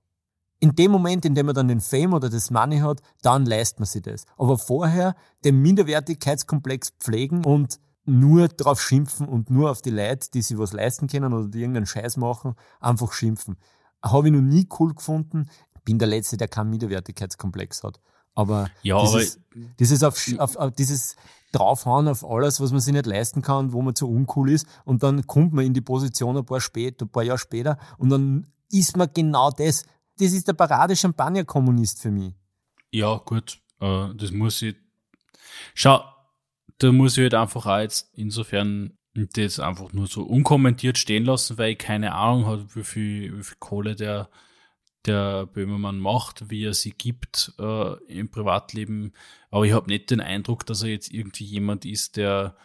In 0.59 0.75
dem 0.75 0.91
Moment, 0.91 1.25
in 1.25 1.35
dem 1.35 1.47
man 1.47 1.55
dann 1.55 1.69
den 1.69 1.81
Fame 1.81 2.15
oder 2.15 2.31
das 2.31 2.51
Money 2.51 2.79
hat, 2.79 3.01
dann 3.23 3.47
leistet 3.47 3.81
man 3.81 3.87
sich 3.87 4.03
das. 4.03 4.25
Aber 4.37 4.59
vorher 4.59 5.15
den 5.45 5.61
Minderwertigkeitskomplex 5.61 6.93
pflegen 6.99 7.45
und 7.45 7.79
nur 8.05 8.49
drauf 8.49 8.81
schimpfen 8.81 9.29
und 9.29 9.51
nur 9.51 9.71
auf 9.71 9.83
die 9.83 9.91
Leute, 9.91 10.31
die 10.33 10.43
sich 10.43 10.59
was 10.59 10.73
leisten 10.73 11.07
können 11.07 11.33
oder 11.33 11.49
die 11.49 11.61
irgendeinen 11.61 11.87
Scheiß 11.87 12.17
machen, 12.17 12.55
einfach 12.81 13.13
schimpfen. 13.13 13.57
Habe 14.03 14.29
ich 14.29 14.35
noch 14.35 14.41
nie 14.41 14.67
cool 14.79 14.95
gefunden. 14.95 15.49
Bin 15.85 15.99
der 15.99 16.09
Letzte, 16.09 16.37
der 16.37 16.49
keinen 16.49 16.71
Minderwertigkeitskomplex 16.71 17.83
hat. 17.83 18.01
Aber 18.35 18.71
ja, 18.83 19.01
dieses, 19.01 19.37
aber 19.37 19.75
dieses, 19.79 20.03
auf, 20.03 20.39
auf, 20.39 20.57
auf, 20.57 20.75
dieses 20.75 21.17
draufhauen 21.53 22.09
auf 22.09 22.25
alles, 22.25 22.61
was 22.61 22.71
man 22.71 22.81
sich 22.81 22.93
nicht 22.93 23.07
leisten 23.07 23.43
kann, 23.43 23.73
wo 23.73 23.83
man 23.83 23.95
zu 23.95 24.09
uncool 24.09 24.51
ist, 24.51 24.67
und 24.85 25.03
dann 25.03 25.27
kommt 25.27 25.53
man 25.53 25.65
in 25.65 25.75
die 25.75 25.81
Position 25.81 26.37
ein 26.37 26.45
paar, 26.45 26.61
spät, 26.61 27.03
ein 27.03 27.09
paar 27.09 27.25
Jahre 27.25 27.39
später 27.39 27.79
und 27.99 28.11
dann 28.11 28.47
ist 28.71 28.97
man 28.97 29.09
genau 29.13 29.51
das. 29.51 29.85
Das 30.19 30.33
ist 30.33 30.47
der 30.47 30.53
Parade-Champagner-Kommunist 30.53 32.01
für 32.01 32.11
mich. 32.11 32.35
Ja, 32.93 33.17
gut. 33.17 33.61
Äh, 33.81 34.15
das 34.15 34.31
muss 34.31 34.63
ich. 34.63 34.77
Schau, 35.75 36.03
da 36.81 36.93
muss 36.93 37.17
ich 37.17 37.23
halt 37.23 37.35
einfach 37.35 37.67
auch 37.67 37.79
jetzt 37.79 38.11
insofern 38.17 38.99
das 39.15 39.61
einfach 39.61 39.93
nur 39.93 40.07
so 40.07 40.23
unkommentiert 40.23 40.97
stehen 40.99 41.25
lassen, 41.25 41.59
weil 41.59 41.73
ich 41.73 41.79
keine 41.79 42.15
Ahnung 42.15 42.47
habe, 42.47 42.67
wie 42.75 42.85
viel, 42.85 43.39
wie 43.39 43.43
viel 43.43 43.57
Kohle 43.59 43.97
der, 43.97 44.31
der 45.05 45.47
Böhmermann 45.47 45.99
macht, 45.99 46.49
wie 46.51 46.65
er 46.65 46.75
sie 46.75 46.93
gibt 46.93 47.53
äh, 47.59 47.95
im 48.05 48.31
Privatleben. 48.31 49.13
Aber 49.51 49.65
ich 49.65 49.73
habe 49.73 49.89
nicht 49.89 50.11
den 50.11 50.21
Eindruck, 50.21 50.65
dass 50.67 50.83
er 50.83 50.91
jetzt 50.91 51.13
irgendwie 51.13 51.45
jemand 51.45 51.85
ist, 51.85 52.17
der, 52.17 52.57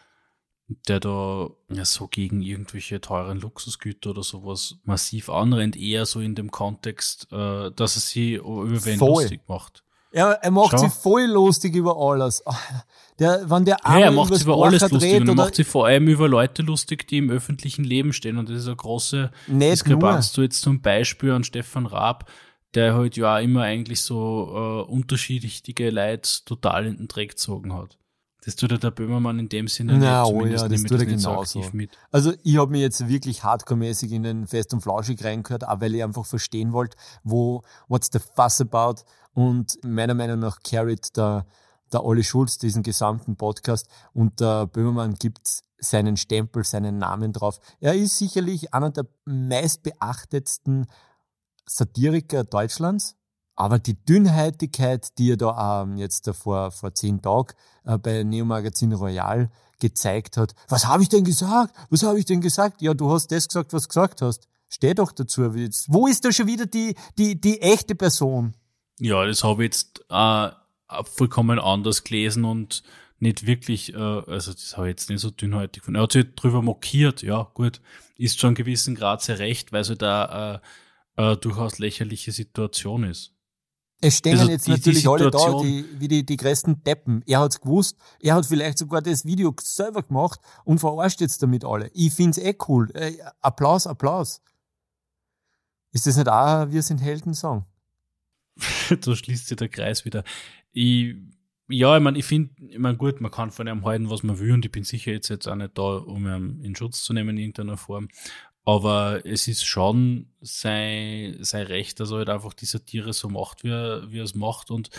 der 0.87 0.99
da 0.99 1.49
ja, 1.69 1.83
so 1.83 2.07
gegen 2.07 2.41
irgendwelche 2.41 3.01
teuren 3.01 3.39
Luxusgüter 3.39 4.11
oder 4.11 4.23
sowas 4.23 4.77
massiv 4.83 5.29
anrennt, 5.29 5.75
eher 5.75 6.05
so 6.05 6.19
in 6.21 6.35
dem 6.35 6.51
Kontext, 6.51 7.27
äh, 7.31 7.71
dass 7.71 7.97
er 7.97 8.01
sie 8.01 8.35
über 8.35 8.85
wen 8.85 8.99
lustig 8.99 9.41
macht. 9.47 9.84
Er, 10.15 10.39
er 10.41 10.51
macht 10.51 10.71
Schau. 10.71 10.77
sich 10.77 10.93
voll 10.93 11.25
lustig 11.25 11.75
über 11.75 11.97
alles. 11.97 12.41
Der, 13.19 13.49
wenn 13.49 13.65
der 13.65 13.77
ja, 13.83 13.99
er 13.99 14.11
macht 14.11 14.33
sich 14.33 14.43
über 14.43 14.65
alles 14.65 14.89
lustig 14.89 15.21
und 15.21 15.27
er 15.27 15.35
macht 15.35 15.55
sich 15.55 15.67
vor 15.67 15.87
allem 15.87 16.07
über 16.07 16.29
Leute 16.29 16.61
lustig, 16.61 17.05
die 17.07 17.17
im 17.17 17.29
öffentlichen 17.29 17.83
Leben 17.83 18.13
stehen. 18.13 18.37
Und 18.37 18.49
das 18.49 18.59
ist 18.59 18.67
eine 18.67 18.77
große 18.77 19.31
Diskrepanz. 19.47 20.31
Du 20.31 20.41
jetzt 20.41 20.61
zum 20.61 20.81
Beispiel 20.81 21.31
an 21.31 21.43
Stefan 21.43 21.85
Raab, 21.85 22.29
der 22.75 22.93
halt 22.93 23.17
ja 23.17 23.39
immer 23.39 23.63
eigentlich 23.63 24.01
so 24.01 24.85
äh, 24.87 24.91
unterschiedliche 24.91 25.89
Leute 25.89 26.29
total 26.45 26.87
in 26.87 26.97
den 26.97 27.07
Dreck 27.09 27.31
gezogen 27.31 27.73
hat. 27.73 27.97
Das 28.45 28.55
tut 28.55 28.83
der 28.83 28.91
Böhmermann 28.91 29.39
in 29.39 29.49
dem 29.49 29.67
Sinne 29.67 29.97
Na, 29.97 30.23
nicht. 30.23 30.33
Oh 30.33 30.45
ja, 30.45 30.67
das 30.67 30.83
tut 30.83 30.99
er 30.99 31.05
genauso. 31.07 31.63
So. 31.63 31.71
Also 32.11 32.33
ich 32.43 32.57
habe 32.57 32.71
mir 32.71 32.79
jetzt 32.79 33.07
wirklich 33.07 33.43
hardcore-mäßig 33.43 34.11
in 34.11 34.21
den 34.21 34.45
Fest 34.45 34.71
und 34.73 34.81
Flauschig 34.81 35.23
reingehört, 35.23 35.67
auch 35.67 35.81
weil 35.81 35.95
ich 35.95 36.03
einfach 36.03 36.25
verstehen 36.25 36.71
wollte, 36.71 36.95
wo, 37.23 37.63
what's 37.87 38.09
the 38.13 38.19
fuss 38.19 38.61
about 38.61 39.01
und 39.33 39.83
meiner 39.83 40.13
Meinung 40.13 40.39
nach 40.39 40.59
carried 40.61 41.17
der, 41.17 41.47
der 41.91 42.05
Olli 42.05 42.23
Schulz 42.23 42.59
diesen 42.59 42.83
gesamten 42.83 43.35
Podcast 43.35 43.87
und 44.13 44.39
der 44.39 44.67
Böhmermann 44.67 45.15
gibt 45.15 45.63
seinen 45.79 46.15
Stempel, 46.15 46.63
seinen 46.63 46.99
Namen 46.99 47.33
drauf. 47.33 47.59
Er 47.79 47.95
ist 47.95 48.17
sicherlich 48.17 48.73
einer 48.75 48.91
der 48.91 49.07
meistbeachtetsten 49.25 50.85
Satiriker 51.65 52.43
Deutschlands, 52.43 53.15
aber 53.55 53.79
die 53.79 53.95
Dünnheitigkeit, 54.05 55.17
die 55.17 55.31
er 55.31 55.37
da 55.37 55.83
ähm, 55.83 55.97
jetzt 55.97 56.29
vor, 56.35 56.71
vor 56.71 56.93
zehn 56.93 57.21
Tagen 57.21 57.53
äh, 57.85 57.97
bei 57.97 58.23
Neo 58.23 58.45
Magazin 58.45 58.93
Royal 58.93 59.49
gezeigt 59.79 60.37
hat, 60.37 60.53
was 60.67 60.87
habe 60.87 61.03
ich 61.03 61.09
denn 61.09 61.23
gesagt? 61.23 61.73
Was 61.89 62.03
habe 62.03 62.19
ich 62.19 62.25
denn 62.25 62.41
gesagt? 62.41 62.81
Ja, 62.81 62.93
du 62.93 63.11
hast 63.11 63.31
das 63.31 63.47
gesagt, 63.47 63.73
was 63.73 63.83
du 63.83 63.87
gesagt 63.89 64.21
hast. 64.21 64.47
Steh 64.67 64.93
doch 64.93 65.11
dazu. 65.11 65.53
Wo 65.87 66.07
ist 66.07 66.25
da 66.25 66.31
schon 66.31 66.47
wieder 66.47 66.65
die, 66.65 66.95
die, 67.17 67.39
die 67.39 67.61
echte 67.61 67.95
Person? 67.95 68.55
Ja, 68.99 69.25
das 69.25 69.43
habe 69.43 69.63
ich 69.63 69.67
jetzt 69.67 70.03
äh, 70.09 70.49
vollkommen 71.03 71.59
anders 71.59 72.03
gelesen 72.03 72.45
und 72.45 72.83
nicht 73.19 73.45
wirklich, 73.45 73.93
äh, 73.93 73.97
also 73.97 74.51
das 74.51 74.75
habe 74.75 74.87
ich 74.87 74.91
jetzt 74.91 75.09
nicht 75.09 75.21
so 75.21 75.29
dünnhäutig 75.29 75.81
gefunden. 75.81 75.99
Er 75.99 76.03
hat 76.03 76.13
sich 76.13 76.25
drüber 76.35 76.61
mokiert, 76.61 77.21
ja, 77.21 77.49
gut, 77.53 77.81
ist 78.17 78.39
schon 78.39 78.55
gewissen 78.55 78.95
Grad 78.95 79.21
sehr 79.21 79.39
recht, 79.39 79.71
weil 79.71 79.83
so 79.83 79.95
da 79.95 80.61
äh, 81.17 81.31
äh, 81.33 81.37
durchaus 81.37 81.79
lächerliche 81.79 82.31
Situation 82.31 83.03
ist. 83.03 83.34
Es 84.01 84.17
stehen 84.17 84.37
also 84.37 84.51
jetzt 84.51 84.67
die, 84.67 84.71
natürlich 84.71 85.01
die 85.01 85.07
alle 85.07 85.31
da, 85.31 85.61
die, 85.61 85.85
wie 85.99 86.07
die, 86.07 86.25
die 86.25 86.37
größten 86.37 86.83
Deppen. 86.83 87.23
Er 87.25 87.39
hat's 87.39 87.59
gewusst, 87.61 87.97
er 88.19 88.35
hat 88.35 88.45
vielleicht 88.45 88.77
sogar 88.77 89.01
das 89.01 89.25
Video 89.25 89.55
selber 89.59 90.03
gemacht 90.03 90.39
und 90.63 90.79
verarscht 90.79 91.21
jetzt 91.21 91.41
damit 91.41 91.63
alle. 91.63 91.89
Ich 91.93 92.13
find's 92.13 92.37
eh 92.37 92.55
cool. 92.67 92.91
Äh, 92.93 93.13
Applaus, 93.41 93.87
Applaus. 93.87 94.41
Ist 95.91 96.07
das 96.07 96.17
nicht 96.17 96.27
auch 96.27 96.69
Wir 96.69 96.81
sind 96.81 97.01
Helden-Song? 97.01 97.65
da 99.01 99.15
schließt 99.15 99.47
sich 99.47 99.57
der 99.57 99.69
Kreis 99.69 100.05
wieder. 100.05 100.23
Ich 100.71 101.15
ja, 101.67 101.97
ich 101.97 102.03
meine, 102.03 102.17
ich 102.19 102.25
finde, 102.25 102.51
ich 102.69 102.77
mein, 102.77 102.97
gut, 102.97 103.21
man 103.21 103.31
kann 103.31 103.49
von 103.49 103.67
ihm 103.67 103.85
halten, 103.85 104.09
was 104.09 104.21
man 104.21 104.37
will, 104.37 104.51
und 104.51 104.65
ich 104.65 104.71
bin 104.71 104.83
sicher 104.83 105.11
jetzt, 105.11 105.29
jetzt 105.29 105.47
auch 105.47 105.55
nicht 105.55 105.77
da, 105.77 105.97
um 105.97 106.27
ihn 106.27 106.61
in 106.63 106.75
Schutz 106.75 107.03
zu 107.03 107.11
nehmen 107.13 107.29
in 107.29 107.37
irgendeiner 107.37 107.77
Form. 107.77 108.07
Aber 108.65 109.23
es 109.25 109.47
ist 109.47 109.63
schon 109.63 110.27
sein, 110.41 111.37
sein 111.41 111.67
Recht, 111.67 111.99
dass 111.99 112.11
er 112.11 112.17
halt 112.17 112.29
einfach 112.29 112.53
die 112.53 112.65
Satire 112.65 113.13
so 113.13 113.29
macht, 113.29 113.63
wie 113.63 113.69
er, 113.69 114.11
wie 114.11 114.19
er 114.19 114.23
es 114.23 114.33
macht. 114.33 114.71
Und 114.71 114.89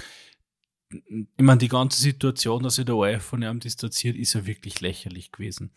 ich 0.89 1.27
meine, 1.39 1.59
die 1.59 1.69
ganze 1.69 2.01
Situation, 2.01 2.63
dass 2.63 2.77
sich 2.77 2.85
der 2.85 2.95
ORF 2.95 3.25
von 3.25 3.43
ihm 3.43 3.59
distanziert, 3.59 4.17
ist 4.17 4.35
ja 4.35 4.47
wirklich 4.47 4.81
lächerlich 4.81 5.33
gewesen. 5.33 5.73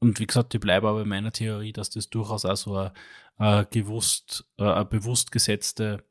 Und 0.00 0.18
wie 0.18 0.26
gesagt, 0.26 0.54
ich 0.54 0.60
bleibe 0.60 0.88
aber 0.88 1.02
in 1.02 1.08
meiner 1.08 1.32
Theorie, 1.32 1.72
dass 1.72 1.90
das 1.90 2.10
durchaus 2.10 2.44
auch 2.44 2.56
so 2.56 2.76
eine, 2.76 2.92
eine 3.36 3.66
gewusst, 3.66 4.44
eine 4.56 4.84
bewusst 4.84 5.30
gesetzte 5.30 6.04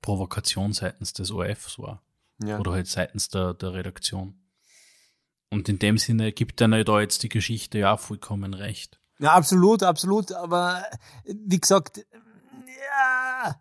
Provokation 0.00 0.72
seitens 0.72 1.12
des 1.12 1.30
ORFs 1.30 1.78
war. 1.78 2.02
Ja. 2.42 2.58
Oder 2.58 2.72
halt 2.72 2.88
seitens 2.88 3.28
der, 3.28 3.54
der 3.54 3.72
Redaktion. 3.72 4.34
Und 5.50 5.68
in 5.68 5.78
dem 5.78 5.98
Sinne 5.98 6.32
gibt 6.32 6.60
dann 6.60 6.72
halt 6.72 6.88
da 6.88 7.00
jetzt 7.00 7.22
die 7.22 7.28
Geschichte 7.28 7.78
ja 7.78 7.96
vollkommen 7.96 8.54
recht. 8.54 8.98
Ja, 9.22 9.34
absolut, 9.34 9.84
absolut. 9.84 10.32
Aber 10.32 10.84
wie 11.24 11.60
gesagt, 11.60 11.98
ja, 11.98 13.54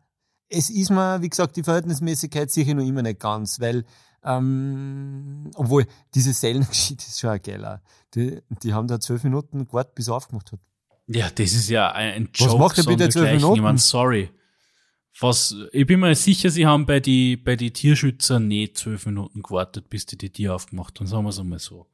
es 0.49 0.71
ist 0.71 0.89
mir, 0.89 1.21
wie 1.21 1.29
gesagt, 1.29 1.55
die 1.55 1.61
Verhältnismäßigkeit 1.63 2.49
sicher 2.49 2.73
noch 2.73 2.83
immer 2.83 3.03
nicht 3.03 3.19
ganz, 3.19 3.59
weil, 3.59 3.85
ähm, 4.23 5.51
obwohl 5.53 5.85
diese 6.15 6.33
Sellengeschichte 6.33 7.05
ist 7.07 7.19
schon 7.19 7.29
ein 7.29 7.41
geiler. 7.43 7.83
Die, 8.15 8.41
die 8.63 8.73
haben 8.73 8.87
da 8.87 8.99
zwölf 8.99 9.23
Minuten 9.23 9.67
gewartet, 9.67 9.93
bis 9.93 10.07
er 10.07 10.15
aufgemacht 10.15 10.51
hat. 10.51 10.59
Ja, 11.05 11.29
das 11.29 11.53
ist 11.53 11.69
ja 11.69 11.91
ein 11.91 12.29
Joke. 12.33 12.53
Was 12.53 12.59
macht 12.59 12.77
er 12.79 12.85
bitte 12.85 13.09
zwölf 13.09 13.31
Minuten? 13.31 13.55
Ich 13.57 13.61
meine, 13.61 13.77
sorry. 13.77 14.31
Was, 15.19 15.55
ich 15.73 15.85
bin 15.85 15.99
mir 15.99 16.15
sicher, 16.15 16.49
sie 16.49 16.65
haben 16.65 16.87
bei 16.87 16.99
die, 16.99 17.37
bei 17.37 17.55
die 17.55 17.71
Tierschützer 17.71 18.39
nicht 18.39 18.77
zwölf 18.79 19.05
Minuten 19.05 19.43
gewartet, 19.43 19.89
bis 19.89 20.07
die 20.07 20.17
die 20.17 20.31
Tür 20.31 20.55
aufgemacht 20.55 20.99
haben, 20.99 21.05
sagen 21.05 21.23
wir 21.23 21.29
es 21.29 21.39
einmal 21.39 21.59
so. 21.59 21.85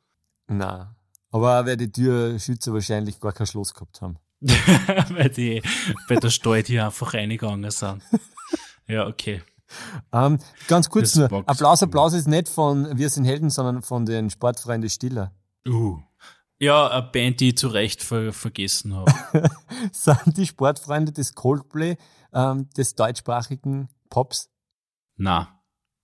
Na, 0.48 0.96
aber 1.32 1.60
auch 1.60 1.66
weil 1.66 1.78
die 1.78 1.92
Tierschützer 1.92 2.74
wahrscheinlich 2.74 3.20
gar 3.20 3.34
kein 3.34 3.48
Schloss 3.48 3.74
gehabt 3.74 4.02
haben. 4.02 4.18
weil 4.42 5.30
die 5.30 5.62
bei 6.08 6.16
der 6.16 6.30
Stalltür 6.30 6.86
einfach 6.86 7.14
reingegangen 7.14 7.70
sind. 7.72 8.04
Ja, 8.88 9.08
okay. 9.08 9.42
Um, 10.12 10.34
ähm, 10.34 10.40
ganz 10.68 10.90
kurz 10.90 11.14
das 11.14 11.30
nur, 11.30 11.44
Applaus, 11.48 11.84
Applaus 11.84 12.14
ist 12.14 12.28
nicht 12.28 12.48
von 12.48 12.98
Wir 12.98 13.10
sind 13.10 13.26
Helden, 13.26 13.50
sondern 13.50 13.82
von 13.82 14.06
den 14.06 14.30
Sportfreunden 14.30 14.90
Stiller. 14.90 15.34
Uh. 15.68 16.00
Ja, 16.60 16.88
eine 16.88 17.04
Band, 17.04 17.40
die 17.40 17.50
ich 17.50 17.58
zu 17.58 17.68
Recht 17.68 18.02
ver 18.02 18.32
vergessen 18.32 18.96
habe. 18.96 19.12
sind 19.92 20.38
die 20.38 20.48
Sportfreunde 20.48 21.12
des 21.12 21.36
Coldplay 21.36 21.98
ähm, 22.34 22.70
des 22.78 22.96
deutschsprachigen 22.96 23.90
Pops? 24.10 24.50
Na. 25.18 25.62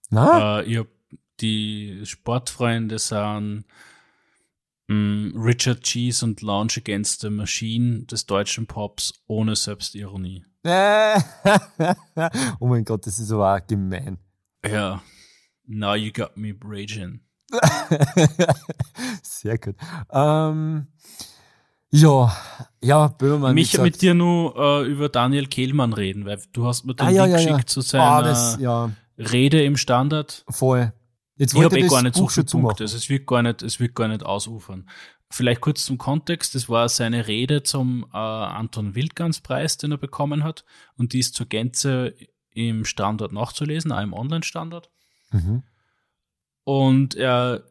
Na? 0.09 0.59
Äh, 0.59 0.65
ich 0.65 0.77
hab 0.79 0.87
die 1.39 2.01
Sportfreunde 2.03 2.99
sind 2.99 3.65
Richard 4.89 5.81
Cheese 5.81 6.25
und 6.25 6.41
Launch 6.41 6.77
Against 6.77 7.21
the 7.21 7.29
Machine 7.29 8.03
des 8.03 8.25
deutschen 8.25 8.67
Pops 8.67 9.13
ohne 9.27 9.55
Selbstironie. 9.55 10.45
oh 12.59 12.67
mein 12.67 12.85
Gott, 12.85 13.05
das 13.05 13.19
ist 13.19 13.31
aber 13.31 13.61
gemein. 13.61 14.17
Ja. 14.65 15.01
Now 15.65 15.95
you 15.95 16.11
got 16.11 16.35
me 16.37 16.53
raging. 16.63 17.21
Sehr 19.21 19.57
gut. 19.57 19.75
Ähm, 20.11 20.87
ja, 21.91 22.35
ja, 22.81 23.07
Böhmermann. 23.07 23.53
Mich 23.53 23.77
mit 23.77 24.01
dir 24.01 24.13
nur 24.13 24.55
äh, 24.57 24.87
über 24.87 25.09
Daniel 25.09 25.47
Kehlmann 25.47 25.93
reden, 25.93 26.25
weil 26.25 26.41
du 26.51 26.65
hast 26.65 26.85
mir 26.85 26.95
den 26.95 27.07
ah, 27.07 27.09
ja, 27.09 27.25
Link 27.25 27.37
ja, 27.37 27.37
geschickt 27.37 27.59
ja. 27.59 27.65
zu 27.67 27.81
seiner 27.81 28.03
ah, 28.03 28.21
das. 28.21 28.59
Rede 29.17 29.63
im 29.63 29.77
Standard. 29.77 30.43
Voll. 30.49 30.91
Jetzt 31.35 31.55
ich 31.55 31.63
habe 31.63 31.79
eh 31.79 31.87
gar 31.87 32.03
nicht 32.03 32.15
Buch 32.15 32.29
so 32.29 32.41
viele 32.41 32.61
Punkte. 32.63 32.83
Also 32.83 32.97
es 32.97 33.09
wird 33.09 33.25
gar 33.25 33.41
nicht, 33.41 33.63
es 33.63 33.79
wird 33.79 33.95
gar 33.95 34.07
nicht 34.07 34.23
ausufern. 34.23 34.89
Vielleicht 35.29 35.61
kurz 35.61 35.85
zum 35.85 35.97
Kontext. 35.97 36.53
Das 36.53 36.69
war 36.69 36.87
seine 36.89 37.27
Rede 37.27 37.63
zum 37.63 38.05
äh, 38.13 38.17
Anton 38.17 38.93
Wildgans-Preis, 38.93 39.77
den 39.77 39.91
er 39.91 39.97
bekommen 39.97 40.43
hat. 40.43 40.63
Und 40.95 41.13
die 41.13 41.19
ist 41.19 41.33
zur 41.33 41.47
Gänze 41.47 42.13
im 42.51 42.85
Standard 42.85 43.31
nachzulesen, 43.31 43.91
auch 43.91 44.01
im 44.01 44.13
Online-Standard. 44.13 44.91
Mhm. 45.31 45.63
Und 46.65 47.15
er 47.15 47.63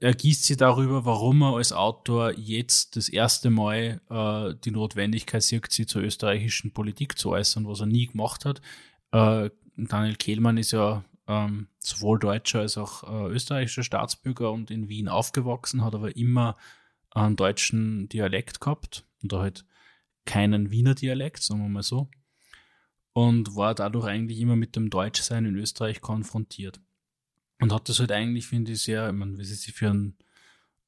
er 0.00 0.14
gießt 0.14 0.44
sie 0.44 0.56
darüber, 0.56 1.04
warum 1.04 1.42
er 1.42 1.56
als 1.56 1.72
Autor 1.72 2.32
jetzt 2.38 2.96
das 2.96 3.08
erste 3.08 3.50
Mal 3.50 4.00
äh, 4.08 4.54
die 4.64 4.70
Notwendigkeit 4.70 5.42
sieht, 5.42 5.70
sich 5.72 5.88
zur 5.88 6.02
österreichischen 6.02 6.72
Politik 6.72 7.18
zu 7.18 7.30
äußern, 7.30 7.66
was 7.66 7.80
er 7.80 7.86
nie 7.86 8.06
gemacht 8.06 8.44
hat. 8.44 8.60
Äh, 9.10 9.50
Daniel 9.76 10.16
Kehlmann 10.16 10.56
ist 10.56 10.70
ja 10.70 11.04
ähm, 11.28 11.68
sowohl 11.78 12.18
deutscher 12.18 12.60
als 12.60 12.78
auch 12.78 13.04
äh, 13.04 13.32
österreichischer 13.32 13.84
Staatsbürger 13.84 14.50
und 14.50 14.70
in 14.70 14.88
Wien 14.88 15.08
aufgewachsen, 15.08 15.84
hat 15.84 15.94
aber 15.94 16.16
immer 16.16 16.56
einen 17.10 17.36
deutschen 17.36 18.08
Dialekt 18.08 18.60
gehabt 18.60 19.04
und 19.22 19.32
halt 19.34 19.64
keinen 20.24 20.70
Wiener 20.70 20.94
Dialekt, 20.94 21.42
sagen 21.42 21.62
wir 21.62 21.68
mal 21.68 21.82
so. 21.82 22.10
Und 23.12 23.56
war 23.56 23.74
dadurch 23.74 24.06
eigentlich 24.06 24.40
immer 24.40 24.56
mit 24.56 24.74
dem 24.74 24.90
Deutschsein 24.90 25.44
in 25.44 25.56
Österreich 25.56 26.00
konfrontiert. 26.00 26.80
Und 27.60 27.72
hat 27.72 27.88
das 27.88 27.98
halt 27.98 28.12
eigentlich, 28.12 28.46
finde 28.46 28.72
ich, 28.72 28.82
sehr, 28.82 29.08
ich 29.08 29.14
meine, 29.14 29.36
wie 29.38 29.44
sie 29.44 29.54
sich 29.54 29.74
für 29.74 29.90
einen, 29.90 30.16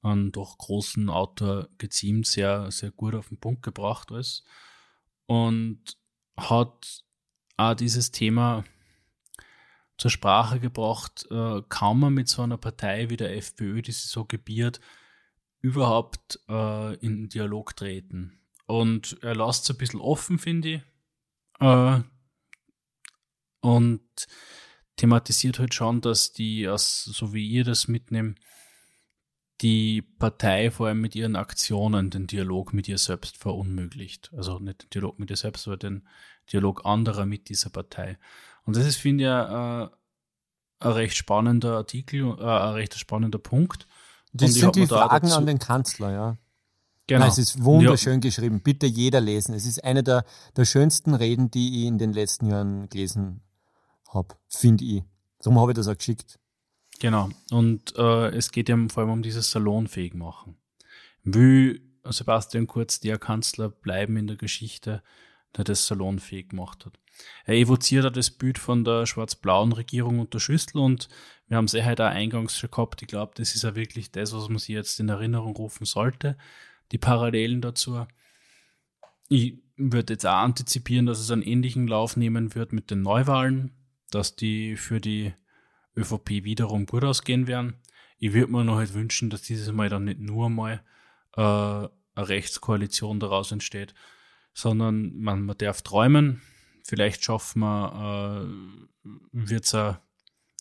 einen 0.03 0.33
doch 0.33 0.57
großen 0.57 1.11
Autor 1.11 1.69
geziemt, 1.79 2.27
sehr, 2.27 2.71
sehr 2.71 2.93
gut 2.93 3.15
auf 3.15 3.29
den 3.29 3.41
Punkt 3.41 3.63
gebracht 3.63 4.13
alles. 4.13 4.45
Und 5.27 5.99
hat 6.37 7.05
auch 7.57 7.75
dieses 7.75 8.11
Thema 8.11 8.65
zur 10.01 10.11
Sprache 10.11 10.61
gebracht, 10.61 11.27
äh, 11.31 11.61
kaum 11.69 12.01
man 12.01 12.15
mit 12.15 12.27
so 12.27 12.41
einer 12.41 12.57
Partei 12.57 13.11
wie 13.11 13.19
der 13.19 13.37
FPÖ, 13.37 13.83
die 13.83 13.93
sich 13.93 14.07
so 14.07 14.25
gebiert, 14.25 14.81
überhaupt 15.61 16.41
äh, 16.49 16.95
in 17.05 17.29
Dialog 17.29 17.77
treten. 17.77 18.41
Und 18.67 19.19
er 19.21 19.37
lässt 19.37 19.65
es 19.65 19.71
ein 19.71 19.77
bisschen 19.77 20.01
offen, 20.01 20.39
finde 20.39 20.69
ich. 20.69 20.83
Äh, 21.61 22.01
und 23.61 24.01
thematisiert 24.97 25.59
halt 25.59 25.75
schon, 25.75 26.01
dass 26.01 26.33
die, 26.33 26.67
so 26.79 27.35
wie 27.35 27.47
ihr 27.47 27.65
das 27.65 27.87
mitnehmt, 27.87 28.41
die 29.61 30.01
Partei 30.01 30.71
vor 30.71 30.87
allem 30.87 31.03
mit 31.03 31.15
ihren 31.15 31.37
Aktionen 31.37 32.09
den 32.09 32.27
Dialog 32.27 32.73
mit 32.73 32.89
ihr 32.89 32.97
selbst 32.97 33.37
verunmöglicht. 33.37 34.33
Also 34.35 34.59
nicht 34.61 34.85
den 34.85 34.91
Dialog 34.91 35.19
mit 35.19 35.29
ihr 35.29 35.37
selbst, 35.37 35.65
sondern 35.65 35.81
den 35.81 36.09
Dialog 36.51 36.87
anderer 36.87 37.27
mit 37.27 37.51
dieser 37.51 37.69
Partei. 37.69 38.19
Und 38.65 38.77
das 38.77 38.87
ist, 38.87 38.97
finde 38.97 39.25
ich, 39.25 39.31
äh, 39.31 39.97
ein 40.81 40.93
recht 40.93 41.17
spannender 41.17 41.77
Artikel, 41.77 42.37
äh, 42.39 42.43
ein 42.43 42.75
recht 42.75 42.99
spannender 42.99 43.39
Punkt. 43.39 43.87
Das 44.33 44.55
sind 44.55 44.77
die 44.77 44.87
Fragen 44.87 45.27
dazu, 45.27 45.37
an 45.37 45.47
den 45.47 45.59
Kanzler, 45.59 46.13
ja. 46.13 46.39
Genau. 47.07 47.21
Nein, 47.21 47.31
es 47.31 47.39
ist 47.39 47.65
wunderschön 47.65 48.15
ja. 48.15 48.21
geschrieben. 48.21 48.61
Bitte 48.61 48.87
jeder 48.87 49.21
lesen. 49.21 49.53
Es 49.53 49.67
ist 49.67 49.83
eine 49.83 50.05
der, 50.05 50.25
der 50.57 50.65
schönsten 50.65 51.15
Reden, 51.15 51.51
die 51.51 51.81
ich 51.81 51.87
in 51.89 51.99
den 51.99 52.13
letzten 52.13 52.47
Jahren 52.47 52.89
gelesen 52.89 53.43
habe, 54.09 54.37
finde 54.49 54.85
ich. 54.85 55.03
Darum 55.41 55.59
habe 55.59 55.73
ich 55.73 55.77
das 55.77 55.89
auch 55.89 55.97
geschickt. 55.97 56.39
Genau. 57.01 57.31
Und 57.51 57.97
äh, 57.97 58.29
es 58.29 58.53
geht 58.53 58.69
ja 58.69 58.77
vor 58.89 59.03
allem 59.03 59.13
um 59.13 59.23
dieses 59.23 59.51
salonfähig 59.51 60.15
machen. 60.15 60.57
Will 61.25 61.83
Sebastian 62.05 62.67
Kurz 62.67 63.01
der 63.01 63.19
Kanzler 63.19 63.71
bleiben 63.71 64.17
in 64.17 64.29
der 64.29 64.37
Geschichte, 64.37 65.03
der 65.57 65.65
das 65.65 65.87
salonfähig 65.87 66.51
gemacht 66.51 66.87
hat. 66.87 67.01
Er 67.45 67.55
evoziert 67.55 68.07
auch 68.07 68.13
das 68.13 68.31
Bild 68.31 68.59
von 68.59 68.85
der 68.85 69.07
schwarz-blauen 69.07 69.73
Regierung 69.73 70.21
unter 70.21 70.41
Schüssel 70.41 70.79
und 70.79 71.09
wir 71.49 71.57
haben 71.57 71.65
es 71.65 71.75
eh 71.75 71.85
heute 71.85 72.07
auch 72.07 72.13
eingangs 72.13 72.57
schon 72.57 72.71
gehabt. 72.71 73.03
Ich 73.03 73.09
glaube, 73.09 73.33
das 73.35 73.55
ist 73.55 73.65
ja 73.65 73.75
wirklich 73.75 74.13
das, 74.13 74.33
was 74.33 74.49
man 74.49 74.59
sich 74.59 74.69
jetzt 74.69 75.01
in 75.01 75.09
Erinnerung 75.09 75.57
rufen 75.57 75.85
sollte. 75.85 76.37
Die 76.93 76.99
Parallelen 76.99 77.61
dazu. 77.61 78.07
Ich 79.29 79.59
würde 79.77 80.15
jetzt 80.15 80.27
auch 80.27 80.37
antizipieren, 80.37 81.07
dass 81.07 81.19
es 81.19 81.31
einen 81.31 81.43
ähnlichen 81.43 81.89
Lauf 81.89 82.17
nehmen 82.17 82.55
wird 82.55 82.73
mit 82.73 82.91
den 82.91 83.03
Neuwahlen 83.03 83.73
dass 84.11 84.37
die 84.37 84.77
für 84.77 85.01
die 85.01 85.33
ÖVP 85.97 86.45
wiederum 86.45 86.87
gut 86.87 87.05
ausgehen 87.05 87.47
werden. 87.47 87.75
Ich 88.19 88.33
würde 88.33 88.53
mir 88.53 88.65
noch 88.65 88.77
halt 88.77 88.95
wünschen, 88.95 89.31
dass 89.31 89.43
dieses 89.43 89.73
Mal 89.73 89.89
dann 89.89 90.05
nicht 90.05 90.21
nur 90.21 90.51
mal 90.51 90.83
äh, 91.37 91.41
eine 91.41 91.89
Rechtskoalition 92.17 93.19
daraus 93.21 93.51
entsteht, 93.51 93.95
sondern 94.53 95.17
man, 95.17 95.43
man 95.43 95.57
darf 95.57 95.83
träumen. 95.83 96.43
Vielleicht 96.91 97.25
schaffen 97.25 97.61
wir, 97.61 98.49
äh, 99.05 99.09
wird 99.31 99.63
es 99.63 99.77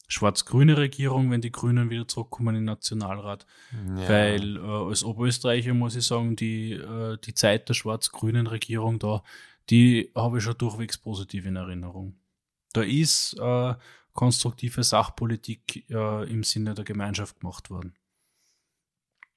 schwarz-grüne 0.08 0.78
Regierung, 0.78 1.32
wenn 1.32 1.42
die 1.42 1.52
Grünen 1.52 1.90
wieder 1.90 2.08
zurückkommen 2.08 2.50
in 2.50 2.62
den 2.62 2.66
Nationalrat. 2.66 3.48
Ja. 3.98 4.10
Weil 4.10 4.58
äh, 4.58 4.60
als 4.60 5.04
Oberösterreicher 5.04 5.74
muss 5.74 5.96
ich 5.96 6.06
sagen, 6.06 6.36
die, 6.36 6.74
äh, 6.74 7.18
die 7.18 7.34
Zeit 7.34 7.68
der 7.68 7.74
schwarz-grünen 7.74 8.46
Regierung 8.46 9.00
da, 9.00 9.24
die 9.72 10.12
habe 10.14 10.38
ich 10.38 10.44
schon 10.44 10.56
durchwegs 10.56 11.00
positiv 11.00 11.48
in 11.48 11.56
Erinnerung. 11.56 12.20
Da 12.74 12.84
ist 12.84 13.36
äh, 13.40 13.74
konstruktive 14.14 14.84
Sachpolitik 14.84 15.90
äh, 15.90 16.30
im 16.30 16.44
Sinne 16.44 16.76
der 16.76 16.86
Gemeinschaft 16.86 17.40
gemacht 17.40 17.72
worden. 17.72 17.96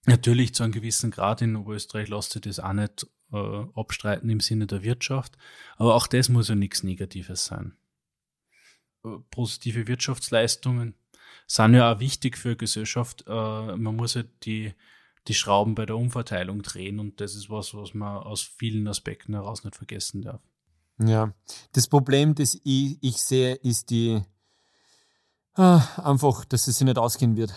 Natürlich 0.07 0.55
zu 0.55 0.65
einem 0.65 0.73
gewissen 0.73 1.11
Grad 1.11 1.43
in 1.43 1.57
Oberösterreich 1.57 2.09
lässt 2.09 2.33
sich 2.33 2.43
das 2.43 2.59
auch 2.59 2.73
nicht 2.73 3.07
äh, 3.33 3.65
abstreiten 3.75 4.29
im 4.31 4.41
Sinne 4.41 4.67
der 4.67 4.83
Wirtschaft, 4.83 5.37
aber 5.77 5.95
auch 5.95 6.07
das 6.07 6.29
muss 6.29 6.49
ja 6.49 6.55
nichts 6.55 6.83
Negatives 6.83 7.45
sein. 7.45 7.77
Äh, 9.05 9.19
positive 9.31 9.87
Wirtschaftsleistungen 9.87 10.95
sind 11.47 11.75
ja 11.75 11.93
auch 11.93 12.01
wichtig 12.01 12.37
für 12.37 12.57
Gesellschaft. 12.57 13.25
Äh, 13.27 13.77
man 13.77 13.97
muss 13.97 14.15
ja 14.15 14.25
die, 14.43 14.75
die 15.29 15.35
Schrauben 15.35 15.75
bei 15.75 15.87
der 15.87 15.97
Umverteilung 15.97 16.63
drehen 16.63 16.99
und 16.99 17.21
das 17.21 17.35
ist 17.35 17.49
was, 17.49 17.75
was 17.75 17.95
man 17.95 18.19
aus 18.19 18.43
vielen 18.43 18.89
Aspekten 18.89 19.35
heraus 19.35 19.65
nicht 19.65 19.77
vergessen 19.77 20.23
darf. 20.23 20.41
Ja, 20.99 21.33
das 21.73 21.89
Problem, 21.89 22.35
das 22.35 22.61
ich, 22.65 22.99
ich 23.01 23.17
sehe, 23.17 23.55
ist 23.55 23.91
die 23.91 24.23
ah, 25.55 25.83
einfach, 26.03 26.45
dass 26.45 26.69
es 26.69 26.79
sich 26.79 26.85
nicht 26.85 26.99
ausgehen 26.99 27.37
wird. 27.37 27.55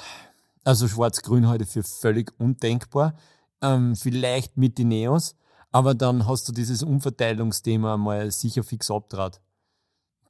Also 0.66 0.88
Schwarz-Grün 0.88 1.48
heute 1.48 1.68
für 1.68 1.84
völlig 1.84 2.34
undenkbar. 2.40 3.14
Ähm, 3.62 3.96
vielleicht 3.96 4.58
mit 4.58 4.80
den 4.80 4.88
Neos, 4.88 5.36
aber 5.72 5.94
dann 5.94 6.28
hast 6.28 6.50
du 6.50 6.52
dieses 6.52 6.82
Umverteilungsthema 6.82 7.98
mal 7.98 8.32
sicher 8.32 8.64
fix 8.64 8.90
abtrat. 8.90 9.42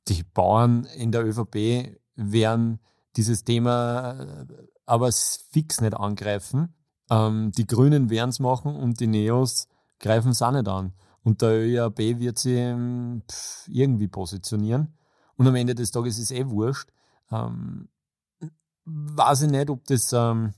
Die 0.10 0.24
Bauern 0.24 0.84
in 0.98 1.14
der 1.14 1.26
ÖVP 1.26 1.98
werden 2.16 2.80
dieses 3.16 3.46
Thema 3.46 4.20
äh, 4.20 4.46
aber 4.86 5.10
fix 5.52 5.80
nicht 5.80 5.96
angreifen. 5.96 6.76
Ähm, 7.10 7.54
die 7.54 7.66
Grünen 7.66 8.10
werden 8.10 8.32
es 8.32 8.40
machen 8.40 8.76
und 8.76 9.00
die 9.00 9.08
Neos 9.08 9.70
greifen 10.00 10.32
es 10.32 10.42
auch 10.42 10.52
nicht 10.52 10.68
an. 10.68 10.92
Und 11.24 11.42
der 11.42 11.66
ÖAB 11.66 12.20
wird 12.20 12.40
sie 12.40 12.56
ähm, 12.56 13.24
pff, 13.32 13.70
irgendwie 13.70 14.10
positionieren. 14.10 14.98
Und 15.38 15.48
am 15.48 15.56
Ende 15.56 15.76
des 15.76 15.92
Tages 15.92 16.20
ist 16.20 16.32
es 16.32 16.38
eh 16.38 16.50
wurscht. 16.50 16.90
Ähm, 17.32 17.88
weiß 18.86 19.44
ich 19.44 19.52
nicht, 19.52 19.70
ob 19.70 19.84
das, 19.86 20.14
ähm, 20.14 20.54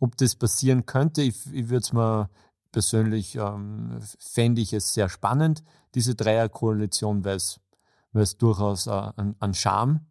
ob 0.00 0.16
das 0.16 0.36
passieren 0.36 0.86
könnte. 0.86 1.22
Ich, 1.22 1.46
ich 1.52 1.68
würde 1.68 1.84
es 1.84 1.92
mir 1.92 2.30
persönlich, 2.72 3.36
ähm, 3.36 4.00
fände 4.18 4.60
ich 4.60 4.72
es 4.72 4.92
sehr 4.92 5.08
spannend, 5.08 5.62
diese 5.94 6.14
Dreierkoalition, 6.14 7.24
weil 7.24 7.36
es 7.36 8.38
durchaus 8.38 8.86
äh, 8.86 8.90
an, 8.90 9.36
an 9.38 9.54
Charme 9.54 10.06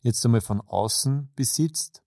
jetzt 0.00 0.24
einmal 0.24 0.40
von 0.40 0.60
außen 0.60 1.30
besitzt. 1.34 2.02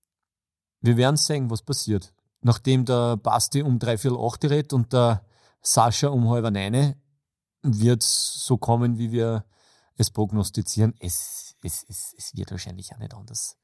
Wir 0.82 0.98
werden 0.98 1.18
sehen, 1.18 1.50
was 1.50 1.62
passiert. 1.62 2.14
Nachdem 2.42 2.86
der 2.86 3.18
Basti 3.18 3.64
um 3.64 3.80
drei 3.80 3.98
Viertel 3.98 4.20
acht 4.20 4.44
redet 4.46 4.72
und 4.72 4.94
der 4.94 5.26
Sascha 5.62 6.08
um 6.08 6.30
halb 6.30 6.50
neun, 6.52 6.96
wird 7.64 8.04
es 8.04 8.46
so 8.46 8.58
kommen, 8.58 8.98
wie 8.98 9.12
wir 9.12 9.44
es 9.96 10.12
prognostizieren. 10.12 10.94
Es, 11.00 11.56
es, 11.64 11.84
es, 11.90 12.14
es 12.18 12.36
wird 12.36 12.52
wahrscheinlich 12.52 12.94
auch 12.94 13.00
nicht 13.00 13.14
anders. 13.14 13.58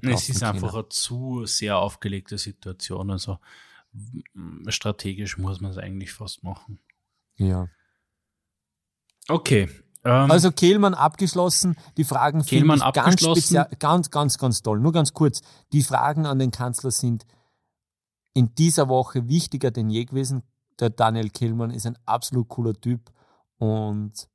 Es 0.00 0.28
ist 0.28 0.42
einfach 0.42 0.74
eine 0.74 0.88
zu 0.88 1.44
sehr 1.44 1.78
aufgelegte 1.78 2.38
Situation. 2.38 3.10
Also 3.10 3.38
strategisch 4.68 5.36
muss 5.36 5.60
man 5.60 5.70
es 5.70 5.78
eigentlich 5.78 6.12
fast 6.12 6.42
machen. 6.42 6.80
Ja. 7.36 7.68
Okay. 9.28 9.68
Ähm, 10.04 10.30
also 10.30 10.50
Kehlmann 10.50 10.94
abgeschlossen. 10.94 11.76
Die 11.96 12.04
Fragen 12.04 12.42
Kehlmann 12.42 12.82
ich 12.84 12.92
ganz 12.92 13.22
speziell, 13.22 13.66
ganz, 13.78 14.10
ganz, 14.10 14.38
ganz 14.38 14.62
toll. 14.62 14.80
Nur 14.80 14.92
ganz 14.92 15.12
kurz. 15.12 15.42
Die 15.72 15.82
Fragen 15.82 16.26
an 16.26 16.38
den 16.38 16.50
Kanzler 16.50 16.90
sind 16.90 17.26
in 18.34 18.54
dieser 18.54 18.88
Woche 18.88 19.28
wichtiger 19.28 19.70
denn 19.70 19.90
je 19.90 20.04
gewesen. 20.04 20.42
Der 20.80 20.90
Daniel 20.90 21.28
Kehlmann 21.28 21.70
ist 21.70 21.86
ein 21.86 21.98
absolut 22.06 22.48
cooler 22.48 22.72
Typ 22.72 23.12
und 23.58 24.28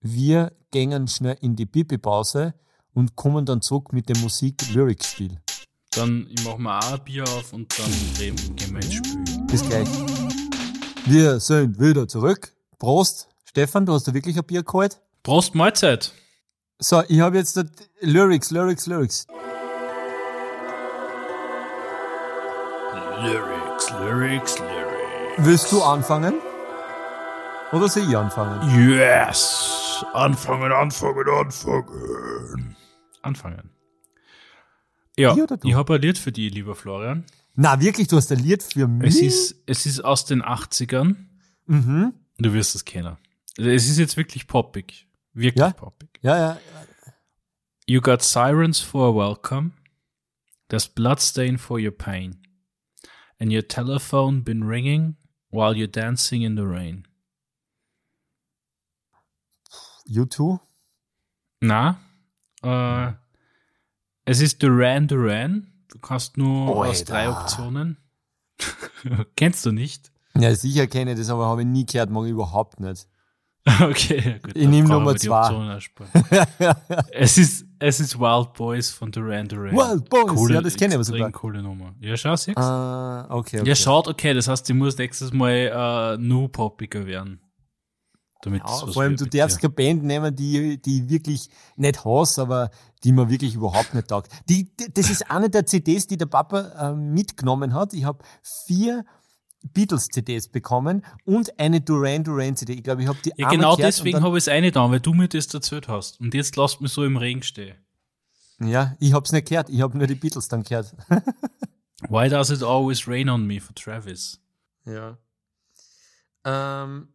wir 0.00 0.52
gehen 0.70 1.06
schnell 1.08 1.36
in 1.40 1.54
die 1.56 1.66
Pipi-Pause 1.66 2.54
und 2.94 3.16
kommen 3.16 3.46
dann 3.46 3.62
zurück 3.62 3.92
mit 3.92 4.08
dem 4.08 4.20
Musik-Lyrics-Spiel. 4.20 5.38
Dann 5.90 6.28
machen 6.44 6.62
wir 6.62 6.78
auch 6.78 6.92
ein 6.92 7.04
Bier 7.04 7.24
auf 7.24 7.52
und 7.52 7.78
dann 7.78 7.90
gehen 8.16 8.36
wir 8.56 8.76
ins 8.76 8.94
Spiel. 8.94 9.24
Bis 9.46 9.62
gleich. 9.62 9.88
Wir 11.06 11.40
sind 11.40 11.78
wieder 11.78 12.08
zurück. 12.08 12.52
Prost. 12.78 13.28
Stefan, 13.44 13.84
du 13.84 13.92
hast 13.92 14.08
da 14.08 14.14
wirklich 14.14 14.38
ein 14.38 14.44
Bier 14.44 14.62
geholt? 14.62 15.00
Prost, 15.22 15.54
Mahlzeit. 15.54 16.12
So, 16.78 17.02
ich 17.08 17.20
habe 17.20 17.36
jetzt 17.36 17.62
Lyrics, 18.00 18.50
Lyrics, 18.50 18.86
Lyrics. 18.86 19.26
Lyrics, 23.20 23.90
Lyrics, 23.90 24.58
Lyrics. 24.58 25.36
Willst 25.38 25.70
du 25.70 25.82
anfangen? 25.82 26.34
Oder 27.72 27.88
soll 27.88 28.08
ich 28.08 28.16
anfangen? 28.16 28.88
Yes! 28.90 30.04
Anfangen, 30.12 30.72
anfangen, 30.72 31.28
anfangen. 31.28 32.76
Anfangen. 33.22 33.70
Ja, 35.16 35.36
ich 35.62 35.74
habe 35.74 35.94
ein 35.94 36.00
Lied 36.00 36.18
für 36.18 36.32
dich, 36.32 36.52
lieber 36.52 36.74
Florian. 36.74 37.24
Na, 37.54 37.80
wirklich, 37.80 38.08
du 38.08 38.16
hast 38.16 38.32
ein 38.32 38.38
Lied 38.38 38.62
für 38.62 38.88
mich? 38.88 39.16
Es 39.16 39.20
ist, 39.20 39.62
es 39.66 39.86
ist 39.86 40.00
aus 40.04 40.24
den 40.24 40.42
80ern. 40.42 41.16
Mhm. 41.66 42.14
Du 42.38 42.52
wirst 42.52 42.74
es 42.74 42.84
kennen. 42.84 43.18
Es 43.58 43.88
ist 43.88 43.98
jetzt 43.98 44.16
wirklich 44.16 44.46
poppig. 44.46 45.06
Wirklich 45.34 45.60
ja? 45.60 45.70
poppig. 45.72 46.18
Ja, 46.22 46.36
ja. 46.38 46.60
You 47.86 48.00
got 48.00 48.22
sirens 48.22 48.80
for 48.80 49.08
a 49.08 49.14
welcome. 49.14 49.72
There's 50.68 50.88
bloodstain 50.88 51.58
for 51.58 51.78
your 51.78 51.92
pain. 51.92 52.38
And 53.38 53.52
your 53.52 53.66
telephone 53.66 54.42
been 54.42 54.62
ringing 54.62 55.16
while 55.50 55.76
you're 55.76 55.90
dancing 55.90 56.42
in 56.42 56.56
the 56.56 56.62
rain. 56.62 57.06
You 60.06 60.24
too? 60.24 60.60
Na, 61.60 62.00
äh, 62.62 63.12
es 64.24 64.40
ist 64.40 64.62
Duran 64.62 65.08
Duran. 65.08 65.66
Du 65.88 65.98
kannst 65.98 66.36
nur 66.36 66.68
Alter. 66.68 66.90
aus 66.90 67.04
drei 67.04 67.28
Optionen. 67.28 67.98
Kennst 69.36 69.66
du 69.66 69.72
nicht? 69.72 70.12
Ja, 70.38 70.54
sicher 70.54 70.86
kenne 70.86 71.12
ich 71.12 71.18
das, 71.18 71.28
aber 71.28 71.46
habe 71.46 71.62
ich 71.62 71.66
nie 71.66 71.84
gehört, 71.84 72.10
mag 72.10 72.24
ich 72.24 72.30
überhaupt 72.30 72.80
nicht. 72.80 73.06
Okay, 73.80 74.40
gut. 74.42 74.56
Ich 74.56 74.66
nehme 74.66 74.88
Nummer 74.88 75.14
zwei. 75.14 75.78
es, 77.12 77.38
ist, 77.38 77.64
es 77.78 78.00
ist 78.00 78.18
Wild 78.18 78.54
Boys 78.54 78.90
von 78.90 79.12
Duran 79.12 79.46
Duran. 79.46 79.70
Wild 79.70 80.08
Boys, 80.10 80.26
coole, 80.26 80.54
ja, 80.54 80.60
das 80.60 80.76
kenne 80.76 80.88
ich 80.88 80.94
aber 80.96 81.04
sogar. 81.04 81.30
coole 81.30 81.62
Nummer. 81.62 81.94
Ja, 82.00 82.16
schau, 82.16 82.34
siehst 82.34 82.58
Ah, 82.58 83.26
okay, 83.30 83.60
okay. 83.60 83.68
Ja, 83.68 83.76
schaut, 83.76 84.08
okay, 84.08 84.34
das 84.34 84.48
heißt, 84.48 84.68
die 84.68 84.72
muss 84.72 84.98
nächstes 84.98 85.32
Mal 85.32 86.16
äh, 86.16 86.18
nur 86.20 86.50
poppiger 86.50 87.06
werden. 87.06 87.40
Damit 88.42 88.62
Ja, 88.66 88.86
vor 88.86 89.02
allem, 89.02 89.16
du 89.16 89.24
darfst 89.24 89.58
dir. 89.58 89.60
keine 89.62 89.72
Band 89.74 90.04
nehmen, 90.04 90.34
die, 90.34 90.80
die 90.82 91.08
wirklich 91.08 91.48
nicht 91.76 92.04
hast, 92.04 92.38
aber 92.38 92.70
die 93.04 93.12
mir 93.12 93.30
wirklich 93.30 93.54
überhaupt 93.54 93.94
nicht 93.94 94.08
taugt. 94.08 94.30
Die, 94.48 94.74
die, 94.76 94.92
das 94.92 95.10
ist 95.10 95.30
eine 95.30 95.48
der 95.48 95.64
CDs, 95.64 96.06
die 96.08 96.16
der 96.16 96.26
Papa 96.26 96.90
äh, 96.90 96.94
mitgenommen 96.94 97.72
hat. 97.72 97.94
Ich 97.94 98.04
habe 98.04 98.24
vier 98.66 99.04
Beatles-CDs 99.72 100.48
bekommen 100.48 101.04
und 101.24 101.58
eine 101.58 101.80
Duran 101.80 102.24
Duran 102.24 102.56
CD. 102.56 102.74
Ich 102.74 102.82
glaube, 102.82 103.02
ich 103.02 103.08
habe 103.08 103.18
die 103.24 103.32
Ja, 103.36 103.48
genau 103.48 103.76
deswegen 103.76 104.20
habe 104.20 104.36
ich 104.36 104.44
es 104.44 104.48
eine 104.48 104.72
da, 104.72 104.90
weil 104.90 104.98
du 105.00 105.14
mir 105.14 105.28
das 105.28 105.54
erzählt 105.54 105.86
hast. 105.86 106.20
Und 106.20 106.34
jetzt 106.34 106.56
lasst 106.56 106.80
mich 106.80 106.92
so 106.92 107.04
im 107.04 107.16
Regen 107.16 107.42
stehen. 107.42 107.76
Ja, 108.58 108.96
ich 108.98 109.12
habe 109.12 109.24
es 109.24 109.32
nicht 109.32 109.48
gehört. 109.48 109.70
Ich 109.70 109.80
habe 109.80 109.96
nur 109.96 110.06
die 110.08 110.16
Beatles 110.16 110.48
dann 110.48 110.64
gehört. 110.64 110.94
Why 112.08 112.28
does 112.28 112.50
it 112.50 112.62
always 112.64 113.06
rain 113.06 113.28
on 113.28 113.46
me 113.46 113.60
for 113.60 113.74
Travis? 113.74 114.40
Ja. 114.84 115.16
Um, 116.44 117.08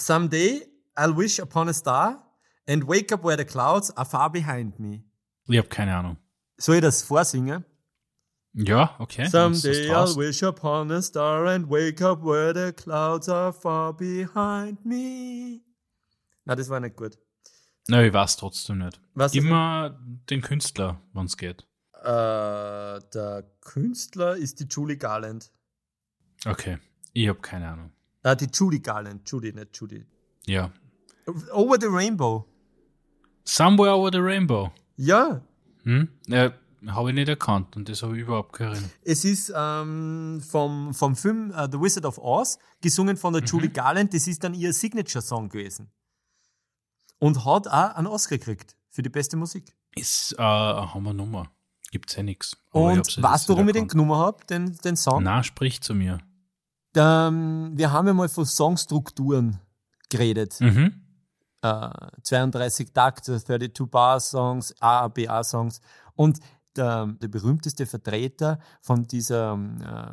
someday 0.00 0.62
I'll 0.96 1.14
wish 1.14 1.38
upon 1.38 1.68
a 1.68 1.74
star 1.74 2.22
and 2.66 2.84
wake 2.84 3.12
up 3.12 3.22
where 3.24 3.36
the 3.36 3.44
clouds 3.44 3.90
are 3.96 4.04
far 4.04 4.30
behind 4.30 4.78
me. 4.78 5.04
Ich 5.48 5.58
habe 5.58 5.68
keine 5.68 5.96
Ahnung. 5.96 6.16
Soll 6.58 6.76
ich 6.76 6.82
das 6.82 7.02
vorsingen? 7.02 7.64
Ja, 8.52 8.96
okay. 8.98 9.28
Someday. 9.28 9.90
I'll 9.90 10.16
wish 10.16 10.42
upon 10.42 10.90
a 10.90 11.00
star 11.00 11.46
and 11.46 11.70
wake 11.70 12.02
up 12.02 12.22
where 12.22 12.52
the 12.52 12.72
clouds 12.72 13.28
are 13.28 13.52
far 13.52 13.92
behind 13.92 14.84
me. 14.84 15.62
Na, 16.44 16.54
das 16.54 16.68
war 16.68 16.80
nicht 16.80 16.96
gut. 16.96 17.16
Nein, 17.88 18.06
ich 18.06 18.12
weiß 18.12 18.36
trotzdem 18.36 18.78
nicht. 18.78 19.00
Was 19.14 19.34
mal 19.34 19.98
den 20.28 20.42
Künstler, 20.42 21.00
wenn 21.12 21.26
es 21.26 21.36
geht. 21.36 21.66
Äh, 22.02 23.00
der 23.12 23.44
Künstler 23.60 24.36
ist 24.36 24.60
die 24.60 24.66
Julie 24.68 24.96
Garland. 24.96 25.50
Okay. 26.44 26.78
Ich 27.12 27.28
habe 27.28 27.40
keine 27.40 27.68
Ahnung. 27.68 27.92
Ah, 28.22 28.34
die 28.34 28.48
Judy 28.52 28.80
Garland. 28.80 29.28
Judy, 29.30 29.52
nicht 29.52 29.76
Judy. 29.78 30.04
Ja. 30.46 30.70
Over 31.52 31.76
the 31.80 31.86
Rainbow. 31.86 32.46
Somewhere 33.44 33.92
over 33.94 34.10
the 34.12 34.18
rainbow. 34.18 34.70
Ja, 34.96 35.40
Hm? 35.84 36.08
Ja, 36.26 36.52
habe 36.88 37.08
ich 37.10 37.14
nicht 37.14 37.28
erkannt 37.28 37.74
und 37.74 37.88
das 37.88 38.02
habe 38.02 38.14
ich 38.16 38.22
überhaupt 38.22 38.60
Erinnerung. 38.60 38.90
es 39.02 39.24
ist 39.24 39.50
ähm, 39.56 40.42
vom, 40.46 40.92
vom 40.92 41.16
Film 41.16 41.50
äh, 41.52 41.68
The 41.72 41.80
Wizard 41.80 42.04
of 42.04 42.18
Oz, 42.18 42.58
gesungen 42.82 43.16
von 43.16 43.32
der 43.32 43.42
Julie 43.42 43.70
Garland. 43.70 44.12
Das 44.12 44.26
ist 44.26 44.44
dann 44.44 44.52
ihr 44.52 44.72
Signature-Song 44.74 45.48
gewesen. 45.48 45.90
Und 47.18 47.44
hat 47.46 47.66
auch 47.68 47.94
einen 47.96 48.06
Oscar 48.06 48.36
gekriegt 48.38 48.76
für 48.90 49.02
die 49.02 49.08
beste 49.08 49.36
Musik. 49.38 49.74
Ist 49.94 50.34
äh, 50.38 50.42
eine 50.42 50.92
Hammer-Nummer. 50.94 51.50
Gibt's 51.90 52.14
ja 52.16 52.22
nichts. 52.22 52.56
Und 52.72 53.22
weißt 53.22 53.48
du, 53.48 53.54
warum 53.54 53.68
ich 53.68 53.74
den 53.74 53.88
genommen 53.88 54.14
habe, 54.14 54.44
den, 54.46 54.76
den 54.84 54.96
Song? 54.96 55.22
Na, 55.22 55.42
sprich 55.42 55.80
zu 55.80 55.94
mir. 55.94 56.18
Ähm, 56.96 57.72
wir 57.74 57.92
haben 57.92 58.06
ja 58.06 58.14
mal 58.14 58.28
von 58.28 58.46
Songstrukturen 58.46 59.60
geredet. 60.08 60.60
Mhm. 60.60 61.02
Äh, 61.62 61.90
32 62.22 62.92
Takte, 62.92 63.38
32 63.38 63.86
Bar 63.90 64.20
Songs, 64.20 64.74
A, 64.80 65.08
B, 65.08 65.28
A 65.28 65.44
Songs. 65.44 65.80
Und 66.16 66.40
der, 66.76 67.06
der 67.20 67.28
berühmteste 67.28 67.86
Vertreter 67.86 68.58
von, 68.80 69.06
dieser, 69.06 69.54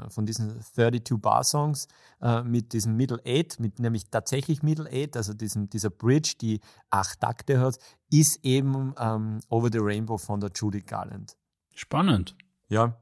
äh, 0.05 0.09
von 0.09 0.25
diesen 0.25 0.61
32 0.61 1.19
Bar 1.19 1.43
Songs 1.43 1.87
äh, 2.21 2.41
mit 2.43 2.73
diesem 2.73 2.95
Middle 2.95 3.21
Eight, 3.25 3.59
mit 3.59 3.79
nämlich 3.79 4.09
tatsächlich 4.09 4.63
Middle 4.63 4.89
Eight, 4.89 5.15
also 5.15 5.33
diesem, 5.33 5.69
dieser 5.69 5.89
Bridge, 5.89 6.35
die 6.41 6.59
acht 6.89 7.19
Takte 7.19 7.59
hat, 7.59 7.77
ist 8.11 8.43
eben 8.43 8.93
ähm, 8.99 9.39
Over 9.49 9.69
the 9.71 9.79
Rainbow 9.79 10.17
von 10.17 10.39
der 10.39 10.51
Judy 10.53 10.81
Garland. 10.81 11.35
Spannend. 11.75 12.35
Ja. 12.69 12.97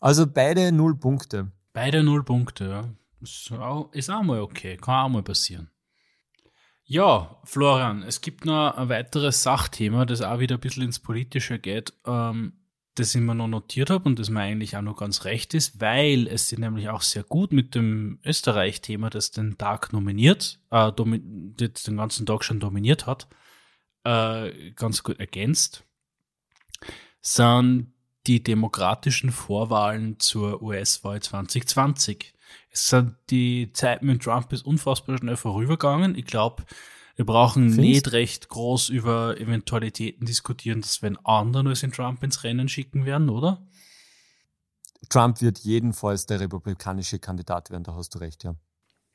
Also 0.00 0.26
beide 0.26 0.72
null 0.72 0.96
Punkte. 0.96 1.50
Beide 1.72 2.02
null 2.02 2.24
Punkte, 2.24 2.68
ja. 2.68 2.94
Ist 3.20 3.52
auch, 3.52 3.92
ist 3.92 4.10
auch 4.10 4.22
mal 4.22 4.40
okay, 4.40 4.76
kann 4.76 5.04
auch 5.04 5.08
mal 5.08 5.22
passieren. 5.22 5.70
Ja, 6.84 7.40
Florian, 7.44 8.02
es 8.02 8.20
gibt 8.20 8.44
noch 8.44 8.76
ein 8.76 8.88
weiteres 8.88 9.42
Sachthema, 9.42 10.04
das 10.04 10.20
auch 10.20 10.40
wieder 10.40 10.56
ein 10.56 10.60
bisschen 10.60 10.82
ins 10.82 10.98
Politische 10.98 11.58
geht, 11.58 11.94
ähm, 12.04 12.54
das 12.96 13.14
ich 13.14 13.20
mir 13.20 13.34
noch 13.34 13.46
notiert 13.46 13.88
habe 13.88 14.04
und 14.04 14.18
das 14.18 14.28
mir 14.28 14.40
eigentlich 14.40 14.76
auch 14.76 14.82
noch 14.82 14.96
ganz 14.96 15.24
recht 15.24 15.54
ist, 15.54 15.80
weil 15.80 16.26
es 16.26 16.48
sich 16.48 16.58
nämlich 16.58 16.88
auch 16.88 17.00
sehr 17.00 17.22
gut 17.22 17.52
mit 17.52 17.74
dem 17.74 18.18
Österreich-Thema, 18.24 19.08
das 19.08 19.30
den 19.30 19.56
Tag 19.56 19.92
nominiert, 19.92 20.60
äh, 20.70 20.90
das 20.92 21.84
den 21.84 21.96
ganzen 21.96 22.26
Tag 22.26 22.44
schon 22.44 22.60
dominiert 22.60 23.06
hat, 23.06 23.28
äh, 24.04 24.72
ganz 24.72 25.04
gut 25.04 25.20
ergänzt, 25.20 25.84
sind 27.20 27.91
die 28.26 28.42
demokratischen 28.42 29.32
Vorwahlen 29.32 30.18
zur 30.20 30.62
US-Wahl 30.62 31.20
2020. 31.20 32.34
Es 32.70 32.88
sind 32.88 33.16
die 33.30 33.72
Zeit 33.72 34.02
mit 34.02 34.22
Trump 34.22 34.52
ist 34.52 34.64
unfassbar 34.64 35.18
schnell 35.18 35.36
vorübergegangen. 35.36 36.14
Ich 36.16 36.26
glaube, 36.26 36.64
wir 37.16 37.26
brauchen 37.26 37.70
Findest? 37.70 37.78
nicht 37.78 38.12
recht 38.12 38.48
groß 38.48 38.88
über 38.88 39.38
Eventualitäten 39.38 40.26
diskutieren, 40.26 40.80
dass 40.80 41.02
wir 41.02 41.08
einen 41.08 41.24
anderen 41.24 41.66
als 41.68 41.80
den 41.80 41.92
Trump 41.92 42.22
ins 42.22 42.42
Rennen 42.44 42.68
schicken 42.68 43.04
werden, 43.04 43.28
oder? 43.28 43.66
Trump 45.08 45.40
wird 45.42 45.58
jedenfalls 45.58 46.26
der 46.26 46.40
republikanische 46.40 47.18
Kandidat 47.18 47.70
werden, 47.70 47.84
da 47.84 47.94
hast 47.94 48.14
du 48.14 48.18
recht, 48.18 48.44
ja. 48.44 48.54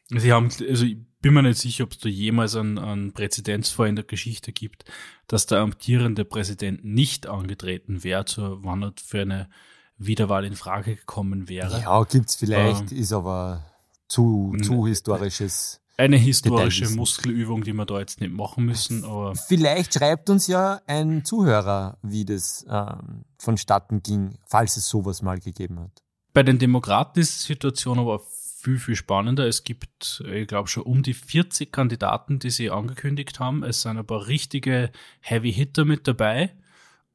Sie 0.10 0.32
haben, 0.32 0.49
also 0.70 0.86
ich 0.86 0.97
bin 1.22 1.34
mir 1.34 1.43
nicht 1.43 1.60
sicher, 1.60 1.84
ob 1.84 1.91
es 1.91 1.99
da 1.99 2.10
jemals 2.10 2.55
einen, 2.55 2.78
einen 2.78 3.12
Präzedenzfall 3.12 3.89
in 3.89 3.95
der 3.95 4.05
Geschichte 4.05 4.53
gibt, 4.53 4.86
dass 5.28 5.45
der 5.45 5.60
amtierende 5.60 6.24
Präsident 6.26 6.86
nicht 6.86 7.28
angetreten 7.28 8.03
wäre, 8.03 8.26
zur, 8.26 8.64
wann 8.64 8.84
er 8.84 8.93
für 9.03 9.22
eine 9.22 9.49
Wiederwahl 9.97 10.45
in 10.45 10.55
Frage 10.55 10.95
gekommen 10.95 11.49
wäre. 11.49 11.82
Ja, 11.82 12.03
gibt's 12.03 12.36
vielleicht, 12.36 12.91
ähm, 12.91 12.97
ist 12.97 13.12
aber 13.12 13.66
zu, 14.08 14.55
zu 14.62 14.88
historisches. 14.88 15.82
Eine 15.99 16.18
historische 16.18 16.88
Muskelübung, 16.91 17.64
die 17.64 17.74
wir 17.74 17.86
da 17.86 17.99
jetzt 17.99 18.22
nicht 18.22 18.32
machen 18.32 18.66
müssen, 18.66 19.03
aber. 19.03 19.36
Vielleicht 19.36 19.95
schreibt 19.95 20.30
uns 20.30 20.45
ja 20.45 20.80
ein 20.86 21.26
Zuhörer, 21.26 21.97
wie 22.03 22.24
das 22.24 22.64
ähm, 22.70 23.26
vonstatten 23.39 24.03
ging, 24.03 24.38
falls 24.45 24.78
es 24.78 24.88
sowas 24.88 25.24
mal 25.24 25.39
gegeben 25.39 25.80
hat. 25.80 26.03
Bei 26.34 26.43
den 26.43 26.60
Demokraten 26.60 27.20
ist 27.20 27.41
die 27.41 27.53
Situation 27.53 27.97
aber 27.97 28.22
viel, 28.60 28.80
viel 28.80 28.95
spannender. 28.95 29.47
Es 29.47 29.64
gibt, 29.64 30.24
ich 30.28 30.47
glaube, 30.47 30.68
schon 30.68 30.84
um 30.84 31.03
die 31.03 31.14
40 31.14 31.72
Kandidaten, 31.72 32.39
die 32.39 32.49
sie 32.49 32.72
angekündigt 32.72 33.39
haben. 33.39 33.64
Es 33.64 33.82
sind 33.82 33.97
ein 33.97 34.05
paar 34.05 34.28
richtige 34.28 34.91
Heavy 35.20 35.53
Hitter 35.53 35.86
mit 35.86 36.08
dabei. 36.08 36.53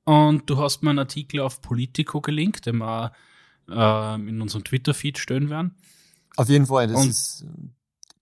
Und 0.04 0.48
du 0.48 0.58
hast 0.58 0.82
mir 0.82 0.90
einen 0.90 1.00
Artikel 1.00 1.40
auf 1.40 1.60
Politico 1.60 2.20
gelinkt, 2.20 2.66
den 2.66 2.78
wir 2.78 3.12
äh, 3.68 4.14
in 4.14 4.40
unserem 4.40 4.64
Twitter-Feed 4.64 5.18
stellen 5.18 5.50
werden. 5.50 5.74
Auf 6.36 6.48
jeden 6.48 6.66
Fall, 6.66 6.86
das 6.86 7.06
ist, 7.06 7.46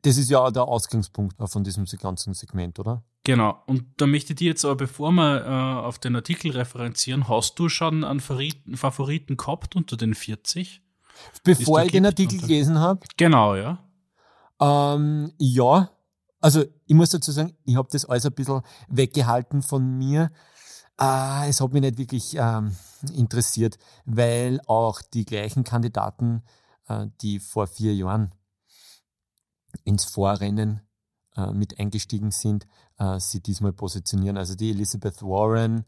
das 0.03 0.17
ist 0.17 0.31
ja 0.31 0.51
der 0.51 0.65
Ausgangspunkt 0.65 1.37
von 1.45 1.63
diesem 1.63 1.85
ganzen 1.85 2.35
Segment, 2.35 2.79
oder? 2.79 3.05
Genau. 3.25 3.63
Und 3.67 3.85
da 3.99 4.07
möchte 4.07 4.33
ich 4.33 4.39
dir 4.39 4.49
jetzt 4.49 4.65
aber, 4.65 4.77
bevor 4.77 5.13
wir 5.13 5.45
äh, 5.45 5.87
auf 5.87 5.99
den 5.99 6.17
Artikel 6.17 6.53
referenzieren, 6.53 7.29
hast 7.29 7.59
du 7.59 7.69
schon 7.69 8.03
einen 8.03 8.21
Favoriten, 8.21 8.77
Favoriten 8.77 9.37
gehabt 9.37 9.77
unter 9.77 9.97
den 9.97 10.15
40? 10.15 10.83
Bevor 11.45 11.83
ich 11.83 11.93
den 11.93 12.07
Artikel 12.07 12.41
gelesen 12.41 12.79
habe? 12.79 13.01
Genau, 13.17 13.55
ja. 13.55 13.79
Ähm, 14.61 15.33
ja. 15.39 15.91
Also 16.41 16.65
ich 16.87 16.95
muss 16.95 17.11
dazu 17.11 17.33
sagen, 17.33 17.57
ich 17.65 17.77
habe 17.77 17.89
das 17.91 18.05
alles 18.05 18.27
ein 18.27 18.33
bisschen 18.33 18.63
weggehalten 18.89 19.63
von 19.63 19.99
mir. 19.99 20.31
Äh, 20.99 21.49
es 21.49 21.61
hat 21.61 21.73
mich 21.73 21.83
nicht 21.83 21.99
wirklich 21.99 22.37
ähm, 22.37 22.77
interessiert, 23.15 23.79
weil 24.05 24.61
auch 24.67 25.03
die 25.03 25.25
gleichen 25.25 25.65
Kandidaten, 25.65 26.43
äh, 26.89 27.07
die 27.21 27.41
vor 27.41 27.67
vier 27.67 27.95
Jahren 27.95 28.35
ins 29.85 30.05
Vorrennen 30.05 30.81
äh, 31.37 31.53
mit 31.53 31.79
eingestiegen 31.79 32.31
sind, 32.31 32.67
äh, 32.99 33.19
sie 33.19 33.41
diesmal 33.41 33.73
positionieren. 33.73 34.37
Also 34.37 34.55
die 34.55 34.71
Elizabeth 34.71 35.23
Warren 35.23 35.85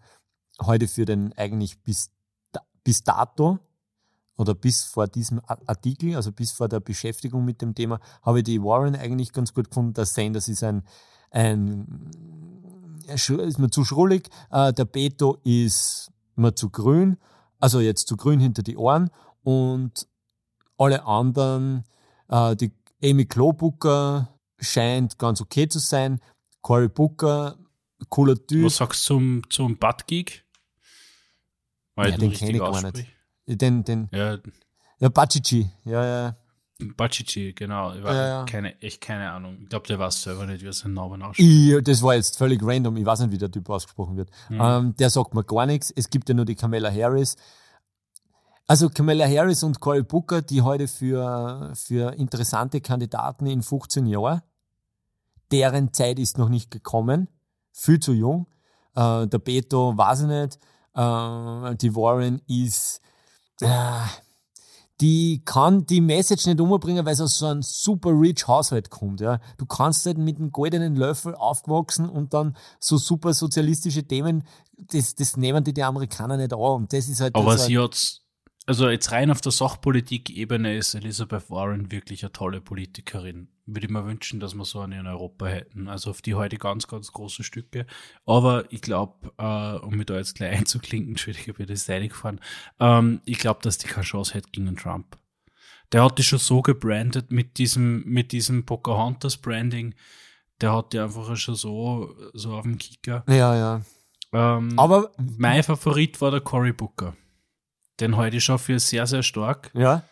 heute 0.60 0.88
für 0.88 1.04
den 1.04 1.32
eigentlich 1.34 1.82
bis, 1.82 2.10
bis 2.84 3.04
dato 3.04 3.58
oder 4.36 4.54
bis 4.54 4.84
vor 4.84 5.06
diesem 5.06 5.40
Artikel, 5.46 6.16
also 6.16 6.32
bis 6.32 6.52
vor 6.52 6.68
der 6.68 6.80
Beschäftigung 6.80 7.44
mit 7.44 7.60
dem 7.62 7.74
Thema, 7.74 8.00
habe 8.22 8.38
ich 8.38 8.44
die 8.44 8.62
Warren 8.62 8.96
eigentlich 8.96 9.32
ganz 9.32 9.52
gut 9.52 9.68
gefunden. 9.68 9.94
Der 9.94 10.06
Sanders 10.06 10.48
ist 10.48 10.62
ein, 10.62 10.82
ein 11.30 12.10
ist 13.06 13.58
mir 13.58 13.70
zu 13.70 13.84
schrullig, 13.84 14.28
äh, 14.50 14.72
der 14.72 14.84
Beto 14.84 15.38
ist 15.44 16.10
mir 16.36 16.54
zu 16.54 16.70
grün, 16.70 17.18
also 17.60 17.80
jetzt 17.80 18.08
zu 18.08 18.16
grün 18.16 18.40
hinter 18.40 18.62
die 18.62 18.76
Ohren 18.76 19.10
und 19.42 20.06
alle 20.78 21.04
anderen, 21.04 21.84
äh, 22.28 22.56
die 22.56 22.72
Amy 23.02 23.26
Klobucker 23.26 24.38
scheint 24.58 25.18
ganz 25.18 25.40
okay 25.40 25.68
zu 25.68 25.78
sein, 25.78 26.20
Cory 26.62 26.88
Booker, 26.88 27.58
cooler 28.08 28.36
Typ. 28.46 28.66
Was 28.66 28.76
sagst 28.76 29.02
du 29.04 29.14
zum, 29.14 29.42
zum 29.50 29.76
Butt-Geek? 29.76 30.44
Ja, 31.96 32.10
den 32.10 32.32
kenne 32.32 32.52
ich 32.52 32.58
gar 32.58 32.92
nicht. 32.92 33.06
Den, 33.56 33.84
den, 33.84 34.08
ja. 34.12 34.38
ja, 34.98 35.08
Bacici, 35.08 35.70
ja, 35.84 36.04
ja. 36.04 36.36
Bacici, 36.96 37.52
genau. 37.52 37.92
Ich 37.94 38.04
ja, 38.04 38.26
ja. 38.26 38.44
Keine, 38.44 38.80
echt 38.80 39.00
keine 39.00 39.30
Ahnung. 39.30 39.58
Ich 39.62 39.68
glaube, 39.68 39.86
der 39.86 39.98
weiß 39.98 40.22
selber 40.22 40.46
nicht, 40.46 40.62
wie 40.62 40.66
er 40.66 40.72
seinen 40.72 40.94
Namen 40.94 41.22
ausspricht. 41.22 41.88
das 41.88 42.02
war 42.02 42.14
jetzt 42.14 42.36
völlig 42.36 42.62
random. 42.62 42.96
Ich 42.96 43.06
weiß 43.06 43.20
nicht, 43.20 43.32
wie 43.32 43.38
der 43.38 43.50
Typ 43.50 43.68
ausgesprochen 43.68 44.16
wird. 44.16 44.30
Mhm. 44.48 44.60
Ähm, 44.60 44.96
der 44.96 45.10
sagt 45.10 45.34
mir 45.34 45.44
gar 45.44 45.66
nichts. 45.66 45.92
Es 45.94 46.10
gibt 46.10 46.28
ja 46.28 46.34
nur 46.34 46.44
die 46.44 46.54
Camilla 46.54 46.90
Harris. 46.90 47.36
Also 48.66 48.88
Camilla 48.88 49.26
Harris 49.26 49.62
und 49.62 49.80
Cory 49.80 50.02
Booker, 50.02 50.40
die 50.40 50.62
heute 50.62 50.88
für, 50.88 51.72
für 51.74 52.14
interessante 52.14 52.80
Kandidaten 52.80 53.46
in 53.46 53.62
15 53.62 54.06
Jahren, 54.06 54.40
deren 55.50 55.92
Zeit 55.92 56.18
ist 56.18 56.38
noch 56.38 56.48
nicht 56.48 56.70
gekommen. 56.70 57.28
Viel 57.72 58.00
zu 58.00 58.12
jung. 58.12 58.46
Äh, 58.94 59.26
der 59.26 59.38
Beto 59.38 59.96
weiß 59.96 60.22
ich 60.22 60.26
nicht. 60.26 60.58
Äh, 60.94 61.74
die 61.76 61.94
Warren 61.94 62.40
ist 62.46 63.00
die 65.00 65.42
kann 65.44 65.84
die 65.84 66.00
Message 66.00 66.46
nicht 66.46 66.60
umbringen, 66.60 67.04
weil 67.04 67.14
es 67.14 67.20
aus 67.20 67.38
so 67.38 67.46
einem 67.46 67.62
super 67.62 68.10
rich 68.10 68.46
Haushalt 68.46 68.88
kommt. 68.88 69.20
Ja. 69.20 69.40
Du 69.58 69.66
kannst 69.66 70.06
halt 70.06 70.16
mit 70.16 70.38
einem 70.38 70.52
goldenen 70.52 70.94
Löffel 70.94 71.34
aufgewachsen 71.34 72.08
und 72.08 72.32
dann 72.34 72.56
so 72.78 72.98
super 72.98 73.34
sozialistische 73.34 74.04
Themen, 74.04 74.44
das, 74.76 75.14
das 75.16 75.36
nehmen 75.36 75.64
die, 75.64 75.74
die 75.74 75.82
Amerikaner 75.82 76.36
nicht 76.36 76.52
an. 76.52 76.58
Und 76.58 76.92
das 76.92 77.08
ist 77.08 77.20
halt. 77.20 77.34
Aber 77.34 77.58
sie 77.58 77.78
halt 77.78 77.92
hat 77.92 78.21
also 78.66 78.88
jetzt 78.88 79.10
rein 79.10 79.30
auf 79.30 79.40
der 79.40 79.50
Sachpolitik-Ebene 79.52 80.76
ist 80.76 80.94
Elizabeth 80.94 81.50
Warren 81.50 81.90
wirklich 81.90 82.22
eine 82.22 82.32
tolle 82.32 82.60
Politikerin. 82.60 83.48
Würde 83.66 83.86
ich 83.86 83.92
mir 83.92 84.04
wünschen, 84.06 84.38
dass 84.38 84.54
wir 84.54 84.64
so 84.64 84.80
eine 84.80 85.00
in 85.00 85.06
Europa 85.06 85.46
hätten. 85.46 85.88
Also 85.88 86.10
auf 86.10 86.22
die 86.22 86.34
heute 86.34 86.58
ganz, 86.58 86.86
ganz 86.86 87.12
große 87.12 87.42
Stücke. 87.42 87.86
Aber 88.24 88.70
ich 88.70 88.80
glaube, 88.80 89.32
äh, 89.38 89.84
um 89.84 89.96
mich 89.96 90.06
da 90.06 90.16
jetzt 90.16 90.36
gleich 90.36 90.58
einzuklinken, 90.58 91.10
Entschuldigung, 91.12 91.50
ich 91.50 91.56
bin 91.56 91.66
das 91.66 91.86
Seite 91.86 92.08
gefahren, 92.08 92.40
ähm, 92.78 93.20
ich 93.24 93.38
glaube, 93.38 93.60
dass 93.62 93.78
die 93.78 93.88
keine 93.88 94.04
Chance 94.04 94.34
hätte 94.34 94.50
gegen 94.50 94.76
Trump. 94.76 95.18
Der 95.90 96.04
hat 96.04 96.18
die 96.18 96.22
schon 96.22 96.38
so 96.38 96.62
gebrandet 96.62 97.32
mit 97.32 97.58
diesem, 97.58 98.04
mit 98.04 98.32
diesem 98.32 98.64
Pocahontas-Branding. 98.64 99.94
Der 100.60 100.72
hat 100.72 100.92
die 100.92 101.00
einfach 101.00 101.36
schon 101.36 101.56
so, 101.56 102.14
so 102.32 102.54
auf 102.54 102.62
dem 102.62 102.78
Kicker. 102.78 103.24
Ja, 103.28 103.56
ja. 103.56 103.82
Ähm, 104.32 104.78
Aber 104.78 105.12
mein 105.18 105.62
Favorit 105.62 106.20
war 106.20 106.30
der 106.30 106.40
Cory 106.40 106.72
Booker. 106.72 107.14
Den 108.02 108.16
halte 108.16 108.36
ich 108.36 108.44
schon 108.44 108.58
für 108.58 108.78
sehr, 108.78 109.06
sehr 109.06 109.22
stark. 109.22 109.70
Ja. 109.74 110.02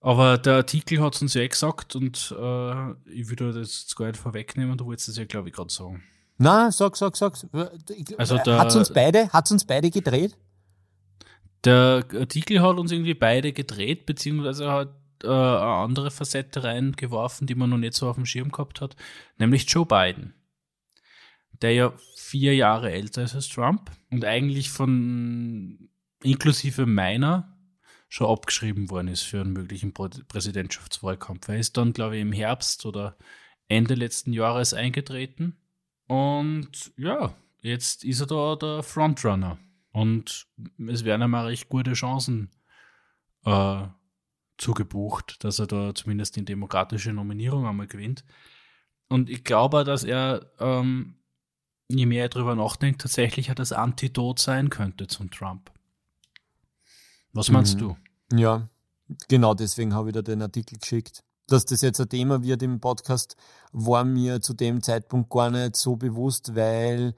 Aber 0.00 0.38
der 0.38 0.54
Artikel 0.56 1.00
hat 1.02 1.14
es 1.14 1.22
uns 1.22 1.34
ja 1.34 1.42
eh 1.42 1.48
gesagt 1.48 1.96
und 1.96 2.34
äh, 2.38 2.90
ich 3.10 3.28
würde 3.28 3.52
das 3.52 3.82
jetzt 3.82 3.96
gar 3.96 4.06
nicht 4.06 4.18
vorwegnehmen, 4.18 4.78
du 4.78 4.86
wolltest 4.86 5.08
es 5.08 5.16
ja, 5.16 5.24
glaube 5.24 5.48
ich, 5.48 5.54
gerade 5.54 5.72
sagen. 5.72 6.02
Na, 6.38 6.70
sag, 6.70 6.96
sag, 6.96 7.16
sag. 7.16 7.34
Also 8.16 8.38
hat 8.38 8.68
es 8.68 8.76
uns 8.76 8.92
beide, 8.92 9.30
hat's 9.30 9.50
uns 9.52 9.66
beide 9.66 9.90
gedreht? 9.90 10.36
Der 11.64 12.04
Artikel 12.14 12.62
hat 12.62 12.78
uns 12.78 12.92
irgendwie 12.92 13.12
beide 13.12 13.52
gedreht, 13.52 14.06
beziehungsweise 14.06 14.70
hat 14.70 14.94
äh, 15.22 15.26
eine 15.26 15.60
andere 15.60 16.10
Facette 16.10 16.64
reingeworfen, 16.64 17.46
die 17.46 17.54
man 17.54 17.68
noch 17.68 17.76
nicht 17.76 17.92
so 17.92 18.08
auf 18.08 18.16
dem 18.16 18.24
Schirm 18.24 18.50
gehabt 18.50 18.80
hat, 18.80 18.96
nämlich 19.36 19.68
Joe 19.68 19.84
Biden. 19.84 20.32
der 21.60 21.74
ja 21.74 21.92
vier 22.16 22.54
Jahre 22.54 22.90
älter 22.90 23.22
ist 23.22 23.34
als 23.34 23.48
Trump 23.48 23.90
und 24.10 24.24
eigentlich 24.24 24.70
von 24.70 25.89
inklusive 26.22 26.86
meiner 26.86 27.56
schon 28.08 28.26
abgeschrieben 28.26 28.90
worden 28.90 29.08
ist 29.08 29.22
für 29.22 29.40
einen 29.40 29.52
möglichen 29.52 29.92
Präsidentschaftswahlkampf. 29.92 31.48
Er 31.48 31.58
ist 31.58 31.76
dann, 31.76 31.92
glaube 31.92 32.16
ich, 32.16 32.22
im 32.22 32.32
Herbst 32.32 32.84
oder 32.84 33.16
Ende 33.68 33.94
letzten 33.94 34.32
Jahres 34.32 34.74
eingetreten. 34.74 35.56
Und 36.08 36.92
ja, 36.96 37.34
jetzt 37.62 38.04
ist 38.04 38.20
er 38.20 38.26
da 38.26 38.56
der 38.56 38.82
Frontrunner. 38.82 39.58
Und 39.92 40.48
es 40.88 41.04
werden 41.04 41.22
einmal 41.22 41.46
recht 41.46 41.68
gute 41.68 41.92
Chancen 41.92 42.50
äh, 43.44 43.86
zugebucht, 44.58 45.42
dass 45.44 45.60
er 45.60 45.68
da 45.68 45.94
zumindest 45.94 46.36
die 46.36 46.44
demokratische 46.44 47.12
Nominierung 47.12 47.66
einmal 47.66 47.86
gewinnt. 47.86 48.24
Und 49.08 49.30
ich 49.30 49.44
glaube, 49.44 49.84
dass 49.84 50.02
er, 50.02 50.50
ähm, 50.58 51.14
je 51.88 52.06
mehr 52.06 52.24
er 52.24 52.28
darüber 52.28 52.56
nachdenkt, 52.56 53.02
tatsächlich 53.02 53.52
das 53.54 53.72
Antidot 53.72 54.40
sein 54.40 54.68
könnte 54.68 55.06
zum 55.06 55.30
Trump. 55.30 55.70
Was 57.32 57.50
meinst 57.50 57.76
mhm. 57.76 57.78
du? 57.78 57.96
Ja, 58.32 58.68
genau 59.28 59.54
deswegen 59.54 59.94
habe 59.94 60.08
ich 60.08 60.14
da 60.14 60.22
den 60.22 60.42
Artikel 60.42 60.78
geschickt. 60.78 61.22
Dass 61.46 61.64
das 61.64 61.80
jetzt 61.80 62.00
ein 62.00 62.08
Thema 62.08 62.42
wird 62.42 62.62
im 62.62 62.80
Podcast, 62.80 63.36
war 63.72 64.04
mir 64.04 64.40
zu 64.40 64.54
dem 64.54 64.82
Zeitpunkt 64.82 65.30
gar 65.30 65.50
nicht 65.50 65.76
so 65.76 65.96
bewusst, 65.96 66.54
weil 66.54 67.14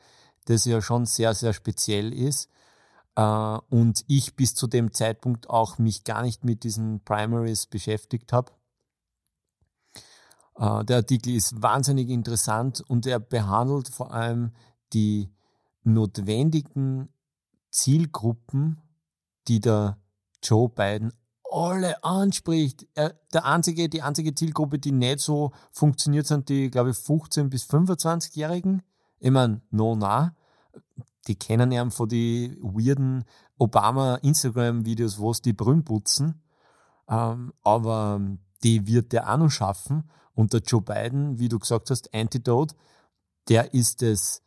das 0.47 0.65
ja 0.65 0.81
schon 0.81 1.05
sehr, 1.05 1.35
sehr 1.35 1.53
speziell 1.53 2.13
ist. 2.13 2.49
Äh, 3.15 3.23
und 3.69 4.05
ich 4.07 4.35
bis 4.35 4.55
zu 4.55 4.67
dem 4.67 4.93
Zeitpunkt 4.93 5.51
auch 5.51 5.79
mich 5.79 6.05
gar 6.05 6.23
nicht 6.23 6.45
mit 6.45 6.65
diesen 6.65 7.01
Primaries 7.05 7.67
beschäftigt 7.67 8.33
habe. 8.33 8.53
Äh, 10.57 10.85
der 10.85 10.97
Artikel 10.97 11.35
ist 11.35 11.61
wahnsinnig 11.61 12.09
interessant 12.09 12.83
und 12.89 13.07
er 13.07 13.21
behandelt 13.21 13.89
vor 13.89 14.13
allem 14.13 14.53
die 14.93 15.31
notwendigen 15.85 17.09
Zielgruppen, 17.71 18.81
die 19.49 19.61
der 19.61 19.99
Joe 20.43 20.69
Biden 20.69 21.13
alle 21.53 22.03
anspricht. 22.03 22.87
Er, 22.95 23.15
der 23.33 23.45
einzige, 23.45 23.89
die 23.89 24.03
einzige 24.03 24.35
Zielgruppe, 24.35 24.79
die 24.79 24.93
nicht 24.93 25.21
so 25.21 25.53
funktioniert, 25.71 26.27
sind 26.27 26.49
die, 26.49 26.71
glaube 26.71 26.91
ich, 26.91 26.97
15- 26.97 27.49
bis 27.49 27.65
25-Jährigen. 27.65 28.83
Ich 29.19 29.31
meine, 29.31 29.61
no, 29.71 29.95
na. 29.95 30.35
Die 31.29 31.37
kennen 31.37 31.71
ihn 31.71 31.91
von 31.93 32.09
die 32.09 32.59
weirden 32.61 33.25
Obama-Instagram-Videos, 33.59 35.19
wo 35.19 35.31
es 35.31 35.43
die 35.43 35.53
Brünn 35.53 35.85
putzen. 35.85 36.43
Ähm, 37.09 37.53
aber 37.63 38.21
die 38.65 38.87
wird 38.87 39.13
der 39.13 39.33
auch 39.33 39.37
noch 39.37 39.51
schaffen. 39.51 40.11
Und 40.35 40.53
der 40.53 40.61
Joe 40.61 40.81
Biden, 40.81 41.39
wie 41.39 41.49
du 41.49 41.59
gesagt 41.59 41.91
hast, 41.91 42.13
Antidote, 42.15 42.75
der 43.49 43.75
ist 43.75 44.03
das 44.03 44.43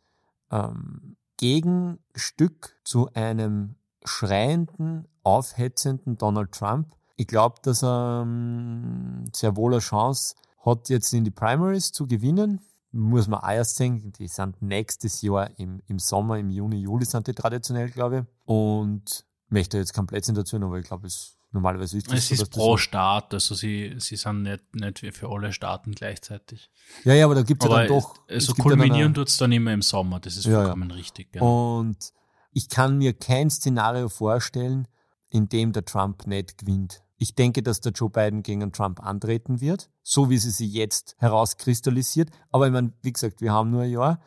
ähm, 0.50 1.16
Gegenstück 1.36 2.76
zu 2.84 3.08
einem 3.14 3.76
schreienden, 4.06 5.06
aufhetzenden 5.22 6.16
Donald 6.16 6.52
Trump. 6.52 6.88
Ich 7.16 7.26
glaube, 7.26 7.56
dass 7.62 7.82
er 7.82 8.22
ähm, 8.22 9.24
sehr 9.32 9.56
wohl 9.56 9.72
eine 9.72 9.80
Chance 9.80 10.34
hat, 10.64 10.88
jetzt 10.88 11.12
in 11.12 11.24
die 11.24 11.30
Primaries 11.30 11.92
zu 11.92 12.06
gewinnen. 12.06 12.60
Muss 12.92 13.28
man 13.28 13.40
auch 13.40 13.50
erst 13.50 13.76
sehen, 13.76 14.12
die 14.18 14.28
sind 14.28 14.62
nächstes 14.62 15.20
Jahr 15.22 15.50
im, 15.58 15.82
im 15.86 15.98
Sommer, 15.98 16.38
im 16.38 16.50
Juni, 16.50 16.76
Juli 16.76 17.04
sind 17.04 17.26
die 17.26 17.34
traditionell, 17.34 17.90
glaube 17.90 18.18
ich. 18.18 18.24
Und 18.44 19.24
möchte 19.48 19.78
jetzt 19.78 19.92
kein 19.92 20.06
Plätzchen 20.06 20.34
dazu, 20.34 20.56
aber 20.56 20.78
ich 20.78 20.86
glaube, 20.86 21.06
es 21.06 21.36
normalerweise 21.52 21.98
ist 21.98 22.10
das 22.10 22.18
Es 22.18 22.28
so, 22.28 22.42
ist 22.42 22.50
pro 22.50 22.76
Staat, 22.76 23.34
also 23.34 23.54
sie, 23.54 23.94
sie 23.98 24.16
sind 24.16 24.42
nicht, 24.42 24.74
nicht 24.74 25.16
für 25.16 25.28
alle 25.28 25.52
Staaten 25.52 25.92
gleichzeitig. 25.92 26.70
Ja, 27.04 27.14
ja, 27.14 27.24
aber 27.24 27.34
da 27.34 27.42
gibt 27.42 27.62
es 27.62 27.68
ja 27.68 27.76
dann 27.78 27.88
doch. 27.88 28.14
Also 28.28 28.54
kulminieren 28.54 29.14
tut 29.14 29.28
es 29.28 29.36
dann 29.36 29.52
immer 29.52 29.72
im 29.72 29.82
Sommer, 29.82 30.20
das 30.20 30.36
ist 30.36 30.46
vollkommen 30.46 30.90
ja. 30.90 30.96
richtig. 30.96 31.32
Genau. 31.32 31.78
Und 31.78 32.12
ich 32.56 32.70
kann 32.70 32.96
mir 32.96 33.12
kein 33.12 33.50
Szenario 33.50 34.08
vorstellen, 34.08 34.88
in 35.28 35.46
dem 35.46 35.74
der 35.74 35.84
Trump 35.84 36.26
nicht 36.26 36.56
gewinnt. 36.56 37.02
Ich 37.18 37.34
denke, 37.34 37.62
dass 37.62 37.82
der 37.82 37.92
Joe 37.92 38.08
Biden 38.08 38.42
gegen 38.42 38.72
Trump 38.72 39.04
antreten 39.04 39.60
wird, 39.60 39.90
so 40.02 40.30
wie 40.30 40.38
sie 40.38 40.50
sich 40.50 40.72
jetzt 40.72 41.16
herauskristallisiert. 41.18 42.30
Aber 42.50 42.66
ich 42.66 42.72
meine, 42.72 42.94
wie 43.02 43.12
gesagt, 43.12 43.42
wir 43.42 43.52
haben 43.52 43.72
nur 43.72 43.82
ein 43.82 43.90
Jahr. 43.90 44.22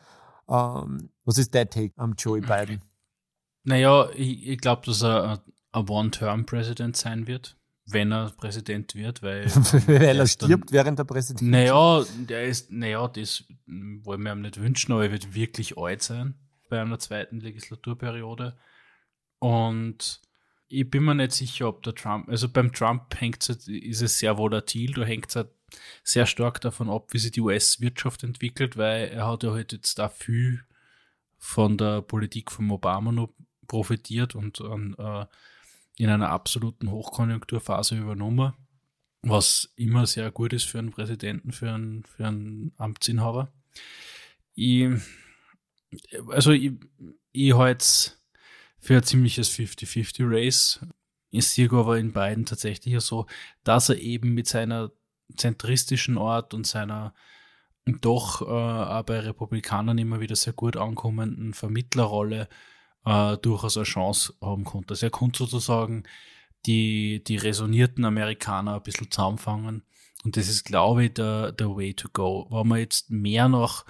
Ähm, 0.48 1.10
was 1.24 1.38
ist 1.38 1.52
dein 1.56 1.70
Take 1.70 1.92
am 1.96 2.14
Joe 2.16 2.40
Biden? 2.40 2.82
Naja, 3.64 4.08
ich, 4.14 4.46
ich 4.46 4.60
glaube, 4.60 4.82
dass 4.86 5.02
er 5.02 5.42
ein 5.72 5.88
One-Term-President 5.88 6.96
sein 6.96 7.26
wird, 7.26 7.56
wenn 7.86 8.12
er 8.12 8.30
Präsident 8.30 8.94
wird, 8.94 9.24
weil. 9.24 9.46
weil 9.88 10.20
er 10.20 10.26
stirbt 10.28 10.70
dann, 10.70 10.72
während 10.72 11.00
der 11.00 11.04
Präsidentschaft. 11.04 11.50
Naja, 11.50 12.04
der 12.28 12.44
ist, 12.44 12.70
naja, 12.70 13.08
das 13.08 13.42
wollen 13.66 14.22
wir 14.22 14.32
ihm 14.32 14.42
nicht 14.42 14.60
wünschen, 14.60 14.92
aber 14.92 15.06
er 15.06 15.10
wird 15.10 15.34
wirklich 15.34 15.76
alt 15.76 16.04
sein 16.04 16.36
bei 16.70 16.80
einer 16.80 16.98
zweiten 16.98 17.40
Legislaturperiode. 17.40 18.56
Und 19.38 20.22
ich 20.68 20.88
bin 20.88 21.04
mir 21.04 21.14
nicht 21.14 21.32
sicher, 21.32 21.68
ob 21.68 21.82
der 21.82 21.94
Trump, 21.94 22.28
also 22.28 22.48
beim 22.48 22.72
Trump 22.72 23.20
hängt 23.20 23.48
es, 23.48 23.68
ist 23.68 24.02
es 24.02 24.18
sehr 24.18 24.38
volatil, 24.38 24.94
da 24.94 25.04
hängt 25.04 25.28
es 25.28 25.36
halt 25.36 25.50
sehr 26.04 26.26
stark 26.26 26.60
davon 26.60 26.88
ab, 26.88 27.12
wie 27.12 27.18
sich 27.18 27.32
die 27.32 27.40
US-Wirtschaft 27.40 28.22
entwickelt, 28.22 28.76
weil 28.76 29.08
er 29.08 29.26
hat 29.26 29.42
ja 29.42 29.50
halt 29.52 29.72
jetzt 29.72 29.98
da 29.98 30.08
viel 30.08 30.64
von 31.38 31.76
der 31.76 32.02
Politik 32.02 32.50
von 32.50 32.70
Obama 32.70 33.12
noch 33.12 33.32
profitiert 33.66 34.34
und 34.34 34.60
an, 34.60 34.94
äh, 34.98 35.26
in 35.96 36.08
einer 36.08 36.30
absoluten 36.30 36.90
Hochkonjunkturphase 36.90 37.96
übernommen, 37.96 38.52
was 39.22 39.72
immer 39.76 40.06
sehr 40.06 40.30
gut 40.30 40.52
ist 40.52 40.64
für 40.64 40.78
einen 40.78 40.92
Präsidenten, 40.92 41.52
für 41.52 41.72
einen, 41.72 42.04
für 42.04 42.26
einen 42.26 42.72
Amtsinhaber. 42.76 43.52
Ich, 44.54 44.88
also 46.28 46.52
ich, 46.52 46.72
ich 47.32 47.54
halte 47.54 47.82
es 47.82 48.22
für 48.78 48.96
ein 48.96 49.02
ziemliches 49.02 49.50
50-50-Race. 49.50 50.80
Ich 51.30 51.46
sehe 51.46 51.70
aber 51.70 51.98
in 51.98 52.12
beiden 52.12 52.46
tatsächlich 52.46 52.98
so, 53.00 53.26
dass 53.62 53.88
er 53.88 53.98
eben 53.98 54.34
mit 54.34 54.48
seiner 54.48 54.90
zentristischen 55.36 56.18
Art 56.18 56.54
und 56.54 56.66
seiner 56.66 57.14
doch 57.86 58.42
äh, 58.42 58.44
auch 58.44 59.02
bei 59.04 59.20
Republikanern 59.20 59.98
immer 59.98 60.20
wieder 60.20 60.36
sehr 60.36 60.52
gut 60.52 60.76
ankommenden 60.76 61.54
Vermittlerrolle 61.54 62.48
äh, 63.04 63.36
durchaus 63.38 63.76
eine 63.76 63.84
Chance 63.84 64.34
haben 64.40 64.64
konnte. 64.64 64.92
Also 64.92 65.06
er 65.06 65.10
konnte 65.10 65.38
sozusagen 65.38 66.04
die, 66.66 67.24
die 67.24 67.36
resonierten 67.36 68.04
Amerikaner 68.04 68.76
ein 68.76 68.82
bisschen 68.82 69.10
zusammenfangen. 69.10 69.82
Und 70.24 70.36
das 70.36 70.48
ist, 70.48 70.64
glaube 70.64 71.06
ich, 71.06 71.14
der, 71.14 71.52
der 71.52 71.74
Way 71.74 71.94
to 71.94 72.08
go. 72.12 72.46
Wenn 72.50 72.68
man 72.68 72.78
jetzt 72.78 73.10
mehr 73.10 73.48
nach 73.48 73.86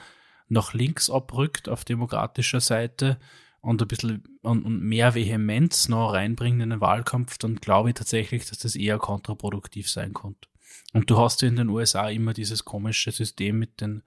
nach 0.50 0.74
links 0.74 1.08
abrückt 1.08 1.68
auf 1.68 1.84
demokratischer 1.84 2.60
Seite 2.60 3.18
und 3.60 3.80
ein 3.80 3.88
bisschen 3.88 4.38
und, 4.42 4.64
und 4.64 4.82
mehr 4.82 5.14
Vehemenz 5.14 5.88
noch 5.88 6.12
reinbringt 6.12 6.60
in 6.60 6.70
den 6.70 6.80
Wahlkampf, 6.80 7.38
dann 7.38 7.56
glaube 7.56 7.90
ich 7.90 7.94
tatsächlich, 7.94 8.46
dass 8.46 8.58
das 8.58 8.74
eher 8.74 8.98
kontraproduktiv 8.98 9.88
sein 9.88 10.12
könnte. 10.12 10.48
Und 10.92 11.10
du 11.10 11.18
hast 11.18 11.42
ja 11.42 11.48
in 11.48 11.56
den 11.56 11.68
USA 11.68 12.08
immer 12.08 12.32
dieses 12.32 12.64
komische 12.64 13.12
System 13.12 13.58
mit 13.58 13.80
den, 13.80 14.02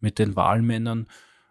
mit 0.00 0.18
den 0.18 0.36
Wahlmännern, 0.36 1.06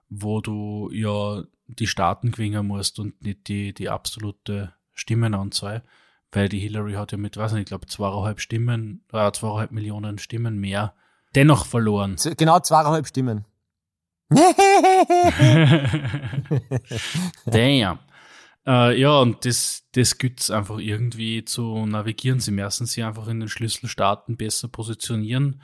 wo 0.09 0.39
du 0.41 0.89
ja 0.91 1.43
die 1.67 1.87
Staaten 1.87 2.31
gewinnen 2.31 2.65
musst 2.65 2.99
und 2.99 3.21
nicht 3.21 3.47
die, 3.47 3.73
die 3.73 3.89
absolute 3.89 4.73
Stimmenanzahl, 4.93 5.83
weil 6.31 6.49
die 6.49 6.59
Hillary 6.59 6.93
hat 6.93 7.11
ja 7.11 7.17
mit, 7.17 7.37
weiß 7.37 7.53
nicht, 7.53 7.61
ich 7.61 7.67
glaube, 7.67 7.87
zweieinhalb 7.87 8.39
Stimmen, 8.39 9.03
äh, 9.11 9.31
zweieinhalb 9.31 9.71
Millionen 9.71 10.19
Stimmen 10.19 10.59
mehr 10.59 10.93
dennoch 11.35 11.65
verloren. 11.65 12.17
Genau 12.37 12.59
zweieinhalb 12.59 13.07
Stimmen. 13.07 13.45
Damn. 17.45 17.99
Äh, 18.65 18.99
ja, 18.99 19.19
und 19.19 19.45
das, 19.45 19.87
das 19.93 20.17
gilt 20.17 20.41
es 20.41 20.51
einfach 20.51 20.79
irgendwie 20.79 21.45
zu 21.45 21.85
navigieren. 21.85 22.41
Sie 22.41 22.51
müssen 22.51 22.85
sich 22.85 23.03
einfach 23.03 23.27
in 23.27 23.39
den 23.39 23.47
Schlüsselstaaten 23.47 24.35
besser 24.35 24.67
positionieren, 24.67 25.61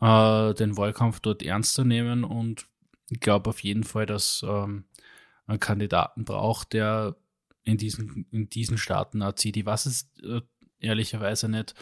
äh, 0.00 0.54
den 0.54 0.76
Wahlkampf 0.76 1.18
dort 1.20 1.42
ernster 1.42 1.84
nehmen 1.84 2.22
und 2.22 2.66
ich 3.10 3.20
glaube 3.20 3.50
auf 3.50 3.60
jeden 3.60 3.84
Fall, 3.84 4.06
dass 4.06 4.44
ähm, 4.48 4.84
einen 5.46 5.60
Kandidaten 5.60 6.24
braucht, 6.24 6.72
der 6.72 7.16
in 7.64 7.76
diesen, 7.76 8.26
in 8.30 8.48
diesen 8.48 8.78
Staaten 8.78 9.22
auch 9.22 9.34
zieht. 9.34 9.56
Ich 9.56 9.66
weiß 9.66 9.86
es 9.86 10.10
äh, 10.22 10.40
ehrlicherweise 10.78 11.48
nicht, 11.48 11.74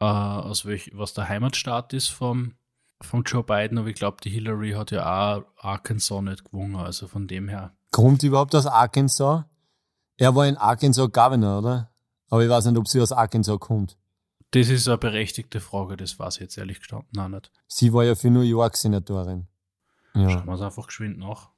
äh, 0.00 0.04
aus 0.04 0.66
welch, 0.66 0.90
was 0.94 1.14
der 1.14 1.28
Heimatstaat 1.28 1.92
ist 1.92 2.08
vom, 2.08 2.54
von 3.02 3.22
Joe 3.24 3.42
Biden, 3.42 3.78
aber 3.78 3.88
ich 3.88 3.94
glaube, 3.94 4.18
die 4.22 4.30
Hillary 4.30 4.72
hat 4.72 4.90
ja 4.90 5.04
auch 5.36 5.44
Arkansas 5.56 6.22
nicht 6.22 6.44
gewonnen, 6.44 6.76
also 6.76 7.08
von 7.08 7.26
dem 7.26 7.48
her. 7.48 7.72
Kommt 7.90 8.22
überhaupt 8.22 8.54
aus 8.54 8.66
Arkansas? 8.66 9.44
Er 10.16 10.34
war 10.34 10.46
in 10.46 10.56
Arkansas 10.56 11.10
Governor, 11.10 11.58
oder? 11.58 11.90
Aber 12.28 12.44
ich 12.44 12.50
weiß 12.50 12.66
nicht, 12.66 12.78
ob 12.78 12.86
sie 12.86 13.00
aus 13.00 13.12
Arkansas 13.12 13.58
kommt. 13.58 13.96
Das 14.52 14.68
ist 14.68 14.88
eine 14.88 14.98
berechtigte 14.98 15.60
Frage, 15.60 15.96
das 15.96 16.18
weiß 16.18 16.36
ich 16.36 16.40
jetzt 16.42 16.58
ehrlich 16.58 16.78
gestanden 16.80 17.18
auch 17.18 17.28
nicht. 17.28 17.52
Sie 17.68 17.92
war 17.92 18.04
ja 18.04 18.14
für 18.14 18.30
New 18.30 18.40
York 18.40 18.76
Senatorin. 18.76 19.46
Ja. 20.14 20.28
Schauen 20.28 20.46
wir 20.46 20.54
es 20.54 20.60
einfach 20.60 20.86
geschwind 20.86 21.18
nach. 21.18 21.50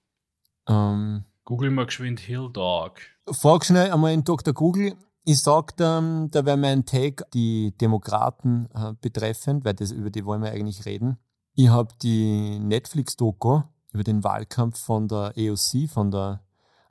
Ähm, 0.68 1.24
Google 1.45 1.70
mal 1.70 1.86
geschwind 1.86 2.20
Hill 2.20 2.51
Dog. 2.53 3.01
Frag 3.30 3.64
schnell 3.64 3.90
einmal 3.90 4.12
in 4.12 4.24
Dr. 4.24 4.53
Google. 4.53 4.95
Ich 5.24 5.40
sag, 5.40 5.74
ähm, 5.80 6.28
da 6.30 6.45
wäre 6.45 6.57
mein 6.57 6.84
Take 6.84 7.24
die 7.32 7.76
Demokraten 7.80 8.68
äh, 8.74 8.93
betreffend, 9.01 9.64
weil 9.64 9.74
das, 9.74 9.90
über 9.90 10.11
die 10.11 10.24
wollen 10.24 10.43
wir 10.43 10.51
eigentlich 10.51 10.84
reden. 10.84 11.18
Ich 11.55 11.68
habe 11.68 11.92
die 12.00 12.59
Netflix-Doku 12.61 13.61
über 13.92 14.05
den 14.05 14.24
Wahlkampf 14.24 14.78
von 14.78 15.07
der 15.07 15.36
EOC, 15.36 15.90
von 15.90 16.11
der 16.11 16.42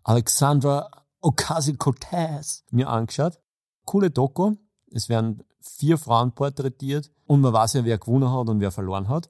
Alexandra 0.03 0.91
Ocasio-Cortez 1.19 2.63
mir 2.69 2.87
angeschaut. 2.87 3.39
Coole 3.85 4.11
Doku. 4.11 4.55
Es 4.91 5.09
werden 5.09 5.43
vier 5.61 5.97
Frauen 5.97 6.33
porträtiert 6.33 7.09
und 7.25 7.41
man 7.41 7.53
weiß 7.53 7.73
ja, 7.73 7.85
wer 7.85 7.97
gewonnen 7.97 8.31
hat 8.31 8.49
und 8.49 8.59
wer 8.59 8.71
verloren 8.71 9.09
hat. 9.09 9.29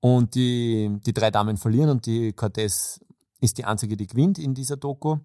Und 0.00 0.34
die, 0.34 0.98
die 1.04 1.12
drei 1.12 1.30
Damen 1.30 1.58
verlieren 1.58 1.90
und 1.90 2.06
die 2.06 2.32
Cortez 2.32 3.04
ist 3.40 3.58
die 3.58 3.66
einzige, 3.66 3.98
die 3.98 4.06
gewinnt 4.06 4.38
in 4.38 4.54
dieser 4.54 4.78
Doku. 4.78 5.18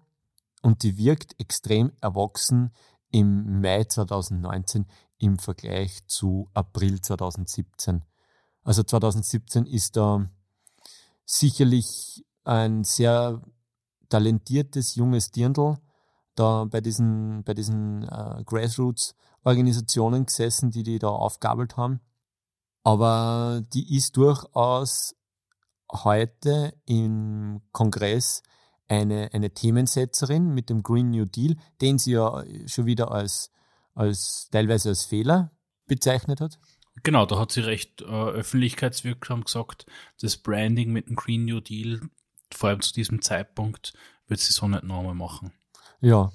Und 0.60 0.82
die 0.82 0.98
wirkt 0.98 1.40
extrem 1.40 1.92
erwachsen 2.02 2.74
im 3.10 3.62
Mai 3.62 3.84
2019 3.84 4.86
im 5.18 5.38
Vergleich 5.38 6.06
zu 6.06 6.50
April 6.52 7.00
2017. 7.00 8.02
Also 8.68 8.82
2017 8.82 9.64
ist 9.64 9.96
da 9.96 10.28
sicherlich 11.24 12.22
ein 12.44 12.84
sehr 12.84 13.40
talentiertes 14.10 14.94
junges 14.94 15.30
Dirndl 15.30 15.78
da 16.34 16.66
bei 16.66 16.82
diesen, 16.82 17.44
bei 17.44 17.54
diesen 17.54 18.02
äh, 18.02 18.44
Grassroots-Organisationen 18.44 20.26
gesessen, 20.26 20.70
die 20.70 20.82
die 20.82 20.98
da 20.98 21.08
aufgabelt 21.08 21.78
haben. 21.78 22.00
Aber 22.84 23.62
die 23.72 23.96
ist 23.96 24.18
durchaus 24.18 25.16
heute 25.90 26.74
im 26.84 27.62
Kongress 27.72 28.42
eine, 28.86 29.30
eine 29.32 29.48
Themensetzerin 29.48 30.52
mit 30.52 30.68
dem 30.68 30.82
Green 30.82 31.08
New 31.08 31.24
Deal, 31.24 31.56
den 31.80 31.96
sie 31.98 32.12
ja 32.12 32.44
schon 32.66 32.84
wieder 32.84 33.12
als, 33.12 33.50
als 33.94 34.50
teilweise 34.52 34.90
als 34.90 35.06
Fehler 35.06 35.52
bezeichnet 35.86 36.42
hat. 36.42 36.58
Genau, 37.02 37.26
da 37.26 37.38
hat 37.38 37.52
sie 37.52 37.60
recht 37.60 38.02
äh, 38.02 38.04
öffentlichkeitswirksam 38.04 39.44
gesagt, 39.44 39.86
das 40.20 40.36
Branding 40.36 40.92
mit 40.92 41.08
dem 41.08 41.16
Green 41.16 41.44
New 41.44 41.60
Deal, 41.60 42.00
vor 42.52 42.70
allem 42.70 42.80
zu 42.80 42.92
diesem 42.92 43.22
Zeitpunkt, 43.22 43.92
wird 44.26 44.40
sie 44.40 44.52
so 44.52 44.68
nicht 44.68 44.84
nochmal 44.84 45.14
machen. 45.14 45.52
Ja, 46.00 46.30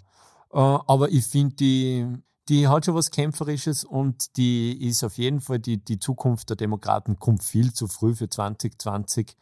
äh, 0.52 0.58
aber 0.58 1.10
ich 1.10 1.26
finde, 1.26 1.56
die, 1.56 2.08
die 2.50 2.68
hat 2.68 2.86
schon 2.86 2.96
was 2.96 3.12
Kämpferisches 3.12 3.84
und 3.84 4.38
die 4.38 4.88
ist 4.88 5.04
auf 5.04 5.18
jeden 5.18 5.42
Fall, 5.42 5.60
die, 5.60 5.84
die 5.84 6.00
Zukunft 6.00 6.50
der 6.50 6.58
Demokraten 6.58 7.18
kommt 7.18 7.44
viel 7.44 7.74
zu 7.74 7.88
früh 7.88 8.16
für 8.16 8.30
2020. 8.30 9.36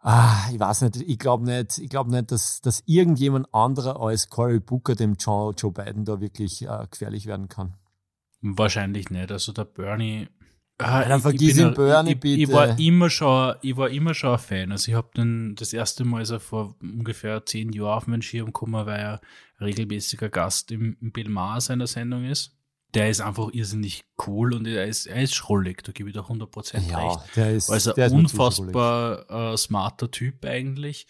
Ah, 0.00 0.48
ich 0.52 0.58
weiß 0.58 0.82
nicht, 0.82 0.96
ich 0.96 1.18
glaube 1.18 1.44
nicht, 1.44 1.78
ich 1.78 1.88
glaube 1.88 2.10
nicht, 2.10 2.32
dass, 2.32 2.60
dass 2.60 2.82
irgendjemand 2.86 3.54
anderer 3.54 4.00
als 4.00 4.28
Cory 4.28 4.58
Booker 4.58 4.96
dem 4.96 5.14
Joe, 5.14 5.54
Biden 5.54 6.04
da 6.04 6.20
wirklich 6.20 6.62
äh, 6.62 6.86
gefährlich 6.90 7.26
werden 7.26 7.48
kann. 7.48 7.74
Wahrscheinlich 8.42 9.08
nicht. 9.10 9.30
Also 9.30 9.52
der 9.52 9.64
Bernie. 9.64 10.28
Ah, 10.78 11.04
dann 11.04 11.20
vergiss 11.20 11.58
ihn 11.58 11.74
Bernie, 11.74 12.12
ich, 12.12 12.20
bitte. 12.20 12.42
Ich 12.42 12.52
war 12.52 12.78
immer 12.78 13.08
schon, 13.08 13.54
ich 13.62 13.76
war 13.76 13.88
immer 13.88 14.14
schon 14.14 14.32
ein 14.32 14.38
Fan. 14.38 14.72
Also 14.72 14.90
ich 14.90 14.96
habe 14.96 15.10
den 15.16 15.54
das 15.54 15.72
erste 15.72 16.04
Mal, 16.04 16.18
als 16.18 16.30
er 16.30 16.40
vor 16.40 16.74
ungefähr 16.82 17.46
zehn 17.46 17.72
Jahren 17.72 17.98
auf 17.98 18.06
meinen 18.08 18.22
Schirm 18.22 18.46
gekommen, 18.46 18.84
weil 18.86 18.98
er 18.98 19.20
regelmäßiger 19.60 20.28
Gast 20.28 20.72
im, 20.72 20.96
im 21.00 21.12
Bill 21.12 21.28
Maher 21.28 21.60
seiner 21.60 21.86
Sendung 21.86 22.24
ist. 22.24 22.56
Der 22.94 23.08
ist 23.08 23.20
einfach 23.20 23.50
irrsinnig 23.52 24.04
cool 24.26 24.52
und 24.52 24.66
er 24.66 24.86
ist, 24.86 25.06
er 25.06 25.22
ist 25.22 25.34
schrullig, 25.34 25.82
da 25.82 25.92
gebe 25.92 26.10
ich 26.10 26.14
dir 26.14 26.24
100% 26.24 26.90
ja, 26.90 26.98
recht. 26.98 27.36
Der 27.36 27.52
ist, 27.52 27.70
also 27.70 27.92
der 27.92 28.08
ist 28.08 28.12
unfassbar 28.12 29.52
äh, 29.52 29.56
smarter 29.56 30.10
Typ 30.10 30.44
eigentlich. 30.44 31.06